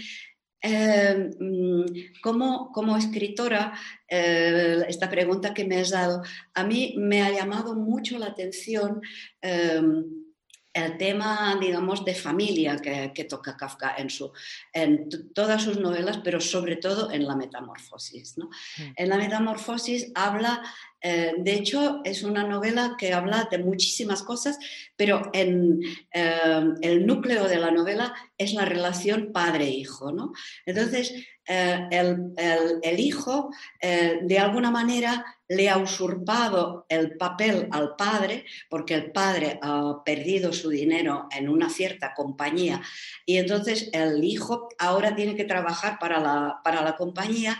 eh, 0.61 1.29
mm, 1.39 2.21
como, 2.21 2.71
como, 2.71 2.97
escritora, 2.97 3.73
eh, 4.07 4.83
esta 4.87 5.09
pregunta 5.09 5.53
que 5.53 5.65
me 5.65 5.77
has 5.77 5.91
dado, 5.91 6.21
a 6.53 6.63
mí 6.63 6.95
me 6.97 7.21
ha 7.21 7.31
llamado 7.31 7.75
mucho 7.75 8.17
la 8.19 8.27
atención 8.27 9.01
eh, 9.41 9.81
el 10.73 10.97
tema, 10.97 11.57
digamos, 11.59 12.05
de 12.05 12.13
familia 12.13 12.77
que, 12.77 13.23
toca 13.25 13.57
Kafka 13.57 13.95
en, 13.97 14.09
su, 14.09 14.31
en 14.73 15.09
todas 15.33 15.63
sus 15.63 15.79
novelas, 15.79 16.19
pero 16.23 16.39
sobre 16.39 16.75
todo 16.75 17.11
en 17.11 17.25
La 17.25 17.35
Metamorfosis. 17.35 18.37
¿no? 18.37 18.45
Mm. 18.45 18.91
En 18.95 19.09
La 19.09 19.17
Metamorfosis 19.17 20.11
habla, 20.13 20.61
eh, 21.01 21.33
de 21.37 21.53
hecho, 21.53 22.01
es 22.03 22.23
una 22.23 22.43
novela 22.43 22.95
que 22.97 23.13
habla 23.13 23.47
de 23.49 23.59
muchísimas 23.59 24.23
cosas, 24.23 24.57
pero 24.95 25.29
en, 25.33 25.81
eh, 26.13 26.63
el 26.81 27.05
núcleo 27.05 27.47
de 27.47 27.57
la 27.57 27.71
novela 27.71 28.13
es 28.37 28.53
la 28.53 28.65
relación 28.65 29.31
padre-hijo. 29.31 30.11
¿no? 30.11 30.33
Entonces, 30.65 31.13
eh, 31.47 31.87
el, 31.91 32.33
el, 32.81 32.99
hijo, 32.99 33.49
de 33.81 34.39
alguna 34.39 34.69
manera, 34.69 35.25
le 35.49 35.67
ha 35.67 35.77
usurpado 35.77 36.85
el 36.89 37.17
papel 37.17 37.67
al 37.71 37.95
padre, 37.95 38.45
porque 38.69 38.93
el 38.93 39.11
padre 39.11 39.59
ha 39.63 40.03
perdido 40.05 40.53
su 40.53 40.69
dinero 40.69 41.27
en 41.35 41.49
una 41.49 41.69
cierta 41.69 42.13
compañía 42.13 42.81
y 43.25 43.37
entonces 43.37 43.89
el 43.91 44.23
hijo 44.23 44.69
ahora 44.77 45.15
tiene 45.15 45.35
que 45.35 45.45
trabajar 45.45 45.97
para 45.99 46.19
la, 46.19 46.61
para 46.63 46.83
la 46.83 46.95
compañía 46.95 47.59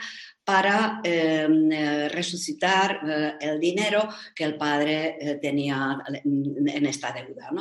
para 0.50 1.00
em, 1.04 1.72
eh, 1.72 2.10
resucitar 2.10 3.02
eh, 3.08 3.34
el 3.40 3.60
dinero 3.60 4.10
que 4.34 4.46
el 4.46 4.58
padre 4.58 5.16
eh, 5.22 5.36
tenía 5.36 6.00
en 6.26 6.86
esta 6.88 7.12
deuda. 7.12 7.52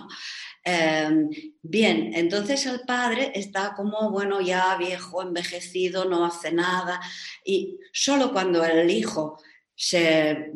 Em, 0.65 1.29
bien, 1.61 2.13
entonces 2.15 2.65
el 2.65 2.81
padre 2.87 3.31
está 3.35 3.75
como, 3.77 4.11
bueno, 4.11 4.41
ya 4.41 4.75
viejo, 4.79 5.21
envejecido, 5.21 6.07
no 6.07 6.25
hace 6.25 6.51
nada 6.51 6.99
y 7.45 7.77
solo 7.93 8.33
cuando 8.33 8.65
el 8.65 8.91
hijo 8.91 9.39
se 9.75 10.51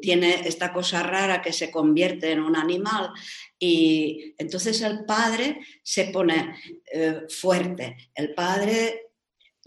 tiene 0.00 0.46
esta 0.46 0.72
cosa 0.72 1.02
rara 1.02 1.42
que 1.42 1.52
se 1.52 1.72
convierte 1.72 2.30
en 2.30 2.40
un 2.40 2.54
animal 2.54 3.10
y 3.58 4.32
entonces 4.38 4.80
el 4.82 5.04
padre 5.04 5.58
se 5.82 6.04
pone 6.04 6.54
fuerte, 7.28 7.96
el 8.14 8.32
padre 8.32 9.07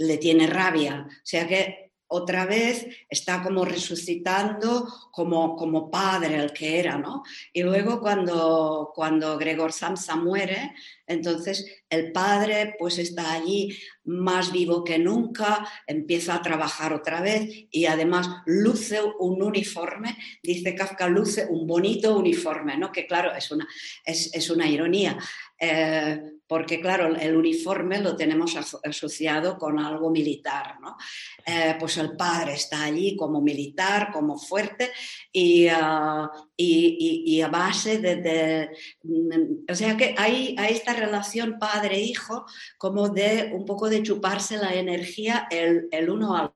le 0.01 0.17
tiene 0.17 0.47
rabia, 0.47 1.07
o 1.07 1.21
sea 1.23 1.47
que 1.47 1.91
otra 2.13 2.45
vez 2.45 2.85
está 3.09 3.41
como 3.41 3.63
resucitando 3.63 4.85
como, 5.11 5.55
como 5.55 5.89
padre 5.89 6.35
el 6.35 6.51
que 6.51 6.77
era, 6.77 6.97
¿no? 6.97 7.23
Y 7.53 7.63
luego 7.63 8.01
cuando, 8.01 8.91
cuando 8.93 9.37
Gregor 9.37 9.71
Samsa 9.71 10.17
muere, 10.17 10.73
entonces 11.11 11.65
el 11.89 12.11
padre 12.11 12.75
pues 12.79 12.97
está 12.97 13.33
allí 13.33 13.77
más 14.03 14.51
vivo 14.51 14.83
que 14.83 14.97
nunca, 14.97 15.67
empieza 15.85 16.35
a 16.35 16.41
trabajar 16.41 16.93
otra 16.93 17.21
vez 17.21 17.67
y 17.69 17.85
además 17.85 18.29
luce 18.45 18.99
un 19.19 19.43
uniforme, 19.43 20.17
dice 20.41 20.73
Kafka, 20.73 21.07
luce 21.07 21.45
un 21.49 21.67
bonito 21.67 22.17
uniforme, 22.17 22.77
¿no? 22.77 22.91
Que 22.91 23.05
claro, 23.05 23.33
es 23.35 23.51
una, 23.51 23.67
es, 24.05 24.49
una 24.49 24.67
ironía. 24.67 25.17
Eh, 25.59 26.19
porque 26.47 26.81
claro, 26.81 27.15
el 27.15 27.35
uniforme 27.35 28.01
lo 28.01 28.15
tenemos 28.15 28.57
asociado 28.83 29.57
con 29.57 29.79
algo 29.79 30.09
militar, 30.09 30.75
¿no? 30.81 30.97
Eh, 31.45 31.77
pues 31.79 31.97
el 31.97 32.17
padre 32.17 32.55
está 32.55 32.83
allí 32.83 33.15
como 33.15 33.41
militar, 33.41 34.11
como 34.11 34.37
fuerte 34.37 34.91
y, 35.31 35.67
ah, 35.67 36.29
y, 36.61 37.41
a 37.41 37.47
base 37.47 37.99
de, 37.99 38.69
mm, 39.03 39.65
O 39.71 39.75
sea 39.75 39.97
que 39.97 40.15
hay, 40.17 40.55
hay 40.57 40.73
esta 40.73 40.93
relación 40.93 41.59
padre-hijo 41.59 42.45
como 42.77 43.09
de 43.09 43.51
un 43.53 43.65
poco 43.65 43.89
de 43.89 44.03
chuparse 44.03 44.57
la 44.57 44.73
energía 44.73 45.47
el, 45.51 45.87
el 45.91 46.09
uno 46.09 46.35
al 46.35 46.53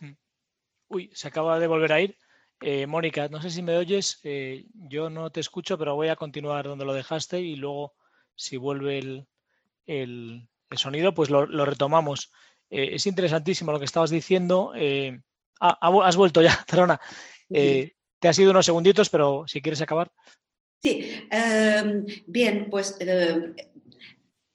hmm. 0.00 0.16
Uy, 0.88 1.10
se 1.14 1.28
acaba 1.28 1.58
de 1.58 1.66
volver 1.66 1.92
a 1.92 2.00
ir. 2.00 2.16
Eh, 2.60 2.86
Mónica, 2.86 3.28
no 3.28 3.42
sé 3.42 3.50
si 3.50 3.62
me 3.62 3.76
oyes, 3.76 4.20
eh, 4.22 4.64
yo 4.72 5.10
no 5.10 5.30
te 5.30 5.40
escucho, 5.40 5.76
pero 5.76 5.96
voy 5.96 6.08
a 6.08 6.16
continuar 6.16 6.66
donde 6.66 6.84
lo 6.84 6.94
dejaste 6.94 7.40
y 7.40 7.56
luego 7.56 7.94
si 8.36 8.56
vuelve 8.56 9.26
el, 9.86 10.48
sonido, 10.76 11.14
pues 11.14 11.30
lo, 11.30 11.46
retomamos. 11.46 12.32
Eh, 12.70 12.90
es 12.94 13.06
interesantísimo 13.06 13.70
lo 13.70 13.78
que 13.78 13.84
estabas 13.84 14.10
diciendo. 14.10 14.72
Ah, 15.60 15.78
has 16.04 16.16
vuelto 16.16 16.42
ya, 16.42 16.64
perdona. 16.70 17.00
Te 17.48 18.28
ha 18.28 18.32
sido 18.32 18.50
unos 18.50 18.66
segunditos, 18.66 19.10
pero 19.10 19.44
si 19.46 19.60
quieres 19.60 19.80
acabar. 19.82 20.10
Sí, 20.82 21.26
em, 21.30 22.04
bien, 22.26 22.68
pues 22.70 22.98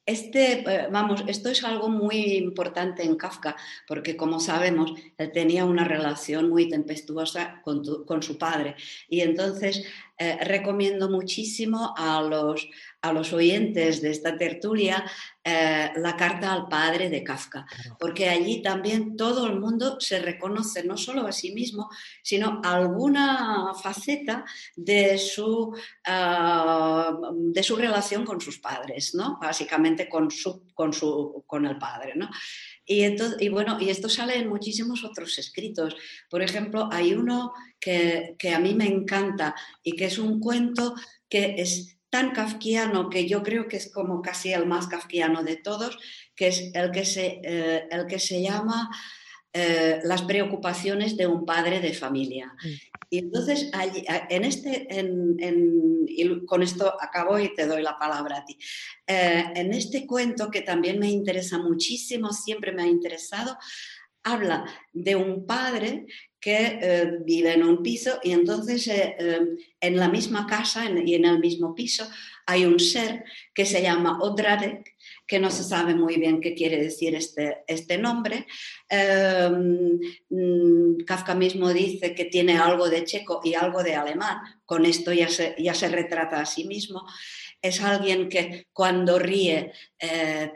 este, 0.09 0.61
eh, 0.61 0.87
vamos, 0.91 1.23
esto 1.27 1.49
es 1.49 1.63
algo 1.63 1.87
muy 1.87 2.33
importante 2.33 3.03
en 3.03 3.15
Kafka, 3.15 3.55
porque 3.87 4.17
como 4.17 4.39
sabemos, 4.39 4.93
él 5.19 5.31
tenía 5.31 5.65
una 5.65 5.83
relación 5.83 6.49
muy 6.49 6.67
tempestuosa 6.67 7.61
con, 7.63 7.83
su 8.23 8.37
padre. 8.39 8.75
Y 9.07 9.21
entonces 9.21 9.83
eh, 10.17 10.39
recomiendo 10.43 11.11
muchísimo 11.11 11.93
a 11.95 12.23
los, 12.23 12.67
a 13.01 13.13
los 13.13 13.31
oyentes 13.33 14.01
de 14.01 14.11
esta 14.11 14.37
tertulia 14.37 15.05
eh, 15.43 15.91
la 15.95 16.17
carta 16.17 16.51
al 16.51 16.67
padre 16.67 17.09
de 17.09 17.23
Kafka, 17.23 17.65
porque 17.97 18.27
allí 18.27 18.61
también 18.61 19.15
todo 19.15 19.47
el 19.47 19.59
mundo 19.59 19.99
se 19.99 20.19
reconoce 20.19 20.83
no 20.83 20.97
solo 20.97 21.25
a 21.25 21.31
sí 21.31 21.53
mismo, 21.53 21.89
sino 22.21 22.61
alguna 22.63 23.73
faceta 23.81 24.43
de 24.75 25.17
su, 25.17 25.73
ah, 26.05 27.17
de 27.33 27.63
su 27.63 27.77
relación 27.77 28.25
con 28.25 28.41
sus 28.41 28.59
padres, 28.59 29.15
¿no? 29.15 29.39
básicamente 29.41 30.09
con, 30.09 30.29
su, 30.29 30.67
con, 30.73 30.91
su, 30.91 31.43
con 31.47 31.65
el 31.65 31.77
padre. 31.77 32.13
¿no? 32.15 32.29
Y, 32.85 33.03
entonces, 33.03 33.41
y 33.41 33.47
bueno, 33.47 33.77
y 33.79 33.89
esto 33.89 34.09
sale 34.09 34.35
en 34.35 34.49
muchísimos 34.49 35.05
otros 35.05 35.39
escritos. 35.39 35.95
Por 36.29 36.41
ejemplo, 36.41 36.89
hay 36.91 37.13
uno 37.13 37.53
que, 37.79 38.35
que 38.37 38.53
a 38.53 38.59
mí 38.59 38.75
me 38.75 38.87
encanta 38.87 39.55
y 39.81 39.93
que 39.93 40.05
es 40.05 40.19
un 40.19 40.41
cuento 40.41 40.95
que 41.29 41.55
es 41.57 41.98
tan 42.09 42.31
kafkiano 42.31 43.09
que 43.09 43.27
yo 43.27 43.43
creo 43.43 43.67
que 43.67 43.77
es 43.77 43.91
como 43.91 44.21
casi 44.21 44.51
el 44.51 44.65
más 44.65 44.87
kafkiano 44.87 45.43
de 45.43 45.57
todos, 45.57 45.97
que 46.35 46.47
es 46.47 46.71
el 46.73 46.91
que 46.91 47.05
se, 47.05 47.41
eh, 47.43 47.87
el 47.91 48.07
que 48.07 48.19
se 48.19 48.41
llama 48.41 48.89
eh, 49.53 49.99
Las 50.03 50.21
preocupaciones 50.23 51.17
de 51.17 51.27
un 51.27 51.45
padre 51.45 51.79
de 51.79 51.93
familia. 51.93 52.53
Mm. 52.63 52.67
Y 53.11 53.17
entonces, 53.17 53.71
en 54.29 54.45
este, 54.45 54.87
y 56.07 56.45
con 56.45 56.61
esto 56.61 56.93
acabo 57.01 57.39
y 57.39 57.53
te 57.55 57.65
doy 57.65 57.81
la 57.81 57.97
palabra 57.97 58.37
a 58.37 58.45
ti. 58.45 58.55
Eh, 59.07 59.45
en 59.55 59.73
este 59.73 60.05
cuento, 60.05 60.51
que 60.51 60.61
también 60.61 60.99
me 60.99 61.09
interesa 61.09 61.57
muchísimo, 61.57 62.31
siempre 62.31 62.71
me 62.71 62.83
ha 62.83 62.87
interesado, 62.87 63.57
habla 64.23 64.65
de 64.93 65.15
un 65.15 65.45
padre 65.45 66.05
que 66.39 66.79
eh, 66.81 67.17
vive 67.25 67.53
en 67.53 67.63
un 67.63 67.83
piso 67.83 68.19
y 68.23 68.31
entonces 68.31 68.87
eh, 68.87 69.15
em, 69.19 69.57
en 69.79 69.97
la 69.97 70.07
misma 70.07 70.47
casa 70.47 70.85
y 71.05 71.13
en 71.15 71.25
el 71.25 71.39
mismo 71.39 71.75
piso 71.75 72.09
hay 72.45 72.65
un 72.65 72.79
ser 72.79 73.23
que 73.53 73.65
se 73.65 73.81
llama 73.81 74.19
Odradek, 74.21 74.95
que 75.27 75.39
no 75.39 75.51
se 75.51 75.63
sabe 75.63 75.93
muy 75.93 76.15
bien 76.15 76.41
qué 76.41 76.55
quiere 76.55 76.81
decir 76.81 77.13
este, 77.13 77.57
este 77.67 77.97
nombre. 77.97 78.47
Em, 78.89 79.99
mm, 80.29 81.03
Kafka 81.05 81.35
mismo 81.35 81.71
dice 81.71 82.15
que 82.15 82.25
tiene 82.25 82.57
algo 82.57 82.89
de 82.89 83.03
checo 83.03 83.41
y 83.43 83.53
algo 83.53 83.83
de 83.83 83.95
alemán, 83.95 84.37
con 84.65 84.85
esto 84.85 85.13
ya 85.13 85.27
se, 85.27 85.55
ya 85.59 85.73
se 85.73 85.89
retrata 85.89 86.39
a 86.39 86.45
sí 86.45 86.63
mismo. 86.65 87.05
Es 87.61 87.81
alguien 87.81 88.29
que 88.29 88.65
cuando 88.73 89.19
ríe 89.19 89.71
eh, 89.99 90.51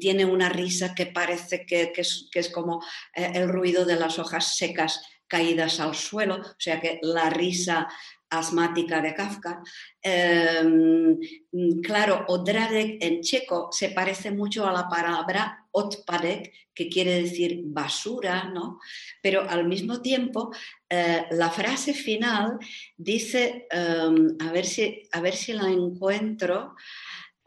tiene 0.00 0.24
una 0.24 0.48
risa 0.48 0.94
que 0.94 1.06
parece 1.06 1.66
que, 1.66 1.92
es, 1.96 2.48
como 2.52 2.82
eh, 3.14 3.32
el 3.34 3.48
ruido 3.48 3.84
de 3.84 3.96
las 3.96 4.18
hojas 4.18 4.56
secas 4.56 5.02
caídas 5.26 5.78
al 5.80 5.94
suelo, 5.94 6.36
o 6.36 6.54
sea 6.58 6.80
que 6.80 6.98
la 7.02 7.28
risa 7.28 7.88
asmática 8.30 9.00
de 9.00 9.14
Kafka. 9.14 9.62
Em, 10.02 11.18
mm, 11.52 11.80
claro, 11.82 12.24
Odradek 12.28 13.02
en 13.02 13.20
checo 13.20 13.68
se 13.72 13.90
parece 13.90 14.30
mucho 14.30 14.66
a 14.66 14.72
la 14.72 14.88
palabra 14.88 15.66
otpadek, 15.70 16.52
que 16.74 16.88
quiere 16.88 17.22
decir 17.22 17.60
basura, 17.64 18.44
¿no? 18.44 18.78
Pero 19.22 19.48
al 19.48 19.66
mismo 19.66 20.00
tiempo, 20.00 20.50
eh, 20.88 21.26
la 21.30 21.50
frase 21.50 21.92
final 21.92 22.58
dice, 22.96 23.66
em, 23.70 24.36
a, 24.40 24.52
ver 24.52 24.66
si, 24.66 25.08
a 25.12 25.20
ver 25.20 25.34
si 25.34 25.52
la 25.52 25.68
encuentro, 25.68 26.76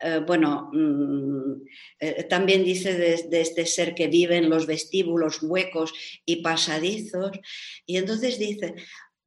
eh, 0.02 0.22
bueno, 0.26 0.70
mm, 0.74 1.62
eh, 2.00 2.24
también 2.24 2.64
dice 2.64 2.96
de, 2.96 3.42
este 3.42 3.66
ser 3.66 3.94
que 3.94 4.08
vive 4.08 4.38
en 4.38 4.50
los 4.50 4.66
vestíbulos 4.66 5.44
huecos 5.44 5.94
y 6.26 6.38
pasadizos. 6.38 7.32
Y 7.86 7.98
entonces 7.98 8.40
dice, 8.40 8.74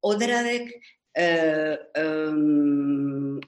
Odradek 0.01 0.81
eh, 1.15 1.79
em, 1.95 3.41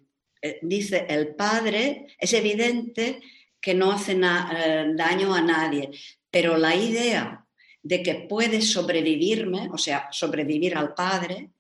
dice, 0.63 1.07
el 1.09 1.35
padre 1.35 2.07
es 2.19 2.33
evidente 2.33 3.21
que 3.61 3.75
no 3.75 3.91
hace 3.91 4.15
daño 4.15 5.35
a 5.35 5.41
nadie, 5.43 5.91
pero 6.31 6.57
la 6.57 6.77
idea 6.77 7.45
de 7.83 8.03
que 8.03 8.27
puede 8.29 8.63
sobrevivirme, 8.63 9.69
o 9.73 9.79
sea, 9.79 10.09
sobrevivir 10.13 10.77
al 10.77 10.95
padre, 10.95 11.51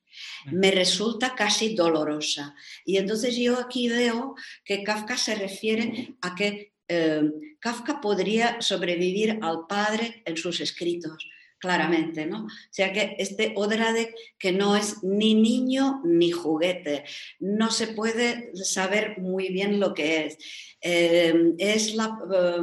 me 0.52 0.70
resulta 0.70 1.34
casi 1.34 1.74
dolorosa. 1.74 2.54
Y 2.84 2.96
entonces 2.96 3.36
yo 3.36 3.58
aquí 3.58 3.88
veo 3.88 4.34
que 4.64 4.82
Kafka 4.82 5.16
se 5.16 5.34
refiere 5.34 6.14
a 6.20 6.34
que 6.34 6.72
eh, 6.88 7.22
Kafka 7.58 8.00
podría 8.00 8.60
sobrevivir 8.60 9.38
al 9.42 9.66
padre 9.66 10.22
en 10.24 10.36
sus 10.36 10.60
escritos, 10.60 11.28
claramente, 11.58 12.26
¿no? 12.26 12.44
O 12.44 12.48
sea 12.70 12.92
que 12.92 13.16
este 13.18 13.54
Odradek 13.56 14.14
que 14.38 14.52
no 14.52 14.76
es 14.76 15.02
ni 15.02 15.34
niño 15.34 16.00
ni 16.04 16.30
juguete, 16.30 17.04
no 17.40 17.70
se 17.70 17.88
puede 17.88 18.54
saber 18.54 19.18
muy 19.18 19.48
bien 19.48 19.80
lo 19.80 19.94
que 19.94 20.26
es. 20.26 20.38
Eh, 20.80 21.54
es 21.58 21.94
la, 21.94 22.18
eh, 22.32 22.60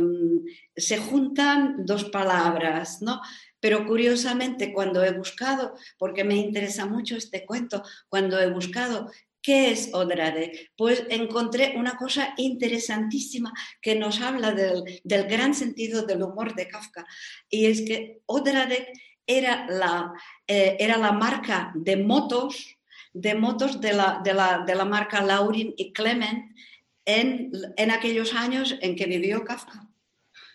se 0.77 0.97
juntan 0.97 1.85
dos 1.85 2.05
palabras, 2.05 3.01
¿no? 3.01 3.19
Pero 3.63 3.87
curiosamente, 3.87 4.73
cuando 4.73 5.05
he 5.05 5.11
buscado, 5.11 5.73
porque 5.97 6.25
me 6.25 6.35
interesa 6.35 6.85
mucho 6.85 7.15
este 7.15 7.45
cuento, 7.45 7.81
cuando 8.09 8.37
he 8.37 8.49
buscado 8.51 9.09
¿Qué 9.41 9.71
es 9.71 9.89
Odradek? 9.93 10.71
Pues 10.77 11.03
encontré 11.09 11.73
una 11.75 11.97
cosa 11.97 12.33
interesantísima 12.37 13.51
que 13.81 13.93
nos 13.95 14.21
habla 14.21 14.53
del, 14.53 15.01
gran 15.03 15.53
sentido 15.53 16.05
del 16.05 16.23
humor 16.23 16.55
de 16.55 16.69
Kafka. 16.69 17.05
Y 17.49 17.65
es 17.65 17.81
que 17.81 18.21
Odradek 18.25 18.87
era 19.27 19.65
la, 19.67 20.13
eh, 20.47 20.77
era 20.79 20.97
la 20.97 21.11
marca 21.11 21.73
de 21.75 21.97
motos, 21.97 22.77
de 23.11 23.35
motos 23.35 23.81
de 23.81 23.91
la, 23.93 24.21
de 24.25 24.75
la, 24.75 24.85
marca 24.85 25.21
Laurin 25.21 25.73
y 25.75 25.91
Clement 25.91 26.55
en, 27.03 27.51
en 27.75 27.91
aquellos 27.91 28.33
años 28.33 28.75
en 28.79 28.95
que 28.95 29.07
vivió 29.07 29.43
Kafka. 29.43 29.92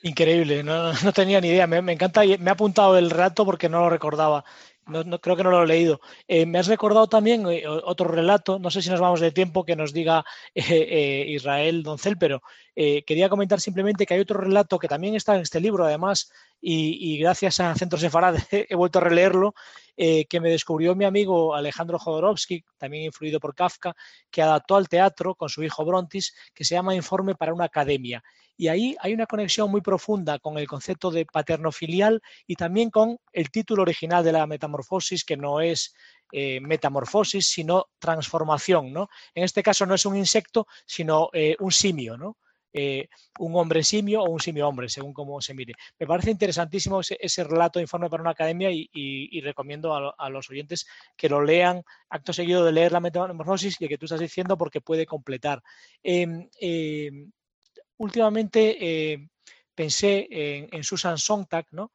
Increíble, 0.03 0.62
no, 0.64 0.92
tenía 1.12 1.40
ni 1.40 1.49
idea. 1.49 1.66
Me, 1.66 1.82
me, 1.82 1.92
encanta, 1.92 2.22
me 2.38 2.51
ha 2.51 2.53
apuntado 2.53 2.96
el 2.99 3.11
rato 3.11 3.44
porque 3.44 3.68
no 3.68 3.80
lo 3.80 3.90
recordaba. 3.90 4.44
No, 4.86 5.20
creo 5.20 5.36
que 5.36 5.44
no 5.44 5.51
lo 5.51 5.62
he 5.62 5.66
leído. 5.66 6.01
Eh, 6.26 6.46
me 6.46 6.59
has 6.59 6.66
recordado 6.66 7.09
también 7.09 7.46
eh, 7.51 7.64
otro 7.66 8.09
relato, 8.09 8.59
no 8.59 8.70
sé 8.70 8.80
si 8.80 8.88
nos 8.88 9.01
vamos 9.01 9.20
de 9.20 9.32
tiempo, 9.32 9.64
que 9.66 9.76
nos 9.76 9.92
diga 9.92 10.24
eh, 10.55 11.26
Israel 11.28 11.82
Doncel, 11.82 12.16
pero 12.16 12.42
Eh, 12.81 13.03
quería 13.03 13.29
comentar 13.29 13.61
simplemente 13.61 14.07
que 14.07 14.14
hay 14.14 14.20
otro 14.20 14.39
relato 14.39 14.79
que 14.79 14.87
también 14.87 15.16
está 15.16 15.35
en 15.35 15.41
este 15.41 15.61
libro, 15.61 15.85
además, 15.85 16.31
y, 16.61 17.18
gracias 17.18 17.59
a 17.59 17.74
Centro 17.74 17.99
Sefarad 17.99 18.37
he 18.53 18.72
vuelto 18.76 19.01
a 19.01 19.03
releerlo, 19.03 19.57
eh, 19.97 20.26
que 20.26 20.39
me 20.39 20.49
descubrió 20.49 20.95
mi 20.95 21.05
amigo 21.05 21.57
Alejandro 21.57 21.99
Jodorowsky, 21.99 22.64
también 22.76 23.03
influido 23.03 23.41
por 23.41 23.57
Kafka, 23.57 23.97
que 24.31 24.43
adaptó 24.43 24.76
al 24.76 24.89
teatro 24.89 25.35
con 25.35 25.49
su 25.49 25.64
hijo 25.64 25.85
Brontis, 25.85 26.37
que 26.55 26.62
se 26.62 26.76
llama 26.76 26.95
Informe 26.95 27.35
para 27.35 27.53
una 27.53 27.64
academia. 27.64 28.22
Y 28.57 28.68
ahí 28.68 28.95
hay 29.01 29.12
una 29.12 29.26
conexión 29.26 29.72
muy 29.72 29.81
profunda 29.81 30.39
con 30.39 30.57
el 30.57 30.68
concepto 30.68 31.11
de 31.11 31.26
paterno-filial 31.26 32.22
y 32.47 32.55
también 32.55 32.91
con 32.91 33.18
el 33.33 33.51
título 33.51 33.83
original 33.83 34.22
de 34.22 34.31
la 34.31 34.47
metamorfosis, 34.47 35.24
que 35.24 35.37
no 35.37 35.61
es 35.61 35.97
eh, 36.31 36.61
metamorfosis, 36.61 37.45
sino 37.45 37.87
transformación. 37.99 38.93
¿no? 38.93 39.09
En 39.35 39.43
este 39.43 39.64
caso 39.64 39.85
no 39.85 39.97
es 39.97 40.07
un 40.07 40.16
insecto, 40.16 40.68
sino 40.87 41.31
un 41.59 41.72
simio, 41.72 42.16
¿no? 42.16 42.37
Eh, 42.81 43.09
un 43.41 43.57
hombre 43.57 43.83
simio 43.83 44.22
o 44.22 44.31
un 44.31 44.41
simio 44.41 44.68
hombre, 44.68 44.89
según 44.89 45.12
cómo 45.12 45.41
se 45.41 45.53
mire. 45.53 45.74
Me 45.99 46.07
parece 46.07 46.31
interesantísimo 46.31 47.01
ese, 47.01 47.45
relato 47.45 47.79
de 47.79 47.85
informe 47.85 48.09
para 48.09 48.22
una 48.22 48.31
academia 48.33 48.70
y, 48.70 49.41
recomiendo 49.41 49.95
a, 49.95 50.31
los 50.31 50.49
oyentes 50.51 50.87
que 51.16 51.29
lo 51.29 51.43
lean 51.43 51.83
acto 52.09 52.33
seguido 52.33 52.64
de 52.64 52.72
leer 52.72 52.93
la 52.93 53.01
metamorfosis 53.01 53.81
y 53.81 53.89
que 53.89 53.99
tú 53.99 54.07
estás 54.07 54.20
diciendo 54.20 54.57
porque 54.57 54.81
puede 54.81 55.07
completar. 55.07 55.62
Em, 56.03 56.49
em, 56.61 57.33
últimamente 57.97 59.29
pensé 59.74 60.29
en, 60.31 60.85
Susan 60.85 61.18
Sontag, 61.18 61.66
¿no? 61.72 61.91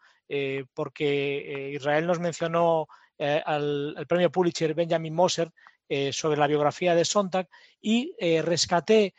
porque 0.73 1.71
Israel 1.73 2.07
nos 2.07 2.19
mencionó 2.19 2.87
eh, 3.17 3.41
al, 3.45 4.05
premio 4.07 4.31
Pulitzer 4.31 4.73
Benjamin 4.73 5.13
Moser 5.13 5.51
eh, 5.87 6.11
sobre 6.11 6.37
la 6.37 6.47
biografía 6.47 6.95
de 6.95 7.05
Sontag 7.05 7.47
y 7.79 8.15
eh, 8.17 8.41
rescaté 8.41 9.13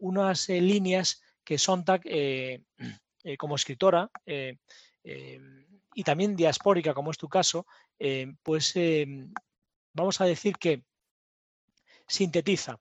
unas 0.00 0.48
líneas 0.48 1.22
que 1.44 1.58
Sontag, 1.58 2.02
como 3.38 3.56
escritora 3.56 4.10
y 4.24 6.04
también 6.04 6.36
diaspórica, 6.36 6.94
como 6.94 7.10
es 7.10 7.18
tu 7.18 7.28
caso, 7.28 7.66
pues 8.42 8.74
vamos 9.92 10.20
a 10.20 10.24
decir 10.24 10.56
que 10.56 10.84
sintetiza. 12.06 12.78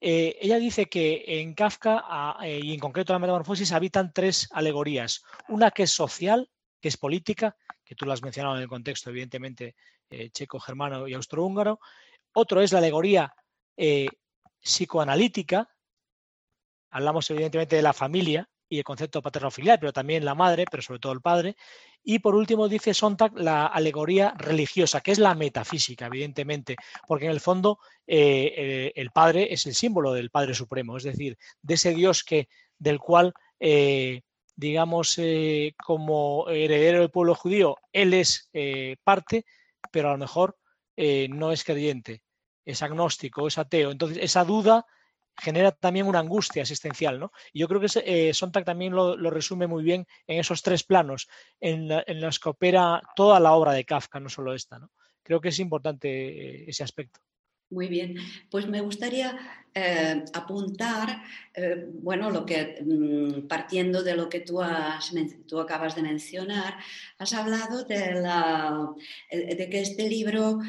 ella 0.00 0.58
dice 0.58 0.86
que 0.86 1.24
en 1.40 1.54
Kafka 1.54 2.36
y 2.44 2.74
en 2.74 2.80
concreto 2.80 3.12
en 3.12 3.14
la 3.14 3.20
metamorfosis 3.20 3.72
habitan 3.72 4.12
tres 4.12 4.48
alegorías. 4.52 5.22
Una 5.48 5.70
que 5.70 5.84
es 5.84 5.92
social, 5.92 6.50
que 6.80 6.88
es 6.88 6.96
política, 6.96 7.56
que 7.84 7.94
tú 7.94 8.06
lo 8.06 8.12
has 8.12 8.22
mencionado 8.22 8.56
en 8.56 8.62
el 8.62 8.68
contexto, 8.68 9.10
evidentemente, 9.10 9.76
eh, 10.10 10.30
checo, 10.30 10.58
germano 10.60 11.06
y 11.06 11.14
austrohúngaro. 11.14 11.80
Otro 12.34 12.60
es 12.60 12.72
la 12.72 12.78
alegoría 12.78 13.34
eh, 13.76 14.08
psicoanalítica. 14.60 15.68
Hablamos, 16.92 17.28
evidentemente, 17.30 17.76
de 17.76 17.82
la 17.82 17.92
familia 17.92 18.48
y 18.68 18.78
el 18.78 18.84
concepto 18.84 19.20
paterno-filial, 19.20 19.78
pero 19.80 19.92
también 19.92 20.24
la 20.24 20.34
madre, 20.34 20.64
pero 20.70 20.82
sobre 20.82 21.00
todo 21.00 21.12
el 21.12 21.20
padre. 21.20 21.56
Y 22.04 22.20
por 22.20 22.34
último, 22.36 22.68
dice 22.68 22.94
Sontag, 22.94 23.32
la 23.36 23.66
alegoría 23.66 24.32
religiosa, 24.36 25.00
que 25.00 25.10
es 25.10 25.18
la 25.18 25.34
metafísica, 25.34 26.06
evidentemente, 26.06 26.76
porque 27.06 27.24
en 27.24 27.32
el 27.32 27.40
fondo 27.40 27.80
eh, 28.06 28.92
el 28.94 29.10
padre 29.10 29.52
es 29.52 29.66
el 29.66 29.74
símbolo 29.74 30.12
del 30.12 30.30
Padre 30.30 30.54
Supremo, 30.54 30.96
es 30.96 31.02
decir, 31.02 31.36
de 31.60 31.74
ese 31.74 31.94
Dios 31.94 32.24
que, 32.24 32.48
del 32.78 32.98
cual 32.98 33.34
digamos, 34.56 35.18
eh, 35.18 35.74
como 35.84 36.48
heredero 36.48 37.00
del 37.00 37.10
pueblo 37.10 37.34
judío, 37.34 37.76
él 37.92 38.14
es 38.14 38.48
eh, 38.52 38.96
parte, 39.04 39.44
pero 39.90 40.08
a 40.08 40.12
lo 40.12 40.18
mejor 40.18 40.56
eh, 40.96 41.28
no 41.30 41.52
es 41.52 41.64
creyente, 41.64 42.22
es 42.64 42.82
agnóstico, 42.82 43.46
es 43.46 43.58
ateo. 43.58 43.90
Entonces, 43.90 44.18
esa 44.20 44.44
duda 44.44 44.86
genera 45.36 45.72
también 45.72 46.06
una 46.06 46.18
angustia 46.18 46.62
existencial, 46.62 47.18
¿no? 47.18 47.32
Yo 47.54 47.68
creo 47.68 47.80
que 47.80 48.32
Sontag 48.34 48.64
también 48.64 48.94
lo, 48.94 49.16
resume 49.30 49.66
muy 49.66 49.82
bien 49.82 50.06
en 50.26 50.40
esos 50.40 50.62
tres 50.62 50.84
planos 50.84 51.28
en, 51.60 51.90
en, 51.90 52.20
los 52.20 52.38
que 52.38 52.50
opera 52.50 53.00
toda 53.16 53.40
la 53.40 53.52
obra 53.52 53.72
de 53.72 53.84
Kafka, 53.84 54.20
no 54.20 54.28
solo 54.28 54.54
esta, 54.54 54.78
¿no? 54.78 54.90
Creo 55.22 55.40
que 55.40 55.48
es 55.48 55.58
importante 55.58 56.68
ese 56.68 56.82
aspecto. 56.82 57.20
Muy 57.72 57.88
bien, 57.88 58.16
pues 58.50 58.68
me 58.68 58.82
gustaría 58.82 59.38
eh, 59.74 60.22
apuntar, 60.34 61.22
eh, 61.54 61.86
bueno, 62.02 62.28
lo 62.28 62.44
que 62.44 62.84
mm, 62.84 63.48
partiendo 63.48 64.02
de 64.02 64.14
lo 64.14 64.28
que 64.28 64.40
tú, 64.40 64.60
has, 64.60 65.10
tú 65.48 65.58
acabas 65.58 65.96
de 65.96 66.02
mencionar, 66.02 66.76
has 67.16 67.32
hablado 67.32 67.84
de, 67.84 68.20
la, 68.20 68.90
eh, 69.30 69.54
de 69.56 69.70
que 69.70 69.80
este 69.80 70.06
libro, 70.06 70.60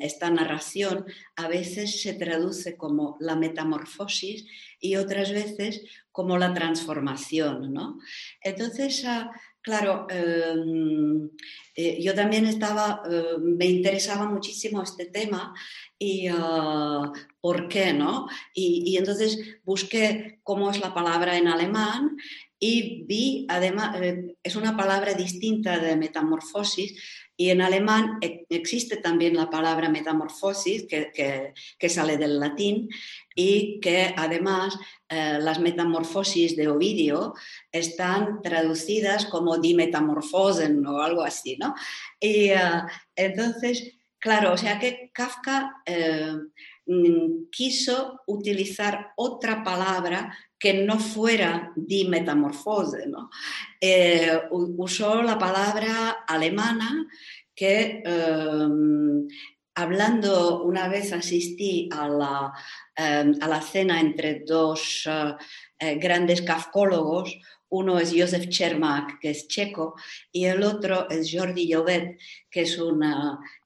esta 0.00 0.30
narración, 0.30 1.04
a 1.36 1.46
veces 1.48 2.00
se 2.00 2.14
traduce 2.14 2.76
como 2.76 3.18
la 3.20 3.36
metamorfosis 3.36 4.46
y 4.80 4.96
otras 4.96 5.30
veces 5.30 5.82
como 6.10 6.38
la 6.38 6.54
transformación, 6.54 7.74
¿no? 7.74 7.98
Entonces, 8.40 9.04
ah, 9.06 9.30
Claro, 9.60 10.06
em, 10.08 11.30
eh, 11.74 11.98
yo 12.02 12.14
también 12.14 12.46
estaba, 12.46 13.02
eh, 13.10 13.38
me 13.40 13.66
interesaba 13.66 14.26
muchísimo 14.26 14.82
este 14.82 15.06
tema 15.06 15.52
y 15.98 16.28
ah, 16.30 17.12
por 17.40 17.68
qué, 17.68 17.92
¿no? 17.92 18.28
Y, 18.54 18.96
entonces 18.96 19.38
busqué 19.64 20.38
cómo 20.44 20.70
es 20.70 20.80
la 20.80 20.94
palabra 20.94 21.36
en 21.36 21.48
alemán 21.48 22.16
y 22.58 23.04
vi, 23.04 23.46
además, 23.48 24.00
eh, 24.00 24.36
es 24.42 24.56
una 24.56 24.76
palabra 24.76 25.14
distinta 25.14 25.78
de 25.78 25.96
metamorfosis 25.96 27.00
y 27.40 27.50
en 27.50 27.62
alemán 27.62 28.18
e, 28.20 28.44
existe 28.50 28.96
también 28.96 29.36
la 29.36 29.48
palabra 29.48 29.88
metamorfosis, 29.88 30.86
que, 30.88 31.54
que, 31.78 31.88
sale 31.88 32.16
del 32.16 32.40
latín, 32.40 32.88
y 33.34 33.78
que 33.78 34.12
además 34.16 34.76
eh, 35.08 35.38
las 35.40 35.60
metamorfosis 35.60 36.56
de 36.56 36.66
Ovidio 36.66 37.34
están 37.70 38.42
traducidas 38.42 39.26
como 39.26 39.56
dimetamorfosen 39.56 40.84
o 40.84 41.00
algo 41.00 41.22
así, 41.22 41.56
¿no? 41.56 41.76
Y 42.18 42.50
eh, 42.50 42.58
entonces, 43.14 43.94
claro, 44.18 44.54
o 44.54 44.56
sea 44.56 44.80
que 44.80 45.12
Kafka 45.14 45.82
eh, 45.86 46.32
mm, 46.86 47.50
quiso 47.52 48.20
utilizar 48.26 49.12
otra 49.16 49.62
palabra 49.62 50.36
que 50.58 50.84
no 50.84 50.98
fuera 50.98 51.72
dimetamorfose, 51.76 53.06
¿no? 53.06 53.30
usó 54.50 55.22
la 55.22 55.38
palabra 55.38 56.24
alemana 56.26 57.06
que 57.54 58.02
hablando, 59.78 60.64
una 60.64 60.88
vez 60.88 61.12
asistí 61.12 61.88
a 61.92 62.08
la, 62.08 62.52
em, 62.96 63.34
a 63.40 63.46
la 63.46 63.60
cena 63.60 64.00
entre 64.00 64.40
dos 64.40 65.06
eh, 65.06 65.34
eh, 65.78 65.94
grandes 65.94 66.42
kafkólogos, 66.42 67.38
uno 67.70 67.98
es 67.98 68.12
Josef 68.16 68.48
Chermak, 68.48 69.20
que 69.20 69.30
es 69.30 69.46
checo, 69.46 69.94
y 70.32 70.46
el 70.46 70.64
otro 70.64 71.08
es 71.08 71.30
Jordi 71.32 71.68
Llobet, 71.68 72.18
que 72.50 72.62
es, 72.62 72.76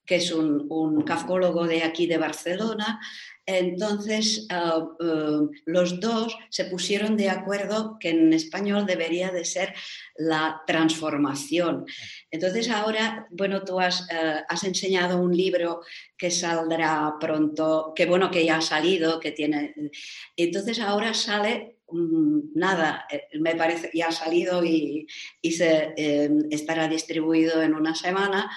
que 0.05 0.17
es 0.17 0.33
un, 0.33 0.67
un 0.69 1.05
de 1.05 1.83
aquí 1.83 2.07
de 2.07 2.19
Barcelona, 2.19 3.01
entonces, 3.47 4.47
ah, 4.51 4.87
eh, 5.01 5.49
los 5.67 5.99
dos 5.99 6.37
se 6.49 6.67
pusieron 6.67 7.17
de 7.17 7.29
acuerdo 7.29 7.97
que 7.99 8.11
en 8.11 8.33
español 8.33 8.87
debería 8.87 9.33
de 9.33 9.45
ser 9.45 9.75
la 10.17 10.63
transformación. 10.67 11.85
Entonces, 12.31 12.71
ahora, 12.71 13.27
bueno, 13.31 13.65
tú 13.65 13.81
has, 13.81 14.07
eh, 14.13 14.43
enseñado 14.63 15.21
un 15.21 15.37
libro 15.37 15.81
que 16.17 16.31
saldrá 16.31 17.15
pronto, 17.19 17.93
que 17.97 18.07
bueno, 18.07 18.31
que 18.31 18.45
ya 18.45 18.59
ha 18.59 18.63
salido, 18.63 19.19
que 19.19 19.33
tiene... 19.33 19.75
Entonces, 20.37 20.79
ahora 20.79 21.13
sale 21.13 21.79
mm, 21.91 22.53
nada, 22.55 23.07
eh, 23.11 23.39
me 23.41 23.57
parece, 23.57 23.91
ya 23.93 24.07
ha 24.09 24.13
salido 24.13 24.65
y, 24.65 25.09
se 25.43 25.95
estará 26.51 26.87
distribuido 26.87 27.61
en 27.61 27.75
una 27.75 27.97
semana. 27.97 28.51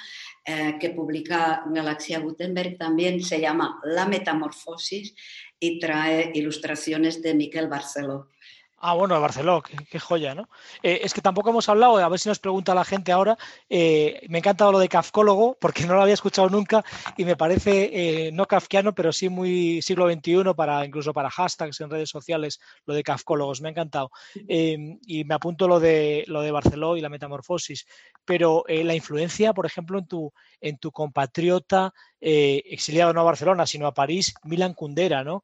Eh, 0.47 0.77
que 0.79 0.91
publica 0.91 1.63
Galaxia 1.65 2.19
Gutenberg 2.19 2.77
también 2.77 3.19
se 3.19 3.41
llama 3.41 3.79
La 3.83 4.05
Metamorfosis 4.05 5.15
y 5.59 5.79
trae 5.79 6.31
ilustraciones 6.35 7.23
de 7.23 7.33
Miquel 7.33 7.67
Barceló. 7.67 8.29
Ah, 8.77 8.93
bueno, 8.93 9.19
Barceló, 9.19 9.63
qué, 9.63 9.99
joya, 9.99 10.35
¿no? 10.35 10.49
Eh, 10.83 10.99
es 11.03 11.13
que 11.13 11.21
tampoco 11.21 11.49
hemos 11.49 11.67
hablado, 11.69 11.97
a 11.97 12.09
ver 12.09 12.19
si 12.19 12.27
nos 12.27 12.39
pregunta 12.39 12.75
la 12.75 12.83
gente 12.83 13.11
ahora. 13.11 13.37
Eh, 13.69 14.21
me 14.27 14.37
ha 14.37 14.39
encantado 14.39 14.73
lo 14.73 14.79
de 14.79 14.89
kafkólogo, 14.89 15.57
porque 15.59 15.85
no 15.85 15.95
lo 15.95 16.01
había 16.01 16.13
escuchado 16.13 16.49
nunca 16.49 16.83
y 17.17 17.23
me 17.23 17.37
parece 17.37 18.27
eh, 18.27 18.31
no 18.33 18.45
kafkiano, 18.45 18.93
pero 18.93 19.13
sí 19.13 19.29
muy 19.29 19.81
siglo 19.81 20.11
XXI, 20.11 20.53
para, 20.55 20.85
incluso 20.85 21.13
para 21.13 21.29
hashtags 21.29 21.79
en 21.81 21.89
redes 21.89 22.09
sociales, 22.09 22.59
lo 22.85 22.93
de 22.93 23.03
kafkólogos. 23.03 23.61
Me 23.61 23.69
ha 23.69 23.71
encantado. 23.71 24.11
Em, 24.47 24.99
y 25.07 25.23
me 25.23 25.35
apunto 25.35 25.67
lo 25.67 25.79
de, 25.79 26.25
lo 26.27 26.41
de 26.41 26.51
Barceló 26.51 26.97
y 26.97 27.01
la 27.01 27.09
metamorfosis. 27.09 27.87
Pero 28.25 28.65
la 28.67 28.93
influencia, 28.93 29.53
por 29.53 29.65
ejemplo, 29.65 29.99
en 29.99 30.07
tu, 30.07 30.33
en 30.59 30.77
tu 30.77 30.91
compatriota 30.91 31.93
exiliado 32.19 33.13
no 33.13 33.21
a 33.21 33.23
Barcelona, 33.25 33.65
sino 33.67 33.87
a 33.87 33.93
París, 33.93 34.33
Milan 34.43 34.73
Kundera, 34.73 35.23
¿no? 35.23 35.43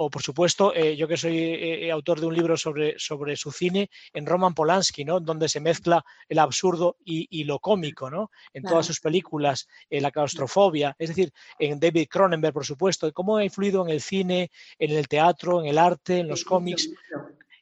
O 0.00 0.08
por 0.10 0.22
supuesto, 0.22 0.72
eh, 0.76 0.96
yo 0.96 1.08
que 1.08 1.16
soy 1.16 1.36
eh, 1.36 1.90
autor 1.90 2.20
de 2.20 2.26
un 2.26 2.34
libro 2.34 2.56
sobre, 2.56 2.96
sobre 2.98 3.34
su 3.34 3.50
cine, 3.50 3.90
en 4.12 4.26
Roman 4.26 4.54
Polanski, 4.54 5.04
¿no? 5.04 5.18
donde 5.18 5.48
se 5.48 5.58
mezcla 5.58 6.04
el 6.28 6.38
absurdo 6.38 6.98
y, 7.04 7.42
lo 7.42 7.58
cómico, 7.58 8.08
¿no? 8.08 8.30
en 8.52 8.62
todas 8.62 8.86
sus 8.86 9.00
películas, 9.00 9.66
la 9.90 10.12
claustrofobia, 10.12 10.94
es 10.98 11.08
decir, 11.08 11.32
en 11.58 11.80
David 11.80 12.06
Cronenberg, 12.08 12.54
por 12.54 12.64
supuesto, 12.64 13.12
cómo 13.12 13.38
ha 13.38 13.44
influido 13.44 13.84
en 13.84 13.90
el 13.90 14.00
cine, 14.00 14.52
en 14.78 14.92
el 14.92 15.08
teatro, 15.08 15.60
en 15.60 15.66
el 15.66 15.78
arte, 15.78 16.18
en 16.18 16.28
los 16.28 16.44
cómics. 16.44 16.88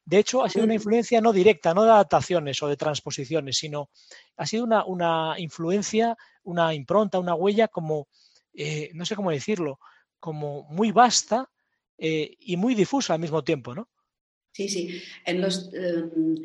De 0.05 0.19
hecho, 0.19 0.45
ha 0.45 0.51
sido 0.51 0.67
una 0.67 0.75
influencia 0.75 1.23
no 1.23 1.33
directa, 1.33 1.73
no 1.73 1.85
de 1.85 1.91
adaptaciones 1.91 2.63
o 2.63 2.69
de 2.69 2.77
transposiciones, 2.77 3.57
sino 3.57 3.89
ha 4.37 4.47
sido 4.47 4.65
una, 4.65 4.85
una 4.85 5.37
influencia, 5.39 6.17
una 6.43 6.75
impronta, 6.75 7.19
una 7.19 7.35
huella 7.35 7.69
como, 7.69 8.09
eh, 8.53 8.91
no 8.93 9.07
sé 9.07 9.17
cómo 9.17 9.31
decirlo, 9.31 9.79
como 10.21 10.65
muy 10.65 10.93
vasta 10.93 11.49
eh, 11.99 12.37
y 12.41 12.57
muy 12.57 12.75
difusa 12.75 13.15
al 13.15 13.21
mismo 13.21 13.43
tiempo, 13.45 13.75
¿no? 13.75 13.89
Sí, 14.53 14.69
sí. 14.69 15.03
En 15.25 15.41
los, 15.41 15.71
em, 15.75 16.37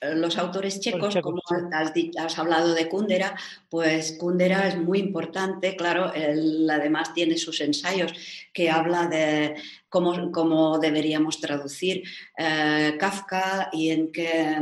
los 0.00 0.38
autores 0.38 0.80
checos, 0.80 1.16
como 1.22 1.42
has, 1.72 2.38
hablado 2.38 2.74
de 2.74 2.88
Kundera, 2.88 3.36
pues 3.68 4.12
Kundera 4.12 4.68
es 4.68 4.76
muy 4.76 4.98
importante, 5.00 5.74
claro, 5.74 6.12
él 6.14 6.68
además 6.70 7.12
tiene 7.14 7.36
sus 7.36 7.60
ensayos 7.60 8.12
que 8.52 8.70
habla 8.70 9.06
de 9.06 9.56
cómo, 9.88 10.78
deberíamos 10.78 11.40
traducir 11.40 12.02
eh, 12.36 12.96
Kafka 12.98 13.70
y 13.72 13.90
en 13.90 14.12
qué, 14.12 14.56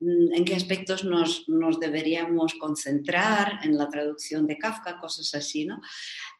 mm, 0.00 0.32
en 0.34 0.44
qué 0.44 0.54
aspectos 0.54 1.04
nos, 1.04 1.46
deberíamos 1.80 2.54
concentrar 2.54 3.60
en 3.62 3.76
la 3.76 3.88
traducción 3.88 4.46
de 4.46 4.58
Kafka, 4.58 4.98
cosas 4.98 5.34
así, 5.34 5.64
¿no? 5.64 5.80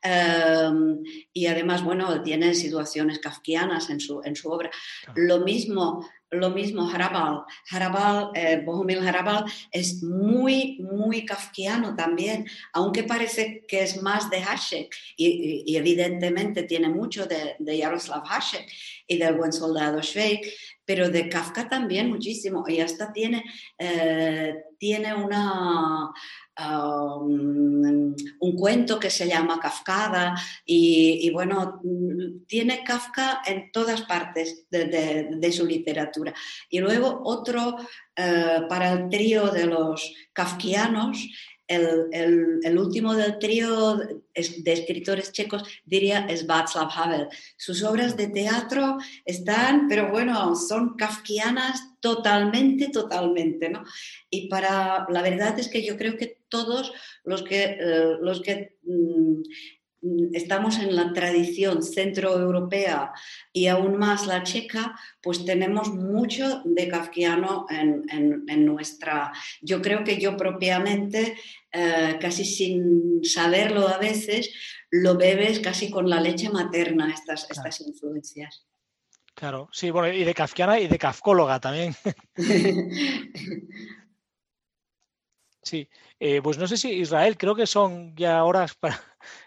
Em, 0.02 1.02
y 1.32 1.46
además, 1.46 1.82
bueno, 1.82 2.22
tiene 2.22 2.54
situaciones 2.54 3.18
kafkianas 3.18 3.90
en 3.90 4.00
su, 4.00 4.20
en 4.24 4.36
su 4.36 4.50
obra. 4.50 4.70
Lo 5.14 5.40
mismo 5.40 6.06
lo 6.30 6.50
mismo 6.50 6.88
Harabal. 6.90 7.44
Harabal, 7.70 8.30
eh, 8.34 8.62
Bohumil 8.64 9.06
Harabal 9.06 9.44
es 9.70 10.02
muy, 10.02 10.78
muy 10.80 11.24
kafkiano 11.24 11.94
también, 11.94 12.46
aunque 12.72 13.04
parece 13.04 13.64
que 13.66 13.82
es 13.82 14.02
más 14.02 14.28
de 14.30 14.38
Hasek 14.38 14.94
y, 15.16 15.76
evidentemente 15.76 16.64
tiene 16.64 16.88
mucho 16.88 17.26
de, 17.26 17.54
de, 17.58 17.80
Jaroslav 17.80 18.15
Hasek 18.24 18.70
y 19.06 19.18
del 19.18 19.36
buen 19.36 19.52
soldado 19.52 20.02
Schweik, 20.02 20.46
pero 20.84 21.08
de 21.08 21.28
Kafka 21.28 21.68
también 21.68 22.08
muchísimo. 22.08 22.64
Y 22.68 22.80
hasta 22.80 23.12
tiene, 23.12 23.44
eh, 23.78 24.54
tiene 24.78 25.14
una 25.14 26.12
un 28.40 28.56
cuento 28.56 28.98
que 28.98 29.10
se 29.10 29.28
llama 29.28 29.60
Kafkada 29.60 30.34
y, 30.64 31.30
bueno, 31.30 31.82
tiene 32.46 32.82
Kafka 32.82 33.42
en 33.44 33.70
todas 33.70 34.02
partes 34.02 34.66
de, 34.70 35.52
su 35.52 35.66
literatura. 35.66 36.32
Y 36.70 36.78
luego 36.78 37.20
otro 37.24 37.76
eh, 38.14 38.62
para 38.68 38.92
el 38.92 39.08
trío 39.10 39.48
de 39.48 39.66
los 39.66 40.14
kafkianos 40.32 41.28
el, 41.68 42.78
último 42.78 43.14
del 43.14 43.38
trío 43.38 43.96
de 43.96 44.72
escritores 44.72 45.32
checos, 45.32 45.62
diría, 45.84 46.26
es 46.28 46.46
Václav 46.46 46.90
Havel. 46.94 47.28
Sus 47.56 47.82
obras 47.82 48.16
de 48.16 48.28
teatro 48.28 48.98
están, 49.24 49.88
pero 49.88 50.10
bueno, 50.10 50.54
son 50.56 50.96
kafkianas 50.96 51.94
totalmente, 52.00 52.88
totalmente, 52.90 53.68
¿no? 53.68 53.84
Y 54.30 54.48
para, 54.48 55.06
la 55.10 55.22
verdad 55.22 55.58
es 55.58 55.68
que 55.68 55.84
yo 55.84 55.96
creo 55.96 56.16
que 56.16 56.40
todos 56.48 56.92
los 57.24 57.42
que, 57.42 57.76
eh, 57.80 58.16
los 58.20 58.40
que 58.40 58.76
Mm, 58.86 59.42
estamos 60.32 60.78
en 60.78 60.94
la 60.94 61.12
tradición 61.12 61.82
centroeuropea 61.82 63.12
y 63.52 63.66
aún 63.66 63.96
más 63.96 64.26
la 64.26 64.42
checa, 64.42 64.98
pues 65.22 65.44
tenemos 65.44 65.88
mucho 65.88 66.62
de 66.64 66.88
kafkiano 66.88 67.66
en, 67.70 68.66
nuestra... 68.66 69.32
Yo 69.60 69.80
creo 69.80 70.04
que 70.04 70.18
yo 70.18 70.36
propiamente, 70.36 71.36
eh, 71.72 72.18
casi 72.20 72.44
sin 72.44 73.24
saberlo 73.24 73.88
a 73.88 73.98
veces, 73.98 74.52
lo 74.90 75.16
bebes 75.16 75.60
casi 75.60 75.90
con 75.90 76.08
la 76.08 76.20
leche 76.20 76.48
materna 76.50 77.12
estas, 77.12 77.50
estas 77.50 77.80
influencias. 77.80 78.66
Claro, 79.36 79.68
sí, 79.70 79.90
bueno, 79.90 80.08
y 80.08 80.24
de 80.24 80.32
kafkiana 80.32 80.80
y 80.80 80.88
de 80.88 80.98
kafkóloga 80.98 81.60
también. 81.60 81.94
sí, 85.62 85.86
eh, 86.18 86.40
pues 86.40 86.56
no 86.56 86.66
sé 86.66 86.78
si 86.78 86.90
Israel, 86.92 87.36
creo 87.36 87.54
que 87.54 87.66
son 87.66 88.16
ya 88.16 88.42
horas 88.44 88.74
para 88.74 88.98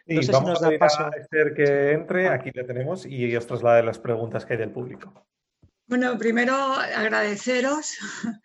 Sí, 0.07 0.19
vamos 0.31 0.63
a 0.63 0.71
paso. 0.77 1.05
a 1.05 1.11
que 1.55 1.91
entre, 1.91 2.29
aquí 2.29 2.51
la 2.53 2.65
tenemos 2.65 3.05
y 3.05 3.35
os 3.35 3.45
traslade 3.47 3.83
las 3.83 3.99
preguntas 3.99 4.45
que 4.45 4.53
hay 4.53 4.59
del 4.59 4.71
público. 4.71 5.25
Bueno, 5.87 6.17
primero 6.17 6.53
agradeceros, 6.53 7.97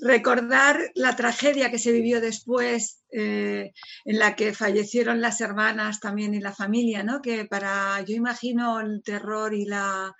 recordar 0.00 0.78
la 0.94 1.14
tragedia 1.14 1.70
que 1.70 1.78
se 1.78 1.92
vivió 1.92 2.20
después, 2.20 3.02
eh, 3.12 3.72
en 4.04 4.18
la 4.18 4.34
que 4.34 4.54
fallecieron 4.54 5.20
las 5.20 5.40
hermanas 5.40 6.00
también 6.00 6.34
y 6.34 6.40
la 6.40 6.52
familia, 6.52 7.02
¿no? 7.02 7.20
Que 7.20 7.44
para, 7.44 8.00
yo 8.02 8.14
imagino 8.14 8.80
el 8.80 9.02
terror 9.02 9.52
y 9.54 9.66
la, 9.66 10.14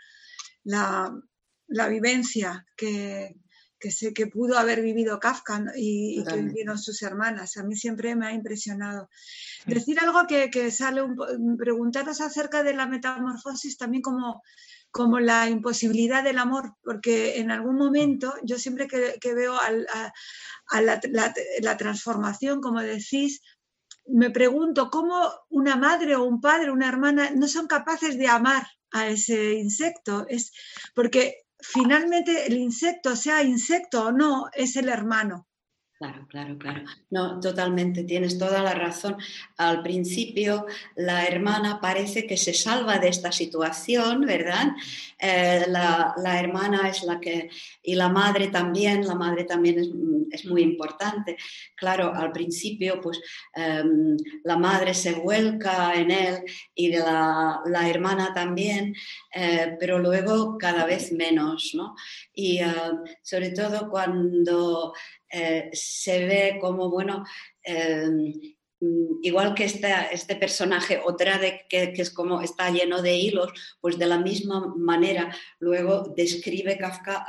la, 0.65 1.11
la 1.69 1.89
vivencia 1.89 2.67
que, 2.77 3.37
que 3.81 3.91
sé 3.91 4.13
que 4.13 4.27
pudo 4.27 4.59
haber 4.59 4.83
vivido 4.83 5.19
Kafka 5.19 5.65
y, 5.75 6.23
que 6.25 6.37
vivieron 6.37 6.79
sus 6.79 7.03
hermanas. 7.03 7.57
A 7.57 7.65
mí 7.65 7.75
siempre 7.75 8.15
me 8.15 8.27
ha 8.27 8.33
impresionado. 8.33 9.09
Decir 9.67 9.99
algo 9.99 10.27
que, 10.29 10.71
sale, 10.71 11.03
un, 11.03 11.57
preguntaros 11.57 12.21
acerca 12.21 12.63
de 12.63 12.75
la 12.75 12.87
metamorfosis 12.87 13.79
también 13.79 14.03
como, 14.03 14.43
como 14.91 15.19
la 15.19 15.49
imposibilidad 15.49 16.23
del 16.23 16.39
amor, 16.39 16.75
porque 16.83 17.39
en 17.39 17.51
algún 17.51 17.77
momento 17.77 18.35
yo 18.45 18.59
siempre 18.59 18.87
que, 18.87 19.35
veo 19.35 19.57
a, 19.59 20.81
la, 20.81 21.01
la, 21.63 21.77
transformación, 21.77 22.61
como 22.61 22.81
decís, 22.83 23.41
me 24.07 24.31
pregunto 24.31 24.91
cómo 24.91 25.31
una 25.49 25.77
madre 25.77 26.17
o 26.17 26.25
un 26.25 26.41
padre, 26.41 26.71
una 26.71 26.89
hermana 26.89 27.31
no 27.31 27.49
son 27.49 27.67
capaces 27.67 28.19
de 28.19 28.29
amar 28.29 28.67
a 28.93 29.09
ese 29.09 29.55
insecto. 29.55 30.27
Es 30.29 30.53
porque 30.95 31.45
finalmente 31.63 32.47
el 32.47 32.59
insecto, 32.59 33.17
sea 33.17 33.43
insecto 33.43 34.07
o 34.07 34.13
no, 34.13 34.51
es 34.53 34.77
el 34.77 34.89
hermano. 34.89 35.47
Claro, 36.01 36.27
claro, 36.29 36.57
claro. 36.57 36.83
No, 37.11 37.39
totalmente, 37.41 38.05
tienes 38.05 38.39
toda 38.39 38.63
la 38.63 38.73
razón. 38.73 39.19
Al 39.59 39.83
principio 39.83 40.65
la 40.97 41.27
hermana 41.27 41.79
parece 41.79 42.27
que 42.27 42.39
se 42.39 42.55
salva 42.55 42.99
de 42.99 43.09
esta 43.09 43.31
situación, 43.33 44.23
¿verdad? 44.23 44.69
Eh, 45.21 45.67
la, 45.69 46.41
hermana 46.41 46.89
es 46.89 47.03
la 47.03 47.21
que, 47.21 47.51
y 47.83 47.95
la 47.95 48.09
madre 48.09 48.49
también, 48.49 49.07
la 49.07 49.15
madre 49.15 49.45
también 49.45 49.79
es, 50.33 50.45
muy 50.47 50.63
importante. 50.63 51.37
Claro, 51.77 52.15
al 52.15 52.33
principio 52.33 53.01
pues 53.01 53.21
em, 53.55 54.17
la 54.45 54.57
madre 54.57 54.95
se 54.95 55.13
vuelca 55.13 55.95
en 55.95 56.11
él 56.11 56.39
y 56.75 56.93
la, 56.93 57.61
hermana 57.89 58.33
también, 58.33 58.95
eh, 59.35 59.77
pero 59.79 59.99
luego 59.99 60.57
cada 60.59 60.87
vez 60.87 61.13
menos, 61.13 61.73
¿no? 61.75 61.95
Y 62.33 62.59
eh, 62.59 62.73
sobre 63.23 63.51
todo 63.51 63.91
cuando 63.91 64.95
se 65.73 66.27
ve 66.27 66.59
como, 66.61 66.91
bueno, 66.91 67.25
em, 67.63 68.33
igual 69.23 69.55
que 69.55 69.65
este, 69.65 69.93
este 70.13 70.37
personaje, 70.37 71.01
otra 71.05 71.39
de 71.39 71.67
que, 71.69 71.93
es 71.97 72.11
como 72.11 72.41
está 72.41 72.71
lleno 72.71 73.03
de 73.03 73.15
hilos, 73.15 73.53
pues 73.81 73.99
de 73.99 74.07
la 74.07 74.19
misma 74.19 74.75
manera 74.77 75.35
luego 75.59 76.13
describe 76.17 76.79
Kafka 76.79 77.27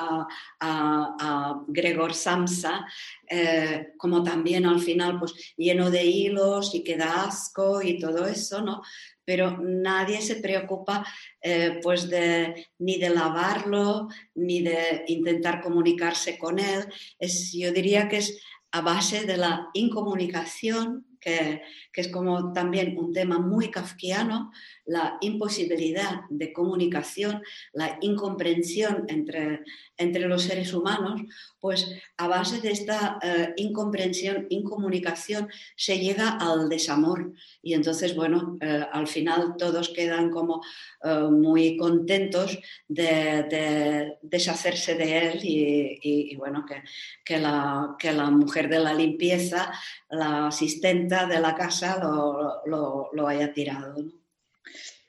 a, 0.60 1.64
Gregor 1.68 2.14
Samsa 2.14 2.86
eh, 3.30 3.90
como 3.98 4.24
también 4.24 4.66
al 4.66 4.80
final 4.80 5.20
pues 5.20 5.34
lleno 5.58 5.90
de 5.90 6.06
hilos 6.06 6.74
y 6.74 6.84
que 6.84 6.98
da 6.98 7.26
asco 7.26 7.82
y 7.82 8.00
todo 8.00 8.26
eso, 8.28 8.62
¿no? 8.62 8.82
pero 9.24 9.58
nadie 9.62 10.22
se 10.22 10.38
preocupa 10.38 11.06
eh, 11.42 11.80
pues 11.82 12.10
de, 12.10 12.68
ni 12.80 12.98
de 12.98 13.10
lavarlo, 13.10 14.10
ni 14.36 14.62
de 14.62 15.06
intentar 15.08 15.62
comunicarse 15.62 16.38
con 16.38 16.60
él. 16.60 16.86
Es, 17.20 17.54
yo 17.54 17.72
diría 17.72 18.10
que 18.10 18.18
es 18.18 18.42
a 18.72 18.82
base 18.82 19.26
de 19.26 19.38
la 19.38 19.70
incomunicación 19.74 21.11
que, 21.22 21.62
es 21.94 22.08
como 22.08 22.52
también 22.52 22.98
un 22.98 23.14
tema 23.14 23.38
muy 23.38 23.70
kafkiano, 23.70 24.52
la 24.86 25.18
imposibilidad 25.22 26.22
de 26.30 26.52
comunicación, 26.52 27.44
la 27.74 27.98
incomprensión 28.02 29.06
entre, 29.08 29.62
entre 29.98 30.28
los 30.28 30.42
seres 30.42 30.74
humanos, 30.74 31.22
pues 31.60 31.88
a 32.18 32.28
base 32.28 32.60
de 32.60 32.72
esta 32.72 33.20
eh, 33.22 33.54
incomprensión, 33.58 34.48
incomunicación, 34.50 35.48
se 35.76 36.00
llega 36.00 36.38
al 36.40 36.68
desamor. 36.70 37.34
Y 37.62 37.76
entonces, 37.76 38.16
bueno, 38.16 38.58
eh, 38.60 38.84
al 38.92 39.08
final 39.08 39.56
todos 39.58 39.90
quedan 39.90 40.32
como 40.32 40.64
eh, 41.04 41.28
muy 41.30 41.78
contentos 41.78 42.58
de, 42.88 44.18
deshacerse 44.24 44.96
de 44.96 45.18
él 45.18 45.40
y, 45.44 46.36
bueno, 46.36 46.66
que, 46.66 46.82
que, 47.24 47.38
la, 47.38 47.96
que 48.00 48.12
la 48.12 48.32
mujer 48.32 48.70
de 48.70 48.80
la 48.80 48.94
limpieza, 48.94 49.72
la 50.10 50.48
asistente 50.48 51.11
de 51.12 51.40
la 51.40 51.54
casa 51.56 52.00
lo, 52.00 53.28
haya 53.28 53.54
tirado. 53.54 53.96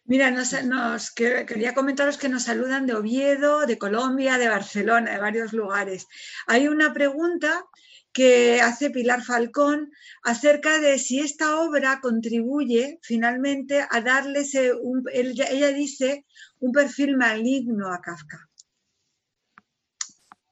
Mira, 0.05 0.33
nos, 0.33 1.11
quería 1.13 1.75
comentaros 1.75 2.19
que 2.19 2.29
nos 2.29 2.43
saludan 2.43 2.87
de 2.87 2.95
Oviedo, 2.95 3.67
de 3.67 3.79
Colombia, 3.79 4.37
de 4.37 4.49
Barcelona, 4.49 5.13
de 5.13 5.19
varios 5.19 5.53
lugares. 5.53 6.09
Hay 6.49 6.67
una 6.67 6.93
pregunta 6.93 7.65
que 8.13 8.61
hace 8.61 8.91
Pilar 8.91 9.23
Falcón 9.23 9.93
acerca 10.25 10.81
de 10.81 10.99
si 10.99 11.21
esta 11.21 11.61
obra 11.61 12.01
contribuye 12.03 12.99
finalmente 13.03 13.87
a 13.89 14.01
darle, 14.01 14.45
un, 14.83 15.05
ella 15.13 15.69
dice, 15.69 16.27
un 16.59 16.73
perfil 16.73 17.17
maligno 17.17 17.93
a 17.93 18.01
Kafka. 18.01 18.51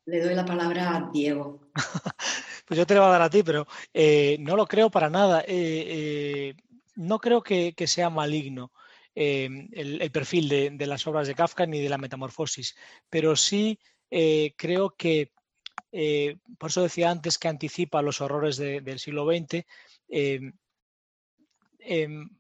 Le 0.07 0.22
doy 0.22 0.34
la 0.34 0.44
palabra 0.44 0.96
a 0.96 1.11
Diego. 1.12 1.70
pues 2.70 2.78
yo 2.78 2.86
te 2.86 2.94
lo 2.94 3.00
voy 3.00 3.08
a 3.08 3.12
dar 3.14 3.22
a 3.22 3.30
ti, 3.30 3.42
pero 3.42 3.66
eh, 3.92 4.36
no 4.38 4.54
lo 4.54 4.64
creo 4.64 4.92
para 4.92 5.10
nada. 5.10 5.40
Eh, 5.40 5.44
eh, 5.48 6.54
no 6.94 7.18
creo 7.18 7.42
que, 7.42 7.74
sea 7.88 8.10
maligno. 8.10 8.70
el, 9.12 10.08
perfil 10.12 10.48
de, 10.78 10.86
las 10.86 11.04
obras 11.08 11.26
de 11.26 11.34
Kafka 11.34 11.66
ni 11.66 11.80
de 11.80 11.88
la 11.88 11.98
metamorfosis, 11.98 12.76
pero 13.08 13.34
sí 13.34 13.80
creo 14.08 14.94
que 14.96 15.32
por 16.58 16.70
eso 16.70 16.82
decía 16.82 17.10
antes 17.10 17.38
que 17.38 17.48
anticipa 17.48 18.02
los 18.02 18.20
horrores 18.20 18.56
del 18.56 19.00
siglo 19.00 19.26
XX, 19.26 19.66
em, 20.08 20.52
em, 21.80 22.30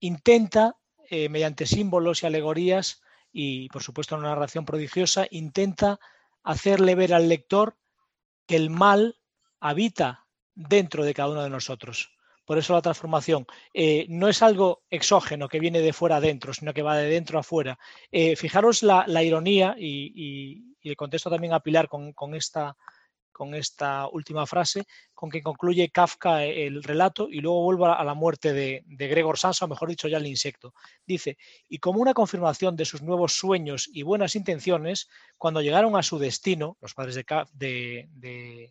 intenta, 0.00 0.78
mediante 1.10 1.66
símbolos 1.66 2.22
y 2.22 2.26
alegorías, 2.26 3.02
y 3.30 3.68
por 3.68 3.82
supuesto 3.82 4.16
una 4.16 4.30
narración 4.30 4.64
prodigiosa, 4.64 5.26
intenta 5.30 6.00
hacerle 6.42 6.94
ver 6.94 7.12
al 7.12 7.28
lector 7.28 7.76
que 8.46 8.56
el 8.56 8.70
mal 8.70 9.18
habita 9.62 10.26
dentro 10.54 11.04
de 11.04 11.14
cada 11.14 11.30
uno 11.30 11.42
de 11.42 11.50
nosotros. 11.50 12.10
Por 12.44 12.58
eso 12.58 12.74
la 12.74 12.82
transformación 12.82 13.46
eh, 13.72 14.04
no 14.08 14.28
es 14.28 14.42
algo 14.42 14.82
exógeno 14.90 15.48
que 15.48 15.60
viene 15.60 15.80
de 15.80 15.92
fuera 15.92 16.16
adentro, 16.16 16.52
sino 16.52 16.74
que 16.74 16.82
va 16.82 16.96
de 16.96 17.08
dentro 17.08 17.38
a 17.38 17.42
fuera. 17.42 17.78
fijaros 18.36 18.82
la, 18.82 19.22
ironía 19.22 19.76
y, 19.78 20.72
y 20.82 20.88
le 20.88 20.96
contesto 20.96 21.30
también 21.30 21.52
a 21.52 21.60
Pilar 21.60 21.88
con, 21.88 22.34
esta, 22.34 24.08
última 24.08 24.46
frase, 24.46 24.84
con 25.14 25.30
que 25.30 25.42
concluye 25.42 25.90
Kafka 25.90 26.44
el 26.44 26.82
relato 26.82 27.28
y 27.30 27.40
luego 27.40 27.62
vuelve 27.62 27.86
a 27.86 28.04
la 28.04 28.14
muerte 28.14 28.52
de, 28.52 28.84
Gregor 28.86 29.38
Samsa, 29.38 29.64
o 29.64 29.68
mejor 29.68 29.88
dicho 29.88 30.08
ya 30.08 30.18
el 30.18 30.26
insecto. 30.26 30.74
Dice, 31.06 31.38
y 31.68 31.78
como 31.78 32.00
una 32.00 32.14
confirmación 32.14 32.76
de 32.76 32.84
sus 32.84 33.02
nuevos 33.02 33.34
sueños 33.34 33.88
y 33.92 34.02
buenas 34.02 34.36
intenciones, 34.36 35.08
cuando 35.38 35.62
llegaron 35.62 35.96
a 35.96 36.02
su 36.02 36.18
destino, 36.18 36.76
los 36.80 36.94
padres 36.94 37.14
de, 37.14 38.08
de, 38.12 38.70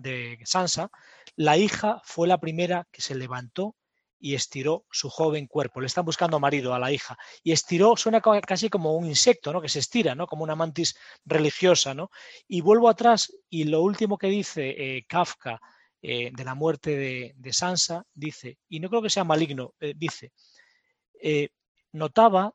de 0.00 0.38
Sansa, 0.44 0.90
la 1.36 1.56
hija 1.56 2.00
fue 2.04 2.28
la 2.28 2.38
primera 2.38 2.86
que 2.90 3.02
se 3.02 3.14
levantó 3.14 3.76
y 4.20 4.34
estiró 4.34 4.84
su 4.90 5.08
joven 5.08 5.46
cuerpo. 5.46 5.80
Le 5.80 5.86
están 5.86 6.04
buscando 6.04 6.38
marido 6.38 6.74
a 6.74 6.78
la 6.78 6.92
hija. 6.92 7.16
Y 7.42 7.52
estiró, 7.52 7.96
suena 7.96 8.20
casi 8.20 8.68
como 8.68 8.94
un 8.94 9.06
insecto, 9.06 9.52
¿no? 9.52 9.62
Que 9.62 9.68
se 9.68 9.78
estira, 9.78 10.14
¿no? 10.14 10.26
Como 10.26 10.44
una 10.44 10.54
mantis 10.54 10.94
religiosa, 11.24 11.94
¿no? 11.94 12.10
Y 12.46 12.60
vuelvo 12.60 12.88
atrás 12.88 13.32
y 13.48 13.64
lo 13.64 13.80
último 13.80 14.18
que 14.18 14.26
dice 14.28 14.68
eh, 14.68 15.06
Kafka 15.08 15.58
eh, 16.02 16.30
de 16.32 16.44
la 16.44 16.54
muerte 16.54 17.34
de, 17.34 17.52
Sansa, 17.52 18.04
dice, 18.14 18.58
y 18.68 18.80
no 18.80 18.88
creo 18.90 19.02
que 19.02 19.10
sea 19.10 19.24
maligno, 19.24 19.74
eh, 19.80 19.94
dice, 19.96 20.32
notaba, 21.92 22.54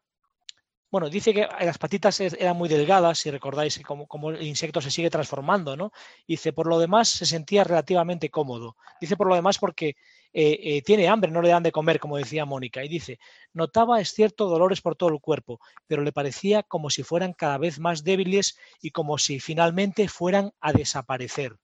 bueno, 0.96 1.10
dice 1.10 1.34
que 1.34 1.46
las 1.60 1.78
patitas 1.78 2.22
eran 2.22 2.56
muy 2.56 2.70
delgadas, 2.70 3.20
si 3.20 3.30
recordáis 3.30 3.82
como 4.08 4.30
el 4.30 4.42
insecto 4.44 4.80
se 4.80 4.90
sigue 4.90 5.10
transformando, 5.10 5.76
¿no? 5.76 5.92
Dice, 6.26 6.54
por 6.54 6.68
lo 6.68 6.80
demás 6.80 7.10
se 7.10 7.26
sentía 7.26 7.66
relativamente 7.66 8.30
cómodo. 8.30 8.78
Dice 9.02 9.18
por 9.18 9.28
lo 9.28 9.36
demás 9.36 9.58
porque 9.58 9.98
eh, 10.32 10.58
eh, 10.64 10.82
tiene 10.84 11.10
hambre, 11.10 11.32
no 11.32 11.42
le 11.42 11.50
dan 11.50 11.64
de 11.64 11.74
comer, 11.74 12.00
como 12.00 12.16
decía 12.16 12.46
Mónica, 12.46 12.82
y 12.82 12.88
dice, 12.88 13.20
notaba, 13.52 14.00
es 14.00 14.14
cierto, 14.14 14.48
dolores 14.48 14.80
por 14.80 14.96
todo 14.96 15.10
el 15.10 15.20
cuerpo, 15.20 15.60
pero 15.86 16.02
le 16.02 16.14
parecía 16.14 16.64
como 16.64 16.90
si 16.90 17.04
fueran 17.04 17.34
cada 17.34 17.58
vez 17.58 17.78
más 17.78 18.06
débiles 18.06 18.58
y 18.80 18.92
como 18.92 19.18
si 19.18 19.42
finalmente 19.42 20.08
fueran 20.08 20.54
a 20.62 20.72
desaparecer. 20.72 21.58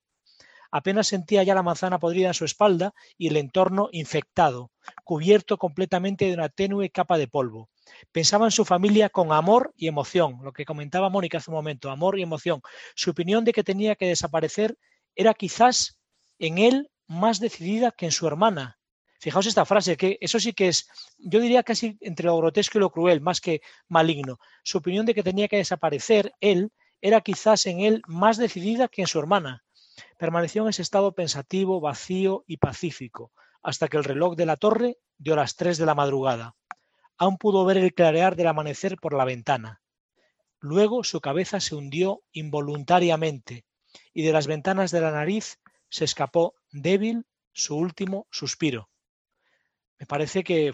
Apenas 0.71 1.07
sentía 1.07 1.43
ya 1.43 1.55
la 1.55 1.63
manzana 1.63 1.99
podrida 1.99 2.27
en 2.27 2.33
su 2.33 2.43
espalda 2.43 2.93
y 3.17 3.29
el 3.29 3.37
entorno 3.37 3.87
infectado, 3.93 4.71
cubierto 5.05 5.57
completamente 5.57 6.25
de 6.25 6.33
una 6.33 6.49
tenue 6.49 6.89
capa 6.89 7.17
de 7.17 7.29
polvo. 7.29 7.70
Pensaba 8.11 8.45
en 8.45 8.51
su 8.51 8.65
familia 8.65 9.09
con 9.09 9.31
amor 9.31 9.73
y 9.75 9.87
emoción, 9.87 10.39
lo 10.43 10.53
que 10.53 10.65
comentaba 10.65 11.09
Mónica 11.09 11.37
hace 11.37 11.51
un 11.51 11.55
momento, 11.55 11.89
amor 11.89 12.19
y 12.19 12.23
emoción. 12.23 12.61
Su 12.95 13.11
opinión 13.11 13.43
de 13.45 13.53
que 13.53 13.63
tenía 13.63 13.95
que 13.95 14.07
desaparecer 14.07 14.77
era 15.15 15.33
quizás 15.33 15.99
en 16.39 16.57
él 16.57 16.91
más 17.07 17.39
decidida 17.39 17.91
que 17.91 18.05
en 18.05 18.11
su 18.11 18.27
hermana. 18.27 18.79
Fijaos 19.19 19.45
esta 19.45 19.65
frase, 19.65 19.97
que 19.97 20.17
eso 20.19 20.39
sí 20.39 20.53
que 20.53 20.67
es, 20.67 20.87
yo 21.19 21.39
diría 21.39 21.61
casi 21.61 21.97
entre 22.01 22.25
lo 22.25 22.37
grotesco 22.37 22.79
y 22.79 22.81
lo 22.81 22.89
cruel, 22.89 23.21
más 23.21 23.39
que 23.39 23.61
maligno. 23.87 24.39
Su 24.63 24.79
opinión 24.79 25.05
de 25.05 25.13
que 25.13 25.21
tenía 25.21 25.47
que 25.47 25.57
desaparecer 25.57 26.33
él 26.39 26.71
era 27.01 27.21
quizás 27.21 27.67
en 27.67 27.81
él 27.81 28.01
más 28.07 28.37
decidida 28.37 28.87
que 28.87 29.01
en 29.01 29.07
su 29.07 29.19
hermana. 29.19 29.63
Permaneció 30.17 30.63
en 30.63 30.69
ese 30.69 30.81
estado 30.81 31.13
pensativo, 31.13 31.79
vacío 31.79 32.43
y 32.47 32.57
pacífico, 32.57 33.31
hasta 33.61 33.87
que 33.87 33.97
el 33.97 34.03
reloj 34.03 34.35
de 34.35 34.45
la 34.47 34.57
torre 34.57 34.97
dio 35.17 35.35
las 35.35 35.55
tres 35.55 35.77
de 35.77 35.85
la 35.85 35.93
madrugada. 35.93 36.55
Aún 37.21 37.37
pudo 37.37 37.63
ver 37.65 37.77
el 37.77 37.93
clarear 37.93 38.35
del 38.35 38.47
amanecer 38.47 38.97
por 38.97 39.13
la 39.13 39.25
ventana. 39.25 39.79
Luego 40.59 41.03
su 41.03 41.21
cabeza 41.21 41.59
se 41.59 41.75
hundió 41.75 42.23
involuntariamente, 42.31 43.63
y 44.11 44.23
de 44.23 44.33
las 44.33 44.47
ventanas 44.47 44.89
de 44.89 45.01
la 45.01 45.11
nariz 45.11 45.59
se 45.87 46.03
escapó 46.03 46.55
débil 46.71 47.27
su 47.53 47.77
último 47.77 48.25
suspiro. 48.31 48.89
Me 49.99 50.07
parece 50.07 50.43
que 50.43 50.69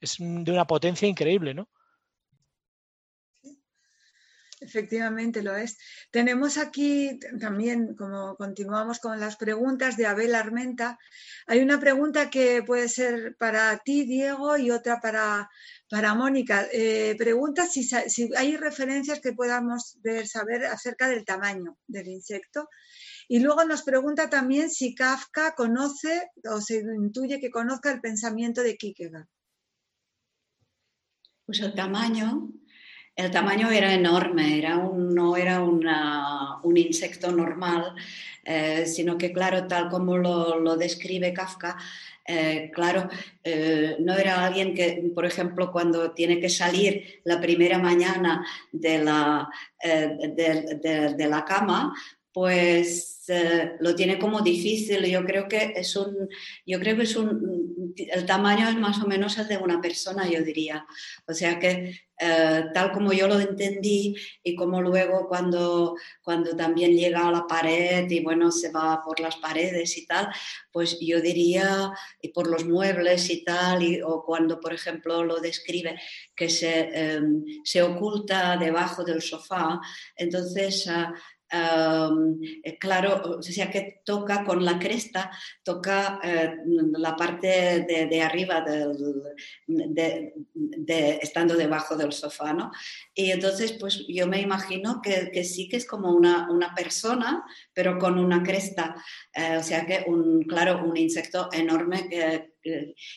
es 0.00 0.16
de 0.18 0.50
una 0.50 0.66
potencia 0.66 1.06
increíble, 1.06 1.52
¿no? 1.52 1.68
Efectivamente 4.60 5.42
lo 5.42 5.56
es. 5.56 5.78
Tenemos 6.10 6.58
aquí 6.58 7.18
también, 7.40 7.94
como 7.94 8.36
continuamos 8.36 8.98
con 8.98 9.18
las 9.18 9.36
preguntas 9.36 9.96
de 9.96 10.06
Abel 10.06 10.34
Armenta, 10.34 10.98
hay 11.46 11.60
una 11.60 11.80
pregunta 11.80 12.28
que 12.28 12.62
puede 12.62 12.88
ser 12.90 13.36
para 13.38 13.78
ti, 13.78 14.04
Diego, 14.04 14.58
y 14.58 14.70
otra 14.70 15.00
para, 15.00 15.48
para 15.88 16.14
Mónica. 16.14 16.68
Eh, 16.72 17.14
pregunta 17.16 17.66
si, 17.66 17.84
si, 17.84 18.30
hay 18.36 18.58
referencias 18.58 19.20
que 19.20 19.32
podamos 19.32 19.98
ver, 20.02 20.28
saber 20.28 20.66
acerca 20.66 21.08
del 21.08 21.24
tamaño 21.24 21.78
del 21.86 22.08
insecto 22.08 22.68
y 23.28 23.38
luego 23.38 23.64
nos 23.64 23.82
pregunta 23.82 24.28
también 24.28 24.70
si 24.70 24.94
Kafka 24.94 25.54
conoce 25.54 26.30
o 26.50 26.60
se 26.60 26.80
intuye 26.80 27.40
que 27.40 27.50
conozca 27.50 27.90
el 27.92 28.00
pensamiento 28.00 28.62
de 28.62 28.76
Kierkegaard. 28.76 29.28
Pues 31.46 31.60
el 31.60 31.74
tamaño, 31.74 32.52
el 33.20 33.30
tamaño 33.30 33.70
era 33.70 33.92
enorme, 33.92 34.58
era 34.58 34.76
no 34.76 35.36
era 35.36 35.62
un 35.62 36.76
insecto 36.76 37.30
normal, 37.30 37.94
eh, 38.44 38.86
sino 38.86 39.18
que, 39.18 39.32
claro, 39.32 39.66
tal 39.66 39.88
como 39.88 40.16
lo, 40.16 40.76
describe 40.76 41.32
Kafka, 41.32 41.76
eh, 42.26 42.70
claro, 42.72 43.08
eh, 43.44 43.96
no 44.00 44.14
era 44.14 44.46
alguien 44.46 44.74
que, 44.74 45.10
por 45.14 45.26
ejemplo, 45.26 45.70
cuando 45.70 46.12
tiene 46.12 46.40
que 46.40 46.48
salir 46.48 47.20
la 47.24 47.40
primera 47.40 47.78
mañana 47.78 48.46
de 48.72 48.98
la, 49.04 49.48
de 49.82 51.26
la 51.28 51.44
cama, 51.44 51.94
pues 52.32 53.24
eh, 53.28 53.76
lo 53.80 53.94
tiene 53.94 54.18
como 54.18 54.40
difícil. 54.40 55.04
Yo 55.06 55.24
creo 55.24 55.48
que 55.48 55.72
es 55.76 55.94
un, 55.96 56.28
yo 56.66 56.78
creo 56.78 56.96
que 56.96 57.02
es 57.02 57.16
un, 57.16 57.94
el 57.96 58.26
tamaño 58.26 58.68
es 58.68 58.76
más 58.76 59.02
o 59.02 59.06
menos 59.06 59.38
el 59.38 59.48
de 59.48 59.58
una 59.58 59.80
persona, 59.80 60.28
yo 60.28 60.42
diría. 60.42 60.86
O 61.26 61.34
sea 61.34 61.58
que 61.58 62.00
eh, 62.22 62.64
tal 62.74 62.92
como 62.92 63.12
yo 63.12 63.26
lo 63.26 63.40
entendí 63.40 64.14
y 64.42 64.54
como 64.54 64.82
luego 64.82 65.26
cuando, 65.26 65.96
cuando 66.22 66.54
también 66.54 66.92
llega 66.92 67.26
a 67.26 67.32
la 67.32 67.46
pared 67.46 68.10
y 68.10 68.20
bueno, 68.20 68.52
se 68.52 68.70
va 68.70 69.02
por 69.02 69.20
las 69.20 69.36
paredes 69.36 69.96
y 69.96 70.06
tal, 70.06 70.28
pues 70.70 70.98
yo 71.00 71.20
diría, 71.20 71.92
y 72.20 72.28
por 72.28 72.46
los 72.46 72.66
muebles 72.66 73.30
y 73.30 73.42
tal, 73.42 74.02
o 74.04 74.22
cuando 74.24 74.60
por 74.60 74.74
ejemplo 74.74 75.24
lo 75.24 75.40
describe 75.40 75.98
que 76.36 76.50
se, 76.50 76.90
em, 76.92 77.44
se 77.64 77.82
oculta 77.82 78.56
debajo 78.56 79.04
del 79.04 79.22
sofá, 79.22 79.80
entonces... 80.16 80.88
Eh, 81.52 82.78
claro, 82.78 83.38
o 83.38 83.42
sea 83.42 83.68
que 83.70 84.02
toca 84.04 84.44
con 84.44 84.64
la 84.64 84.78
cresta, 84.78 85.32
toca 85.64 86.20
eh, 86.22 86.58
la 86.64 87.16
parte 87.16 87.84
de, 87.88 88.22
arriba 88.22 88.64
de, 89.66 90.32
estando 91.20 91.56
debajo 91.56 91.96
del 91.96 92.12
sofá, 92.12 92.52
¿no? 92.52 92.70
Y 93.20 93.30
entonces, 93.32 93.72
pues 93.72 94.06
yo 94.08 94.26
me 94.26 94.40
imagino 94.40 95.02
que, 95.02 95.44
sí 95.44 95.68
que 95.68 95.76
es 95.76 95.86
como 95.86 96.10
una, 96.10 96.50
una 96.50 96.74
persona, 96.74 97.44
pero 97.74 97.98
con 97.98 98.18
una 98.18 98.42
cresta, 98.42 98.96
eh, 99.34 99.58
o 99.58 99.62
sea 99.62 99.84
que, 99.84 100.04
un, 100.06 100.42
claro, 100.44 100.82
un 100.82 100.96
insecto 100.96 101.50
enorme 101.52 102.08
que, 102.08 102.48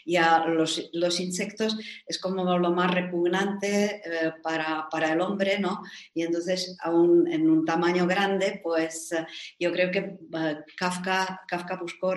ya 0.05 0.45
los, 0.45 0.89
los, 0.93 1.19
insectos 1.19 1.77
es 2.05 2.17
como 2.17 2.57
lo 2.57 2.71
más 2.71 2.93
repugnante 2.93 4.01
para, 4.41 4.87
para, 4.89 5.11
el 5.11 5.19
hombre, 5.19 5.59
¿no? 5.59 5.81
Y 6.13 6.23
entonces, 6.23 6.77
aún 6.81 7.29
en 7.29 7.49
un 7.49 7.65
tamaño 7.65 8.07
grande, 8.07 8.61
pues 8.63 9.13
yo 9.59 9.73
creo 9.73 9.91
que 9.91 10.17
Kafka, 10.77 11.41
Kafka 11.45 11.75
buscó, 11.75 12.13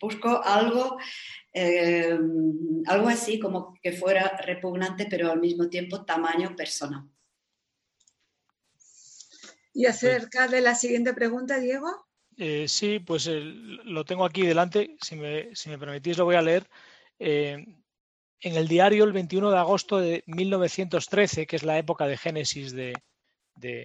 buscó 0.00 0.40
algo 0.44 0.98
algo 1.52 3.08
así 3.08 3.40
como 3.40 3.74
que 3.82 3.92
fuera 3.92 4.36
repugnante, 4.44 5.06
pero 5.10 5.30
al 5.30 5.40
mismo 5.40 5.68
tiempo 5.68 6.04
tamaño 6.04 6.54
persona. 6.54 7.08
Y 9.72 9.86
acerca 9.86 10.48
de 10.48 10.60
la 10.60 10.74
siguiente 10.74 11.14
pregunta, 11.14 11.58
Diego. 11.58 12.06
Eh, 12.36 12.66
sí, 12.68 12.98
pues 13.00 13.26
lo 13.26 14.04
tengo 14.04 14.24
aquí 14.24 14.46
delante. 14.46 14.96
Si 15.02 15.16
me, 15.16 15.78
permitís, 15.78 16.16
lo 16.16 16.24
voy 16.24 16.36
a 16.36 16.42
leer. 16.42 16.68
Eh, 17.18 17.64
en 18.40 18.54
el 18.56 18.66
diario, 18.66 19.04
el 19.04 19.12
21 19.12 19.50
de 19.50 19.58
agosto 19.58 19.98
de 19.98 20.24
1913, 20.26 21.46
que 21.46 21.56
es 21.56 21.62
la 21.62 21.78
época 21.78 22.06
de 22.06 22.16
génesis 22.16 22.72
de, 22.72 22.94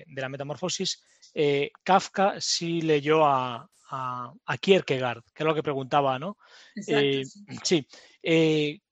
la 0.07 0.29
metamorfosis, 0.29 1.03
eh, 1.35 1.69
Kafka 1.83 2.41
sí 2.41 2.81
leyó 2.81 3.23
a, 3.25 3.69
a, 3.91 4.57
Kierkegaard, 4.59 5.21
que 5.33 5.43
es 5.43 5.45
lo 5.45 5.53
que 5.53 5.61
preguntaba, 5.61 6.17
¿no? 6.17 6.37
sí. 7.63 7.87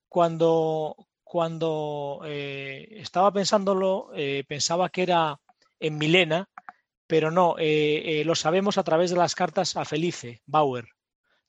cuando 0.08 0.96
cuando 1.24 2.22
estaba 2.24 3.34
pensándolo, 3.34 4.12
pensaba 4.48 4.89
que 4.89 5.02
era 5.02 5.39
en 5.80 5.98
Milena, 5.98 6.48
pero 7.08 7.30
no, 7.30 7.56
eh, 7.60 8.22
eh, 8.22 8.26
lo 8.26 8.36
sabemos 8.36 8.78
a 8.78 8.84
través 8.84 9.12
de 9.12 9.18
las 9.18 9.36
cartas 9.36 9.76
a 9.76 9.86
Felice, 9.86 10.41
Bauer. 10.46 10.88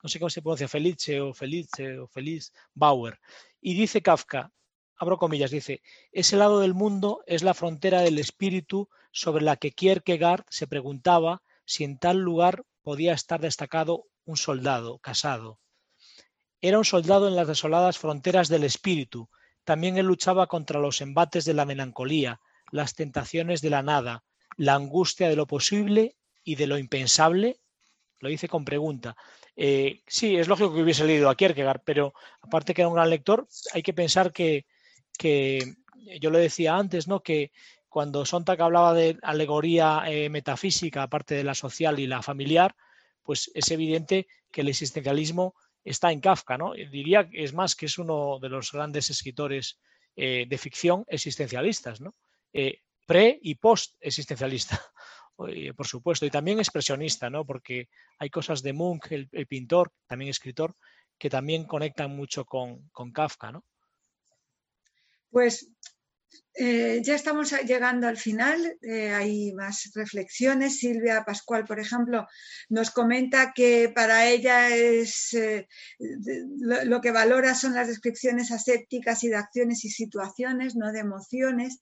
No 0.03 0.09
sé 0.09 0.19
cómo 0.19 0.29
se 0.29 0.43
pronuncia, 0.43 0.69
Felice 0.69 1.21
o 1.21 1.33
Felice 1.33 1.99
o 1.99 2.09
Feliz, 2.09 2.53
Bauer. 2.75 3.19
Y 3.61 3.75
dice 3.75 4.03
Kafka, 4.03 4.53
abro 4.97 5.17
comillas, 5.17 5.51
dice, 5.51 5.81
ese 6.13 6.37
lado 6.37 6.61
del 6.61 6.75
mundo 6.75 7.23
es 7.27 7.43
la 7.43 7.55
frontera 7.55 8.03
del 8.03 8.19
espíritu 8.19 8.91
sobre 9.15 9.45
la 9.45 9.57
que 9.57 9.71
Kierkegaard 9.71 10.45
se 10.51 10.67
preguntaba 10.67 11.41
si 11.65 11.85
en 11.85 11.99
tal 11.99 12.19
lugar 12.19 12.65
podía 12.83 13.15
estar 13.15 13.41
destacado 13.41 14.07
un 14.25 14.37
soldado 14.37 14.99
casado. 14.99 15.61
Era 16.61 16.79
un 16.79 16.85
soldado 16.85 17.29
en 17.29 17.37
las 17.37 17.47
desoladas 17.47 17.97
fronteras 17.97 18.49
del 18.49 18.65
espíritu. 18.65 19.31
También 19.63 19.97
él 19.99 20.07
luchaba 20.07 20.49
contra 20.49 20.81
los 20.81 21.01
embates 21.01 21.45
de 21.45 21.55
la 21.55 21.65
melancolía, 21.65 22.41
las 22.73 22.95
tentaciones 22.95 23.61
de 23.63 23.71
la 23.71 23.83
nada, 23.83 24.25
la 24.57 24.75
angustia 24.75 25.29
de 25.29 25.37
lo 25.37 25.47
posible 25.47 26.17
y 26.43 26.57
de 26.57 26.67
lo 26.67 26.77
impensable? 26.77 27.61
Lo 28.19 28.29
dice 28.29 28.49
con 28.49 28.65
pregunta. 28.65 29.17
Eh, 29.55 30.03
sí, 30.09 30.37
es 30.37 30.49
lógico 30.49 30.75
que 30.75 30.83
hubiese 30.83 31.05
leído 31.05 31.31
a 31.31 31.37
Kierkegaard, 31.37 31.83
pero 31.85 32.15
aparte 32.43 32.75
que 32.75 32.83
era 32.83 32.89
un 32.89 32.95
gran 32.95 33.11
lector, 33.11 33.47
hay 33.73 33.83
que 33.83 33.93
pensar 33.93 34.33
que, 34.33 34.67
yo 36.21 36.31
lo 36.31 36.39
decía 36.39 36.77
antes, 36.77 37.07
¿no? 37.07 37.23
Que 37.23 37.53
cuando 37.95 38.27
Sontag 38.27 38.61
hablaba 38.61 38.93
de 38.93 39.17
alegoría 39.23 40.03
eh, 40.09 40.29
metafísica, 40.29 41.05
aparte 41.05 41.37
de 41.37 41.45
la 41.45 41.55
social 41.55 42.01
y 42.01 42.09
la 42.09 42.23
familiar, 42.23 42.75
pues 43.23 43.53
es 43.55 43.71
evidente 43.71 44.27
que 44.51 44.63
el 44.63 44.69
existencialismo 44.69 45.55
está 45.85 46.11
en 46.11 46.21
Kafka, 46.21 46.59
¿no? 46.59 46.73
Diría, 46.73 47.29
es 47.33 47.55
más, 47.55 47.77
que 47.77 47.87
es 47.87 47.97
uno 47.97 48.41
de 48.41 48.49
los 48.49 48.73
grandes 48.73 49.11
escritores 49.11 49.79
eh, 50.17 50.45
de 50.49 50.59
ficción 50.59 51.05
existencialistas, 51.07 52.01
¿no? 52.01 52.17
pre 53.07 53.39
y 53.41 53.55
post 53.55 53.95
existencialista, 54.01 54.83
por 55.77 55.87
supuesto, 55.87 56.27
y 56.27 56.31
también 56.31 56.59
expresionista, 56.59 57.31
¿no? 57.31 57.47
Porque 57.47 57.89
hay 58.19 58.29
cosas 58.29 58.61
de 58.65 58.73
Munch, 58.73 59.13
el, 59.13 59.47
pintor, 59.47 59.93
también 60.09 60.31
escritor, 60.31 60.75
que 61.17 61.31
también 61.31 61.65
conectan 61.65 62.11
mucho 62.11 62.45
con, 62.45 62.91
Kafka, 63.13 63.53
¿no? 63.53 63.63
Pues 65.31 65.71
eh, 66.57 67.01
ya 67.03 67.17
estamos 67.17 67.53
llegando 67.67 68.07
al 68.07 68.17
final, 68.17 68.79
eh, 68.81 69.13
hay 69.13 69.53
más 69.55 69.91
reflexiones. 69.95 70.79
Silvia 70.79 71.25
Pascual, 71.25 71.65
por 71.65 71.81
ejemplo, 71.81 72.29
nos 72.69 72.93
comenta 72.93 73.53
que 73.53 73.91
para 73.93 74.29
ella 74.29 74.69
es 74.75 75.35
eh, 75.35 75.67
lo, 75.99 77.01
que 77.01 77.11
valora 77.11 77.57
son 77.57 77.75
las 77.75 77.89
descripciones 77.89 78.53
asépticas 78.53 79.25
y 79.25 79.29
de 79.29 79.37
acciones 79.37 79.85
y 79.85 79.91
situaciones, 79.91 80.77
no 80.77 80.93
de 80.93 81.01
emociones. 81.01 81.81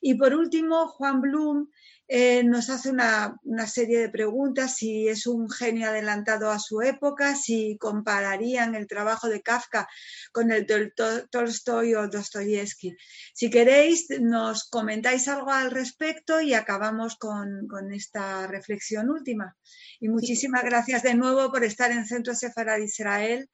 Y 0.00 0.14
por 0.14 0.34
último, 0.34 0.86
Juan 0.86 1.20
Blum 1.20 1.68
eh, 2.14 2.44
nos 2.44 2.68
hace 2.68 2.90
una, 2.90 3.38
serie 3.66 3.98
de 3.98 4.10
preguntas, 4.10 4.76
si 4.76 5.08
es 5.08 5.26
un 5.26 5.48
genio 5.48 5.88
adelantado 5.88 6.50
a 6.50 6.58
su 6.58 6.82
época, 6.82 7.34
si 7.34 7.78
compararían 7.80 8.74
el 8.74 8.86
trabajo 8.86 9.30
de 9.30 9.40
Kafka 9.40 9.88
con 10.30 10.52
el 10.52 10.66
de 10.66 10.92
Tolstoy 11.30 11.94
o 11.94 12.08
Dostoyevsky. 12.08 12.94
Si 13.32 13.48
queréis, 13.48 14.08
nos 14.20 14.68
comentáis 14.68 15.26
algo 15.26 15.52
al 15.52 15.70
respecto 15.70 16.42
y 16.42 16.52
acabamos 16.52 17.16
con, 17.16 17.66
con 17.66 17.94
esta 17.94 18.46
reflexión 18.46 19.08
última. 19.08 19.56
Y 19.98 20.10
muchísimas 20.10 20.64
gracias 20.64 21.02
de 21.02 21.14
nuevo 21.14 21.50
por 21.50 21.64
estar 21.64 21.92
en 21.92 22.04
Centro 22.04 22.34
Sefarad 22.34 22.80
Israel 22.80 23.48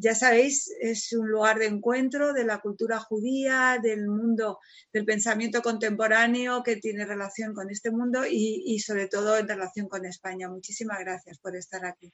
ya 0.00 0.14
sabéis, 0.14 0.70
es 0.80 1.12
un 1.12 1.28
lugar 1.28 1.58
de 1.58 1.66
encuentro 1.66 2.32
de 2.32 2.44
la 2.44 2.60
cultura 2.60 3.00
judía, 3.00 3.78
del 3.82 4.06
mundo, 4.06 4.60
del 4.92 5.04
pensamiento 5.04 5.60
contemporáneo 5.60 6.62
que 6.62 6.76
tiene 6.76 7.04
relación 7.04 7.52
con 7.52 7.68
este 7.70 7.90
mundo 7.90 8.22
y, 8.28 8.78
sobre 8.78 9.08
todo 9.08 9.36
en 9.36 9.48
relación 9.48 9.88
con 9.88 10.06
España. 10.06 10.48
Muchísimas 10.48 11.00
gracias 11.00 11.38
por 11.38 11.56
estar 11.56 11.84
aquí. 11.84 12.12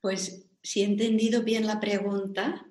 Pues 0.00 0.46
si 0.62 0.80
he 0.80 0.84
entendido 0.84 1.42
bien 1.42 1.66
la 1.66 1.78
pregunta, 1.80 2.66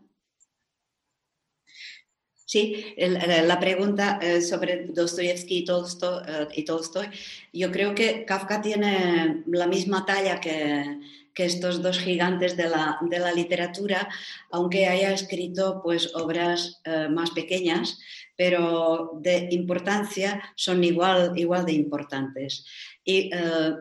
Sí, 2.46 2.94
la 2.98 3.60
pregunta 3.60 4.20
eh, 4.22 4.40
sobre 4.40 4.86
Dostoyevsky 4.86 5.60
y 5.60 5.66
eh, 5.66 6.48
y 6.54 6.66
Tolstoy, 6.66 7.08
yo 7.52 7.72
creo 7.72 7.96
que 7.96 8.26
Kafka 8.26 8.62
tiene 8.62 9.44
la 9.48 9.66
misma 9.66 10.06
talla 10.06 10.40
que, 10.40 11.00
que 11.34 11.46
estos 11.46 11.82
dos 11.82 12.00
gigantes 12.00 12.56
de 12.56 12.70
la, 12.70 12.98
de 13.02 13.20
la 13.20 13.32
literatura, 13.32 14.08
aunque 14.52 14.88
haya 14.88 15.12
escrito 15.12 15.82
pues, 15.84 16.14
obras 16.16 16.82
eh, 16.86 17.08
más 17.10 17.32
pequeñas, 17.32 18.00
pero 18.36 19.20
de 19.22 19.50
importancia 19.52 20.42
son 20.56 20.84
igual, 20.84 21.34
igual 21.36 21.66
de 21.66 21.74
importantes. 21.74 22.66
Y 23.04 23.30
eh, 23.34 23.74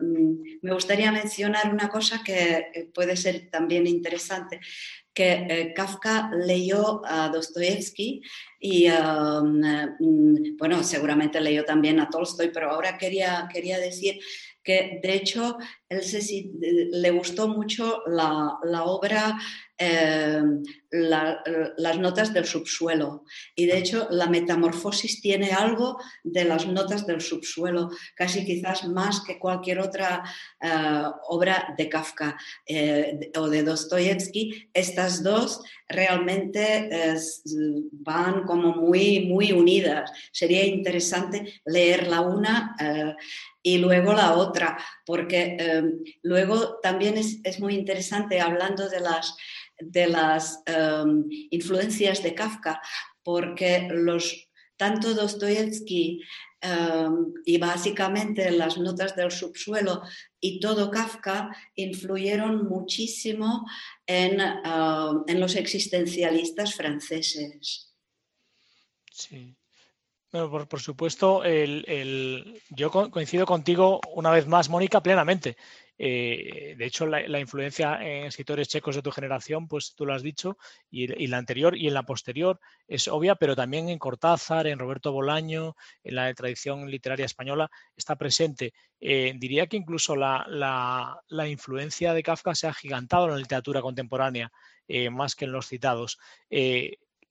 me 0.61 0.73
gustaría 0.73 1.11
mencionar 1.11 1.71
una 1.73 1.89
cosa 1.89 2.21
que 2.23 2.89
puede 2.93 3.15
ser 3.15 3.49
también 3.49 3.87
interesante, 3.87 4.59
que 5.13 5.31
eh, 5.31 5.73
Kafka 5.75 6.31
leyó 6.35 7.01
a 7.05 7.29
Dostoevsky 7.29 8.21
y, 8.59 8.87
bueno, 10.57 10.83
seguramente 10.83 11.39
leyó 11.39 11.63
también 11.65 11.99
a 11.99 12.09
Tolstoy, 12.09 12.49
pero 12.49 12.71
ahora 12.71 12.97
quería, 12.97 13.47
quería 13.51 13.77
decir 13.77 14.19
que 14.63 14.99
de 15.03 15.13
hecho 15.13 15.57
él 15.89 16.01
le 16.91 17.11
gustó 17.11 17.47
mucho 17.47 18.01
la, 18.07 18.83
obra 18.85 19.37
eh, 19.77 20.41
Las 20.91 21.99
notas 21.99 22.33
del 22.33 22.45
subsuelo 22.45 23.25
y 23.55 23.65
de 23.65 23.77
hecho 23.77 24.07
la 24.09 24.27
metamorfosis 24.27 25.21
tiene 25.21 25.51
algo 25.51 25.99
de 26.23 26.45
las 26.45 26.65
notas 26.67 27.05
del 27.05 27.21
subsuelo, 27.21 27.89
casi 28.15 28.45
quizás 28.45 28.87
más 28.87 29.21
que 29.21 29.37
cualquier 29.37 29.79
otra 29.79 30.23
eh, 30.61 31.03
obra 31.27 31.73
de 31.77 31.89
Kafka 31.89 32.37
eh, 32.65 33.31
o 33.35 33.49
de 33.49 33.63
Dostoyevsky. 33.63 34.69
Estas 34.73 35.21
dos 35.23 35.61
realmente 35.87 36.89
van 37.91 38.43
como 38.43 38.75
muy, 38.75 39.25
muy 39.27 39.51
unidas. 39.51 40.11
Sería 40.31 40.65
interesante 40.65 41.61
leer 41.65 42.07
la 42.07 42.21
una 42.21 42.75
y 43.63 43.77
luego 43.77 44.13
la 44.13 44.33
otra, 44.35 44.77
porque 45.05 45.55
em, 45.57 46.03
luego 46.21 46.79
también 46.81 47.17
es, 47.17 47.59
muy 47.59 47.75
interesante 47.75 48.41
hablando 48.41 48.89
de 48.89 48.99
las, 48.99 49.35
de 49.79 50.07
las 50.07 50.61
em, 50.65 51.25
influencias 51.49 52.21
de 52.21 52.35
Kafka, 52.35 52.81
porque 53.23 53.87
los, 53.89 54.49
tanto 54.75 55.13
Dostoyevsky 55.13 56.21
em, 56.59 57.33
y 57.45 57.57
básicamente 57.57 58.51
las 58.51 58.77
notas 58.77 59.15
del 59.15 59.31
subsuelo 59.31 60.01
y 60.41 60.59
todo 60.59 60.91
Kafka 60.91 61.55
influyeron 61.75 62.67
muchísimo 62.67 63.65
en, 64.05 64.41
en 64.41 65.39
los 65.39 65.55
existencialistas 65.55 66.75
franceses. 66.75 67.93
Sí. 69.09 69.55
Bueno, 70.33 70.67
por, 70.67 70.81
supuesto, 70.81 71.43
el, 71.43 72.59
yo 72.71 72.89
coincido 72.89 73.45
contigo 73.45 74.01
una 74.15 74.31
vez 74.31 74.47
más, 74.47 74.67
Mónica, 74.67 75.03
plenamente. 75.03 75.57
Eh, 75.95 76.73
de 76.75 76.85
hecho, 76.85 77.05
la, 77.05 77.39
influencia 77.39 78.01
en 78.01 78.25
escritores 78.25 78.67
checos 78.67 78.95
de 78.95 79.03
tu 79.03 79.11
generación, 79.11 79.67
pues 79.67 79.93
tú 79.93 80.07
lo 80.07 80.13
has 80.15 80.23
dicho, 80.23 80.57
y, 80.89 81.27
la 81.27 81.37
anterior 81.37 81.77
y 81.77 81.87
en 81.87 81.93
la 81.93 82.01
posterior 82.01 82.59
es 82.87 83.07
obvia, 83.07 83.35
pero 83.35 83.55
también 83.55 83.89
en 83.89 83.99
Cortázar, 83.99 84.65
en 84.65 84.79
Roberto 84.79 85.11
Bolaño, 85.11 85.75
en 86.03 86.15
la 86.15 86.33
tradición 86.33 86.89
literaria 86.89 87.27
española, 87.27 87.69
está 87.95 88.15
presente. 88.15 88.73
Eh, 88.99 89.33
diría 89.37 89.67
que 89.67 89.77
incluso 89.77 90.15
la, 90.15 91.21
influencia 91.47 92.15
de 92.15 92.23
Kafka 92.23 92.55
se 92.55 92.65
ha 92.65 92.73
gigantado 92.73 93.25
en 93.25 93.33
la 93.33 93.37
literatura 93.37 93.83
contemporánea, 93.83 94.51
eh, 94.87 95.11
más 95.11 95.35
que 95.35 95.45
en 95.45 95.51
los 95.51 95.67
citados. 95.67 96.17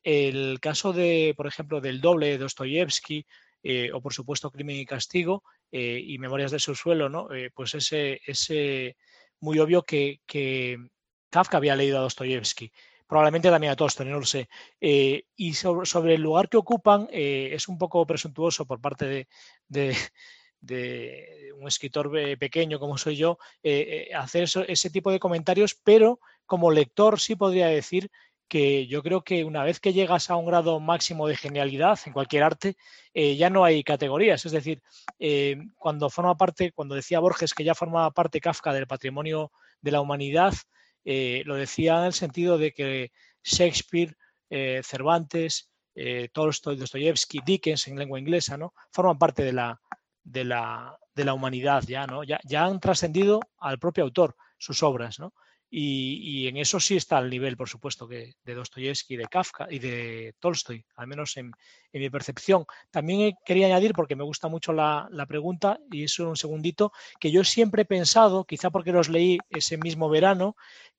El 0.03 0.59
caso 0.61 0.93
de, 0.93 1.35
por 1.37 1.47
ejemplo, 1.47 1.81
del 1.81 2.01
doble 2.01 2.29
de 2.29 2.39
Dostoyevsky, 2.39 3.27
eh, 3.65 3.93
o 3.93 4.01
por 4.01 4.13
supuesto 4.13 4.51
Crimen 4.51 4.77
y 4.77 4.87
Castigo 4.87 5.45
eh, 5.71 6.03
y 6.05 6.19
Memorias 6.19 6.51
de 6.51 6.59
su 6.59 6.75
suelo, 6.75 7.09
¿no? 7.09 7.33
Eh, 7.33 7.51
pues 7.55 7.75
ese, 7.75 8.21
ese 8.27 8.97
muy 9.41 9.59
obvio 9.61 9.83
que, 9.83 10.21
Kafka 11.31 11.59
había 11.59 11.77
leído 11.77 11.99
a 11.99 12.03
Dostoyevsky, 12.03 12.73
probablemente 13.07 13.51
también 13.51 13.73
a 13.73 13.77
Tolstoy, 13.77 14.07
no 14.07 14.19
lo 14.19 14.27
sé. 14.27 14.49
y 14.81 15.55
sobre, 15.55 16.15
el 16.15 16.21
lugar 16.21 16.49
que 16.49 16.59
ocupan 16.59 17.09
es 17.11 17.69
un 17.69 17.79
poco 17.79 18.05
presuntuoso 18.07 18.67
por 18.67 18.81
parte 18.83 19.27
de, 19.69 19.97
un 21.57 21.67
escritor 21.67 22.11
pequeño 22.39 22.79
como 22.79 22.99
soy 22.99 23.17
yo, 23.17 23.39
hacer 24.15 24.47
ese 24.69 24.91
tipo 24.91 25.11
de 25.11 25.19
comentarios, 25.19 25.75
pero 25.75 26.21
como 26.45 26.71
lector 26.71 27.19
sí 27.19 27.35
podría 27.35 27.69
decir 27.69 28.11
que 28.53 28.87
yo 28.87 29.03
creo 29.03 29.25
que 29.25 29.45
una 29.45 29.65
vez 29.65 29.81
que 29.81 29.95
llegas 29.95 30.29
a 30.29 30.37
un 30.37 30.45
grado 30.45 30.79
máximo 30.79 31.27
de 31.27 31.37
genialidad 31.37 31.99
en 32.05 32.13
cualquier 32.13 32.43
arte, 32.43 32.77
eh, 33.15 33.35
ya 33.35 33.49
no 33.49 33.65
hay 33.65 33.83
categorías. 33.83 34.45
Es 34.45 34.53
decir, 34.53 34.83
eh, 35.19 35.57
cuando 35.79 36.11
forma 36.11 36.37
parte, 36.37 36.71
cuando 36.71 36.95
decía 36.95 37.19
Borges 37.19 37.55
que 37.55 37.65
ya 37.65 37.75
formaba 37.75 38.11
parte 38.11 38.43
Kafka 38.43 38.75
del 38.75 38.87
patrimonio 38.87 39.53
de 39.81 39.93
la 39.93 40.03
humanidad, 40.03 40.53
eh, 41.03 41.43
lo 41.47 41.55
decía 41.55 41.99
en 42.01 42.05
el 42.05 42.13
sentido 42.13 42.59
de 42.59 42.73
que 42.75 43.11
Shakespeare, 43.43 44.19
Cervantes, 44.83 45.71
Tolstoy, 46.33 46.77
Dostoyevsky, 46.77 47.41
Dickens 47.43 47.89
en 47.89 47.99
lengua 47.99 48.19
inglesa, 48.19 48.59
¿no? 48.59 48.75
Forman 48.91 49.19
parte 49.19 49.45
de 49.45 49.55
la, 49.55 49.81
de 50.25 50.45
la, 50.45 50.99
de 51.15 51.25
la 51.25 51.33
humanidad 51.33 51.85
ya, 51.87 52.07
¿no? 52.07 52.23
Ya, 52.23 52.39
ya 52.45 52.67
han 52.67 52.81
trascendido 52.81 53.41
al 53.59 53.79
propio 53.79 54.05
autor 54.05 54.37
sus 54.59 54.83
obras, 54.83 55.19
¿no? 55.19 55.33
Y, 55.75 56.49
en 56.49 56.59
eso 56.59 56.79
sí 56.79 56.97
está 56.97 57.19
el 57.19 57.31
nivel, 57.31 57.57
por 57.57 57.67
supuesto, 57.67 58.07
que 58.07 58.35
de 58.45 58.55
Dostoyevsky, 58.55 59.17
de 59.17 59.25
Kafka 59.25 59.69
y 59.71 59.79
de 59.79 60.35
Tolstoy, 60.39 60.85
al 60.97 61.07
menos 61.07 61.35
en, 61.39 61.51
mi 61.95 62.11
percepción. 62.11 62.67
También 62.91 63.35
quería 63.43 63.69
añadir, 63.69 63.95
porque 63.95 64.15
me 64.15 64.23
gusta 64.23 64.49
mucho 64.49 64.75
la, 64.75 65.09
pregunta, 65.27 65.79
y 65.91 66.05
eso 66.05 66.29
un 66.29 66.37
segundito, 66.37 66.93
que 67.19 67.31
yo 67.31 67.43
siempre 67.43 67.83
he 67.83 67.85
pensado, 67.87 68.45
quizá 68.45 68.69
porque 68.69 68.93
los 68.93 69.09
leí 69.09 69.39
ese 69.49 69.79
mismo 69.79 70.11
verano, 70.11 70.57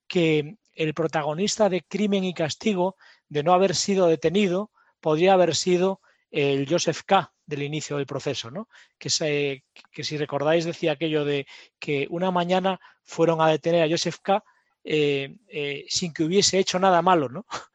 que 0.08 0.56
el 0.74 0.96
protagonista 0.96 1.70
de 1.70 1.84
Crimen 1.84 2.24
y 2.24 2.34
Castigo, 2.34 2.96
de 3.30 3.44
no 3.44 3.54
haber 3.54 3.76
sido 3.76 4.08
detenido, 4.08 4.72
podría 5.02 5.34
haber 5.34 5.54
sido 5.56 6.02
el 6.32 6.68
Joseph 6.68 7.02
K. 7.06 7.32
del 7.46 7.62
inicio 7.62 7.98
del 7.98 8.08
proceso, 8.08 8.50
¿no? 8.50 8.68
Que, 8.98 9.62
que 9.92 10.04
si 10.04 10.18
recordáis 10.18 10.66
decía 10.66 10.94
aquello 10.94 11.26
de 11.26 11.46
que 11.78 12.08
una 12.10 12.32
mañana 12.32 12.80
fueron 13.04 13.40
a 13.40 13.50
detener 13.50 13.84
a 13.84 13.90
Joseph 13.90 14.18
K 14.24 14.44
eh, 14.84 15.38
eh, 15.48 15.86
sin 15.88 16.14
que 16.14 16.24
hubiese 16.24 16.60
hecho 16.60 16.78
nada 16.80 17.02
malo, 17.02 17.30
¿no? 17.30 17.46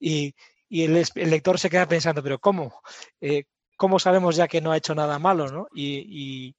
Y, 0.00 0.34
el, 0.70 0.92
lector 1.30 1.58
se 1.58 1.70
queda 1.70 1.86
pensando, 1.86 2.22
pero 2.22 2.38
¿cómo? 2.38 2.82
Eh, 3.20 3.44
¿Cómo 3.76 3.98
sabemos 3.98 4.34
ya 4.36 4.48
que 4.48 4.60
no 4.60 4.72
ha 4.72 4.76
hecho 4.76 4.94
nada 4.94 5.18
malo, 5.18 5.48
¿no? 5.50 5.68
Y, 5.72 6.54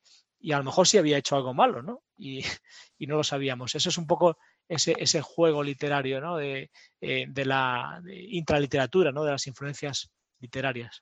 a 0.51 0.57
lo 0.57 0.63
mejor 0.63 0.87
sí 0.87 0.97
había 0.97 1.17
hecho 1.17 1.35
algo 1.35 1.53
malo, 1.53 1.81
¿no? 1.83 2.01
Y, 2.17 2.39
no 3.07 3.17
lo 3.17 3.23
sabíamos. 3.23 3.75
Eso 3.75 3.89
es 3.89 3.97
un 3.97 4.07
poco 4.07 4.37
ese, 4.67 5.21
juego 5.21 5.61
literario, 5.61 6.21
¿no? 6.21 6.37
De, 6.37 6.71
de 7.01 7.45
la 7.45 8.01
intraliteratura, 8.07 9.11
¿no? 9.11 9.23
De 9.23 9.31
las 9.31 9.47
influencias 9.47 10.09
literarias. 10.39 11.01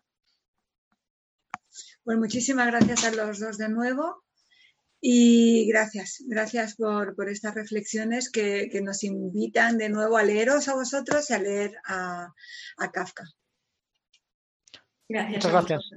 Pues 2.04 2.18
muchísimas 2.18 2.68
gracias 2.68 3.04
a 3.06 3.12
los 3.12 3.40
dos 3.40 3.58
de 3.58 3.70
nuevo. 3.70 4.23
Y 5.06 5.68
gracias, 5.68 6.24
gracias 6.30 6.78
por, 6.78 7.14
estas 7.28 7.54
reflexiones 7.56 8.32
que, 8.32 8.70
nos 8.82 9.04
invitan 9.04 9.78
de 9.78 9.90
nuevo 9.90 10.16
a 10.16 10.24
leeros 10.24 10.70
a 10.70 10.76
vosotros 10.76 11.30
y 11.30 11.34
a 11.34 11.40
leer 11.40 11.76
a, 11.84 12.34
a 12.78 12.92
Kafka. 12.94 13.26
Gracias. 15.10 15.34
Muchas 15.34 15.52
gracias. 15.52 15.90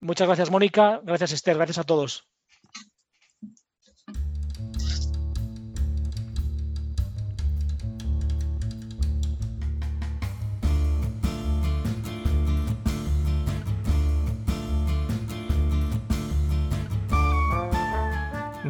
Muchas 0.00 0.26
gracias, 0.28 0.50
Mónica. 0.50 1.02
Gracias, 1.04 1.32
Esther. 1.32 1.56
Gracias 1.56 1.76
a 1.76 1.84
todos. 1.84 2.26